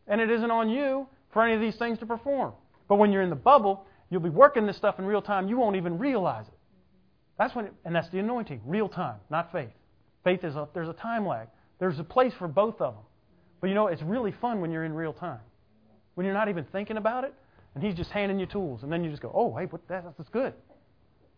And 0.07 0.21
it 0.21 0.29
isn't 0.29 0.51
on 0.51 0.69
you 0.69 1.07
for 1.33 1.43
any 1.43 1.55
of 1.55 1.61
these 1.61 1.77
things 1.77 1.97
to 1.99 2.05
perform. 2.05 2.53
But 2.87 2.95
when 2.95 3.11
you're 3.11 3.23
in 3.23 3.29
the 3.29 3.35
bubble, 3.35 3.87
you'll 4.09 4.21
be 4.21 4.29
working 4.29 4.67
this 4.67 4.77
stuff 4.77 4.99
in 4.99 5.05
real 5.05 5.21
time. 5.21 5.47
You 5.47 5.57
won't 5.57 5.77
even 5.77 5.97
realize 5.97 6.47
it. 6.47 6.53
That's 7.39 7.55
when, 7.55 7.65
it, 7.65 7.73
and 7.83 7.95
that's 7.95 8.09
the 8.09 8.19
anointing, 8.19 8.61
real 8.65 8.87
time, 8.87 9.15
not 9.29 9.51
faith. 9.51 9.71
Faith 10.25 10.43
is 10.43 10.55
a, 10.55 10.67
there's 10.73 10.89
a 10.89 10.93
time 10.93 11.25
lag. 11.25 11.47
There's 11.79 11.99
a 11.99 12.03
place 12.03 12.33
for 12.37 12.49
both 12.49 12.81
of 12.81 12.95
them. 12.95 13.03
But 13.61 13.67
you 13.67 13.75
know, 13.75 13.87
it's 13.87 14.01
really 14.01 14.33
fun 14.41 14.59
when 14.59 14.71
you're 14.71 14.83
in 14.83 14.93
real 14.93 15.13
time. 15.13 15.39
When 16.15 16.25
you're 16.25 16.33
not 16.33 16.49
even 16.49 16.65
thinking 16.73 16.97
about 16.97 17.23
it, 17.23 17.33
and 17.73 17.83
he's 17.83 17.95
just 17.95 18.09
handing 18.09 18.39
you 18.39 18.45
tools, 18.45 18.83
and 18.83 18.91
then 18.91 19.03
you 19.03 19.09
just 19.09 19.21
go, 19.21 19.31
"Oh, 19.33 19.55
hey, 19.55 19.65
what, 19.65 19.87
that, 19.87 20.03
that's 20.17 20.29
good." 20.29 20.53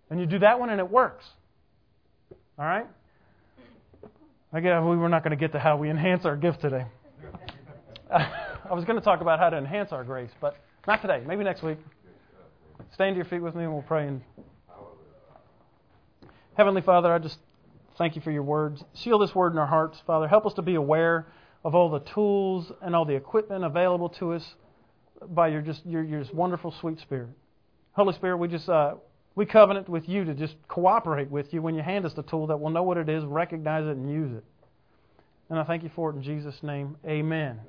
And 0.09 0.19
you 0.19 0.25
do 0.25 0.39
that 0.39 0.59
one 0.59 0.69
and 0.69 0.79
it 0.79 0.89
works. 0.89 1.25
All 2.57 2.65
right? 2.65 2.85
I 4.53 4.59
guess 4.61 4.81
we 4.81 4.95
were 4.95 5.09
not 5.09 5.23
going 5.23 5.37
to 5.37 5.37
get 5.37 5.51
to 5.51 5.59
how 5.59 5.75
we 5.75 5.89
enhance 5.89 6.25
our 6.25 6.37
gift 6.37 6.61
today. 6.61 6.85
I 8.11 8.73
was 8.73 8.85
going 8.85 8.97
to 8.97 9.03
talk 9.03 9.19
about 9.21 9.39
how 9.39 9.49
to 9.49 9.57
enhance 9.57 9.91
our 9.91 10.03
grace, 10.03 10.31
but 10.39 10.55
not 10.87 11.01
today. 11.01 11.21
Maybe 11.27 11.43
next 11.43 11.61
week. 11.61 11.77
Stand 12.93 13.13
to 13.13 13.17
your 13.17 13.25
feet 13.25 13.41
with 13.41 13.55
me 13.55 13.63
and 13.63 13.73
we'll 13.73 13.81
pray. 13.81 14.07
And 14.07 14.21
Heavenly 16.55 16.81
Father, 16.81 17.13
I 17.13 17.19
just 17.19 17.37
thank 17.97 18.15
you 18.15 18.21
for 18.21 18.31
your 18.31 18.43
words. 18.43 18.83
Seal 18.93 19.19
this 19.19 19.33
word 19.33 19.53
in 19.53 19.57
our 19.57 19.67
hearts, 19.67 19.97
Father. 20.05 20.27
Help 20.27 20.45
us 20.45 20.53
to 20.53 20.61
be 20.61 20.75
aware 20.75 21.27
of 21.63 21.75
all 21.75 21.89
the 21.89 21.99
tools 21.99 22.71
and 22.81 22.95
all 22.95 23.05
the 23.05 23.15
equipment 23.15 23.63
available 23.63 24.09
to 24.09 24.33
us 24.33 24.55
by 25.29 25.47
your 25.47 25.61
just 25.61 25.85
your, 25.85 26.03
your 26.03 26.23
wonderful, 26.33 26.73
sweet 26.79 26.99
Spirit. 26.99 27.29
Holy 27.93 28.13
Spirit, 28.13 28.37
we 28.37 28.47
just 28.47 28.69
uh, 28.69 28.95
we 29.35 29.45
covenant 29.45 29.89
with 29.89 30.07
you 30.07 30.25
to 30.25 30.33
just 30.33 30.55
cooperate 30.67 31.29
with 31.29 31.53
you 31.53 31.61
when 31.61 31.75
you 31.75 31.81
hand 31.81 32.05
us 32.05 32.13
the 32.13 32.23
tool 32.23 32.47
that 32.47 32.57
we'll 32.57 32.71
know 32.71 32.83
what 32.83 32.97
it 32.97 33.09
is, 33.09 33.23
recognize 33.23 33.85
it, 33.85 33.97
and 33.97 34.11
use 34.11 34.31
it. 34.35 34.43
And 35.49 35.59
I 35.59 35.63
thank 35.63 35.83
you 35.83 35.91
for 35.95 36.09
it 36.11 36.15
in 36.15 36.23
Jesus' 36.23 36.61
name. 36.61 36.97
Amen. 37.05 37.59